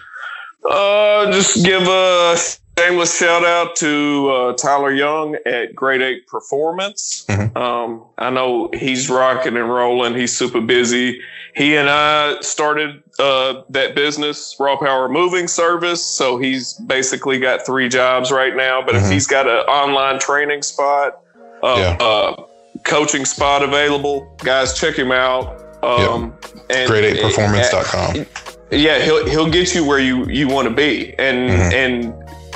Uh, 0.68 1.30
just 1.30 1.64
give 1.64 1.82
a 1.86 2.36
shameless 2.78 3.18
shout 3.18 3.44
out 3.44 3.76
to 3.76 4.30
uh, 4.30 4.52
Tyler 4.54 4.92
Young 4.92 5.36
at 5.46 5.74
Grade 5.74 6.02
Eight 6.02 6.26
Performance. 6.26 7.24
Mhm. 7.28 7.56
Um, 7.56 8.04
I 8.18 8.30
know 8.30 8.70
he's 8.72 9.10
rocking 9.10 9.56
and 9.56 9.68
rolling. 9.72 10.14
He's 10.14 10.36
super 10.36 10.60
busy. 10.60 11.20
He 11.54 11.76
and 11.76 11.88
I 11.90 12.36
started 12.40 13.02
uh, 13.18 13.62
that 13.70 13.96
business, 13.96 14.54
Raw 14.60 14.76
Power 14.76 15.08
Moving 15.08 15.48
Service. 15.48 16.04
So 16.04 16.38
he's 16.38 16.74
basically 16.74 17.40
got 17.40 17.66
three 17.66 17.88
jobs 17.88 18.30
right 18.30 18.54
now. 18.54 18.80
But 18.80 18.94
Mhm. 18.94 19.04
if 19.06 19.10
he's 19.10 19.26
got 19.26 19.46
an 19.48 19.58
online 19.66 20.20
training 20.20 20.62
spot, 20.62 21.18
uh, 21.64 21.74
Yeah. 22.00 22.06
uh, 22.06 22.42
coaching 22.84 23.24
spot 23.24 23.62
available, 23.62 24.28
guys, 24.44 24.78
check 24.78 24.94
him 24.94 25.10
out. 25.10 25.60
Um, 25.82 26.32
and 26.70 26.88
Grade8performance.com. 26.90 28.26
yeah, 28.70 28.98
he'll 29.00 29.26
he'll 29.28 29.50
get 29.50 29.74
you 29.74 29.84
where 29.84 29.98
you 29.98 30.26
you 30.26 30.46
want 30.48 30.68
to 30.68 30.74
be, 30.74 31.14
and 31.18 31.50
Mhm. 31.50 31.72
and 31.72 32.14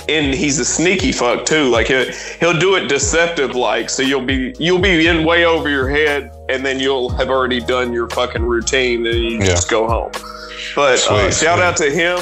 and 0.08 0.34
he's 0.34 0.58
a 0.58 0.64
sneaky 0.64 1.12
fuck 1.12 1.44
too. 1.46 1.68
Like 1.68 1.86
he'll 1.88 2.10
he'll 2.40 2.58
do 2.58 2.74
it 2.76 2.88
deceptive 2.88 3.54
like, 3.54 3.90
so 3.90 4.02
you'll 4.02 4.24
be 4.24 4.54
you'll 4.58 4.78
be 4.80 5.06
in 5.06 5.24
way 5.24 5.44
over 5.44 5.68
your 5.68 5.88
head, 5.88 6.30
and 6.48 6.64
then 6.64 6.80
you'll 6.80 7.08
have 7.10 7.28
already 7.30 7.60
done 7.60 7.92
your 7.92 8.08
fucking 8.10 8.42
routine, 8.42 9.06
and 9.06 9.16
you 9.18 9.38
Yeah. 9.38 9.46
just 9.46 9.68
go 9.70 9.86
home. 9.88 10.10
But 10.74 10.94
uh, 10.94 10.96
Sweet, 10.96 11.34
shout 11.34 11.58
sweet. 11.58 11.64
out 11.64 11.76
to 11.78 11.90
him. 11.90 12.18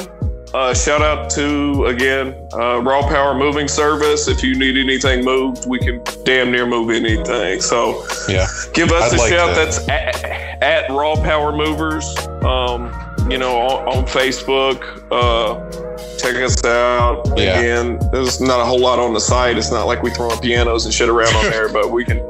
Uh, 0.53 0.73
shout 0.73 1.01
out 1.01 1.29
to 1.29 1.85
again 1.85 2.35
uh, 2.53 2.81
Raw 2.81 3.01
Power 3.07 3.33
Moving 3.33 3.69
Service. 3.69 4.27
If 4.27 4.43
you 4.43 4.53
need 4.57 4.75
anything 4.75 5.23
moved, 5.23 5.65
we 5.65 5.79
can 5.79 6.03
damn 6.25 6.51
near 6.51 6.65
move 6.65 6.89
anything. 6.89 7.61
So 7.61 8.05
Yeah. 8.27 8.47
give 8.73 8.91
us 8.91 9.13
I'd 9.13 9.17
a 9.17 9.21
like 9.21 9.29
shout. 9.31 9.55
That's 9.55 9.87
at, 9.87 10.61
at 10.61 10.89
Raw 10.89 11.15
Power 11.15 11.53
Movers. 11.55 12.03
Um, 12.43 12.91
you 13.29 13.37
know, 13.37 13.55
on, 13.61 13.87
on 13.99 14.03
Facebook. 14.05 14.83
Uh, 15.09 15.90
check 16.21 16.35
us 16.37 16.63
out. 16.63 17.23
Yeah. 17.37 17.59
Again, 17.59 17.99
there's 18.11 18.39
not 18.39 18.59
a 18.59 18.65
whole 18.65 18.79
lot 18.79 18.99
on 18.99 19.13
the 19.13 19.19
site. 19.19 19.57
It's 19.57 19.71
not 19.71 19.85
like 19.85 20.03
we 20.03 20.11
throwing 20.11 20.39
pianos 20.39 20.85
and 20.85 20.93
shit 20.93 21.09
around 21.09 21.33
on 21.35 21.49
there, 21.49 21.71
but 21.71 21.91
we 21.91 22.05
can 22.05 22.21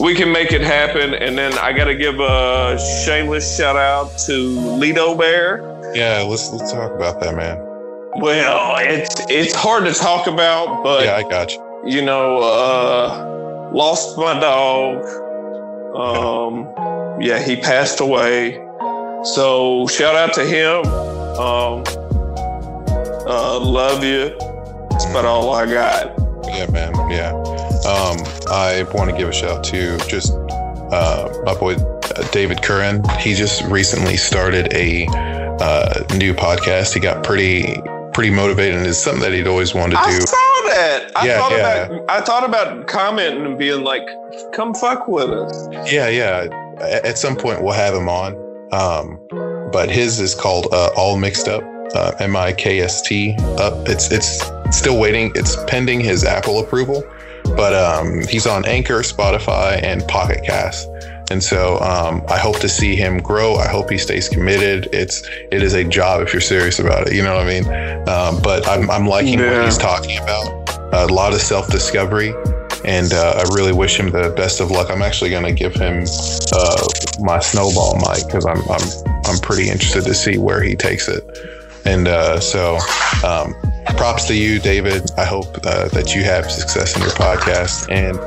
we 0.00 0.14
can 0.14 0.32
make 0.32 0.52
it 0.52 0.60
happen. 0.60 1.14
And 1.14 1.36
then 1.36 1.56
I 1.58 1.72
got 1.72 1.84
to 1.84 1.94
give 1.94 2.18
a 2.20 2.78
shameless 3.04 3.56
shout 3.56 3.76
out 3.76 4.16
to 4.26 4.32
Lido 4.78 5.14
Bear. 5.14 5.58
Yeah, 5.94 6.22
let's 6.22 6.50
let's 6.52 6.72
talk 6.72 6.92
about 6.92 7.20
that, 7.20 7.34
man. 7.34 7.58
Well, 8.16 8.76
it's 8.78 9.14
it's 9.28 9.54
hard 9.54 9.84
to 9.84 9.92
talk 9.92 10.26
about, 10.26 10.82
but 10.82 11.04
yeah, 11.04 11.16
I 11.16 11.22
got 11.22 11.52
you. 11.52 11.82
you 11.84 12.02
know, 12.02 12.38
uh, 12.38 13.70
lost 13.72 14.16
my 14.16 14.38
dog. 14.40 15.04
Um, 15.94 17.20
yeah, 17.20 17.38
he 17.42 17.56
passed 17.56 18.00
away. 18.00 18.62
So 19.34 19.86
shout 19.88 20.14
out 20.14 20.34
to 20.34 20.44
him. 20.44 20.86
Um, 21.38 21.84
uh, 23.26 23.58
love 23.60 24.02
you. 24.04 24.36
That's 24.90 25.06
about 25.06 25.24
all 25.24 25.52
I 25.54 25.66
got. 25.66 26.18
Yeah, 26.46 26.70
man. 26.70 26.94
Yeah. 27.10 27.32
Um, 27.86 28.16
I 28.50 28.84
want 28.94 29.10
to 29.10 29.16
give 29.16 29.28
a 29.28 29.32
shout 29.32 29.58
out 29.58 29.64
to 29.64 29.98
just 30.08 30.32
uh, 30.32 31.28
my 31.44 31.54
boy 31.54 31.74
uh, 31.74 32.28
David 32.30 32.62
Curran. 32.62 33.02
He 33.20 33.34
just 33.34 33.62
recently 33.64 34.16
started 34.16 34.72
a 34.72 35.06
uh, 35.60 36.04
new 36.16 36.32
podcast. 36.34 36.94
He 36.94 37.00
got 37.00 37.24
pretty 37.24 37.80
pretty 38.14 38.30
motivated, 38.30 38.76
and 38.76 38.86
it's 38.86 38.98
something 38.98 39.22
that 39.22 39.32
he'd 39.32 39.46
always 39.46 39.74
wanted 39.74 39.96
to 39.96 40.00
I 40.00 40.10
do. 40.10 40.16
I 40.16 40.20
saw 40.20 40.36
that. 40.74 41.12
I 41.16 41.26
Yeah, 41.26 41.38
thought 41.38 41.52
yeah. 41.52 41.56
about 41.86 42.10
I 42.10 42.20
thought 42.22 42.44
about 42.44 42.86
commenting 42.86 43.44
and 43.44 43.58
being 43.58 43.82
like, 43.84 44.06
"Come 44.52 44.72
fuck 44.74 45.06
with 45.08 45.30
us." 45.30 45.68
Yeah, 45.92 46.08
yeah. 46.08 46.46
At 46.80 47.18
some 47.18 47.36
point, 47.36 47.62
we'll 47.62 47.72
have 47.74 47.94
him 47.94 48.08
on. 48.08 48.34
Um, 48.72 49.20
but 49.72 49.90
his 49.90 50.18
is 50.20 50.34
called 50.34 50.68
uh, 50.72 50.90
All 50.96 51.16
Mixed 51.16 51.48
Up, 51.48 51.62
uh, 51.94 52.12
M 52.20 52.36
I 52.36 52.52
K 52.52 52.80
S 52.80 53.02
T. 53.02 53.34
Up. 53.58 53.88
It's 53.88 54.10
it's 54.10 54.42
still 54.76 54.98
waiting. 54.98 55.32
It's 55.34 55.56
pending 55.64 56.00
his 56.00 56.24
Apple 56.24 56.60
approval, 56.60 57.04
but 57.44 57.74
um, 57.74 58.26
he's 58.28 58.46
on 58.46 58.64
Anchor, 58.66 59.00
Spotify, 59.00 59.82
and 59.82 60.06
Pocket 60.08 60.44
Cast. 60.44 60.88
And 61.30 61.42
so 61.42 61.80
um, 61.80 62.22
I 62.28 62.38
hope 62.38 62.60
to 62.60 62.68
see 62.68 62.94
him 62.94 63.18
grow. 63.18 63.56
I 63.56 63.66
hope 63.66 63.90
he 63.90 63.98
stays 63.98 64.28
committed. 64.28 64.88
It's 64.92 65.28
it 65.50 65.62
is 65.62 65.74
a 65.74 65.84
job 65.84 66.22
if 66.22 66.32
you're 66.32 66.40
serious 66.40 66.78
about 66.78 67.08
it. 67.08 67.14
You 67.14 67.22
know 67.22 67.34
what 67.34 67.46
I 67.46 67.60
mean? 67.60 68.08
Um, 68.08 68.40
but 68.42 68.66
I'm 68.68 68.90
I'm 68.90 69.06
liking 69.06 69.40
what 69.40 69.64
he's 69.64 69.78
talking 69.78 70.18
about. 70.18 70.68
A 70.92 71.06
lot 71.06 71.34
of 71.34 71.40
self 71.40 71.68
discovery 71.70 72.32
and 72.86 73.12
uh, 73.12 73.44
I 73.44 73.54
really 73.54 73.72
wish 73.72 73.98
him 73.98 74.10
the 74.10 74.32
best 74.36 74.60
of 74.60 74.70
luck. 74.70 74.90
I'm 74.90 75.02
actually 75.02 75.30
going 75.30 75.44
to 75.44 75.52
give 75.52 75.74
him 75.74 76.04
uh, 76.52 76.86
my 77.20 77.40
snowball 77.40 77.96
mic 77.96 78.26
because 78.26 78.46
I'm 78.46 78.62
I'm 78.70 79.24
I'm 79.26 79.38
pretty 79.38 79.68
interested 79.68 80.04
to 80.04 80.14
see 80.14 80.38
where 80.38 80.62
he 80.62 80.76
takes 80.76 81.08
it. 81.08 81.24
And 81.86 82.08
uh, 82.08 82.40
so, 82.40 82.78
um, 83.24 83.54
props 83.96 84.26
to 84.26 84.34
you, 84.34 84.58
David. 84.58 85.10
I 85.16 85.24
hope 85.24 85.58
uh, 85.64 85.88
that 85.88 86.14
you 86.14 86.22
have 86.24 86.50
success 86.50 86.96
in 86.96 87.02
your 87.02 87.12
podcast. 87.12 87.90
And 87.90 88.18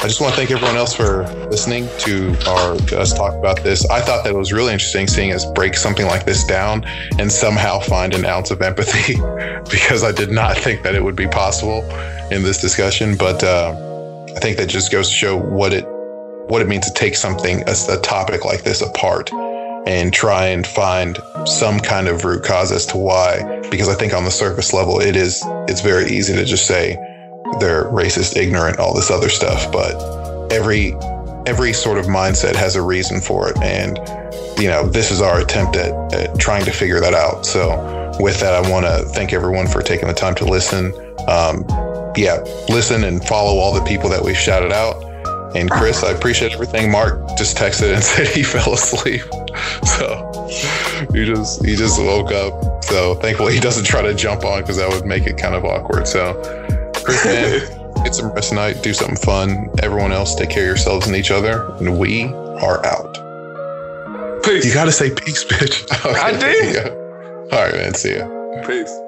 I 0.00 0.06
just 0.06 0.20
want 0.20 0.34
to 0.34 0.36
thank 0.36 0.50
everyone 0.50 0.76
else 0.76 0.94
for 0.94 1.26
listening 1.50 1.88
to 1.98 2.36
our 2.48 2.76
to 2.76 2.98
us 2.98 3.12
talk 3.12 3.34
about 3.34 3.62
this. 3.62 3.88
I 3.90 4.00
thought 4.00 4.24
that 4.24 4.30
it 4.30 4.36
was 4.36 4.52
really 4.52 4.72
interesting 4.72 5.06
seeing 5.06 5.32
us 5.32 5.44
break 5.52 5.74
something 5.74 6.06
like 6.06 6.24
this 6.24 6.44
down 6.44 6.84
and 7.18 7.30
somehow 7.30 7.80
find 7.80 8.14
an 8.14 8.24
ounce 8.24 8.50
of 8.50 8.62
empathy 8.62 9.14
because 9.70 10.02
I 10.02 10.12
did 10.12 10.30
not 10.30 10.56
think 10.56 10.82
that 10.82 10.94
it 10.94 11.02
would 11.02 11.16
be 11.16 11.28
possible 11.28 11.82
in 12.30 12.42
this 12.42 12.60
discussion. 12.60 13.16
But 13.16 13.42
uh, 13.44 13.74
I 14.36 14.40
think 14.40 14.56
that 14.56 14.68
just 14.68 14.90
goes 14.90 15.08
to 15.08 15.14
show 15.14 15.36
what 15.36 15.72
it 15.72 15.84
what 16.48 16.62
it 16.62 16.68
means 16.68 16.86
to 16.86 16.94
take 16.94 17.14
something 17.14 17.62
a, 17.68 17.74
a 17.90 18.00
topic 18.00 18.44
like 18.44 18.62
this 18.62 18.80
apart 18.80 19.30
and 19.88 20.12
try 20.12 20.48
and 20.48 20.66
find 20.66 21.18
some 21.46 21.80
kind 21.80 22.08
of 22.08 22.22
root 22.22 22.44
cause 22.44 22.70
as 22.70 22.84
to 22.84 22.98
why. 22.98 23.60
Because 23.70 23.88
I 23.88 23.94
think 23.94 24.12
on 24.12 24.24
the 24.24 24.30
surface 24.30 24.74
level, 24.74 25.00
it 25.00 25.16
is 25.16 25.42
it's 25.66 25.80
very 25.80 26.10
easy 26.10 26.34
to 26.34 26.44
just 26.44 26.66
say 26.66 26.94
they're 27.58 27.84
racist, 27.84 28.36
ignorant, 28.36 28.78
all 28.78 28.94
this 28.94 29.10
other 29.10 29.30
stuff. 29.30 29.72
But 29.72 30.52
every 30.52 30.94
every 31.46 31.72
sort 31.72 31.96
of 31.96 32.04
mindset 32.04 32.54
has 32.54 32.76
a 32.76 32.82
reason 32.82 33.22
for 33.22 33.48
it, 33.48 33.56
and 33.62 33.96
you 34.60 34.68
know 34.68 34.86
this 34.86 35.10
is 35.10 35.22
our 35.22 35.40
attempt 35.40 35.74
at, 35.76 36.12
at 36.12 36.38
trying 36.38 36.66
to 36.66 36.70
figure 36.70 37.00
that 37.00 37.14
out. 37.14 37.46
So 37.46 38.14
with 38.20 38.40
that, 38.40 38.52
I 38.52 38.70
want 38.70 38.84
to 38.84 39.06
thank 39.14 39.32
everyone 39.32 39.66
for 39.66 39.80
taking 39.80 40.08
the 40.08 40.14
time 40.14 40.34
to 40.34 40.44
listen. 40.44 40.92
Um, 41.26 41.64
yeah, 42.14 42.42
listen 42.68 43.04
and 43.04 43.24
follow 43.26 43.58
all 43.58 43.72
the 43.72 43.84
people 43.84 44.10
that 44.10 44.22
we've 44.22 44.36
shouted 44.36 44.70
out. 44.70 45.07
And 45.54 45.70
Chris, 45.70 46.04
I 46.04 46.10
appreciate 46.10 46.52
everything. 46.52 46.90
Mark 46.90 47.26
just 47.36 47.56
texted 47.56 47.94
and 47.94 48.02
said 48.04 48.28
he 48.28 48.42
fell 48.42 48.74
asleep. 48.74 49.22
So 49.98 50.48
he 51.12 51.24
just 51.24 51.64
he 51.64 51.76
just 51.76 52.00
woke 52.00 52.32
up. 52.32 52.84
So 52.84 53.14
thankfully 53.16 53.54
he 53.54 53.60
doesn't 53.60 53.84
try 53.84 54.02
to 54.02 54.14
jump 54.14 54.44
on 54.44 54.60
because 54.60 54.76
that 54.76 54.88
would 54.90 55.06
make 55.06 55.26
it 55.26 55.38
kind 55.38 55.54
of 55.54 55.64
awkward. 55.64 56.06
So 56.06 56.34
Chris, 56.94 57.24
man, 57.24 57.94
get 58.04 58.14
some 58.14 58.30
rest 58.32 58.50
tonight. 58.50 58.82
Do 58.82 58.92
something 58.92 59.16
fun. 59.16 59.70
Everyone 59.82 60.12
else, 60.12 60.34
take 60.34 60.50
care 60.50 60.64
of 60.64 60.68
yourselves 60.68 61.06
and 61.06 61.16
each 61.16 61.30
other. 61.30 61.70
And 61.78 61.98
we 61.98 62.24
are 62.24 62.84
out. 62.84 63.14
Peace. 64.44 64.64
You 64.64 64.72
got 64.72 64.84
to 64.84 64.92
say 64.92 65.10
peace, 65.10 65.44
bitch. 65.44 65.86
I 66.04 66.32
did. 66.32 66.88
All 67.52 67.64
right, 67.64 67.74
man. 67.74 67.94
See 67.94 68.16
ya. 68.16 68.26
Peace. 68.66 69.07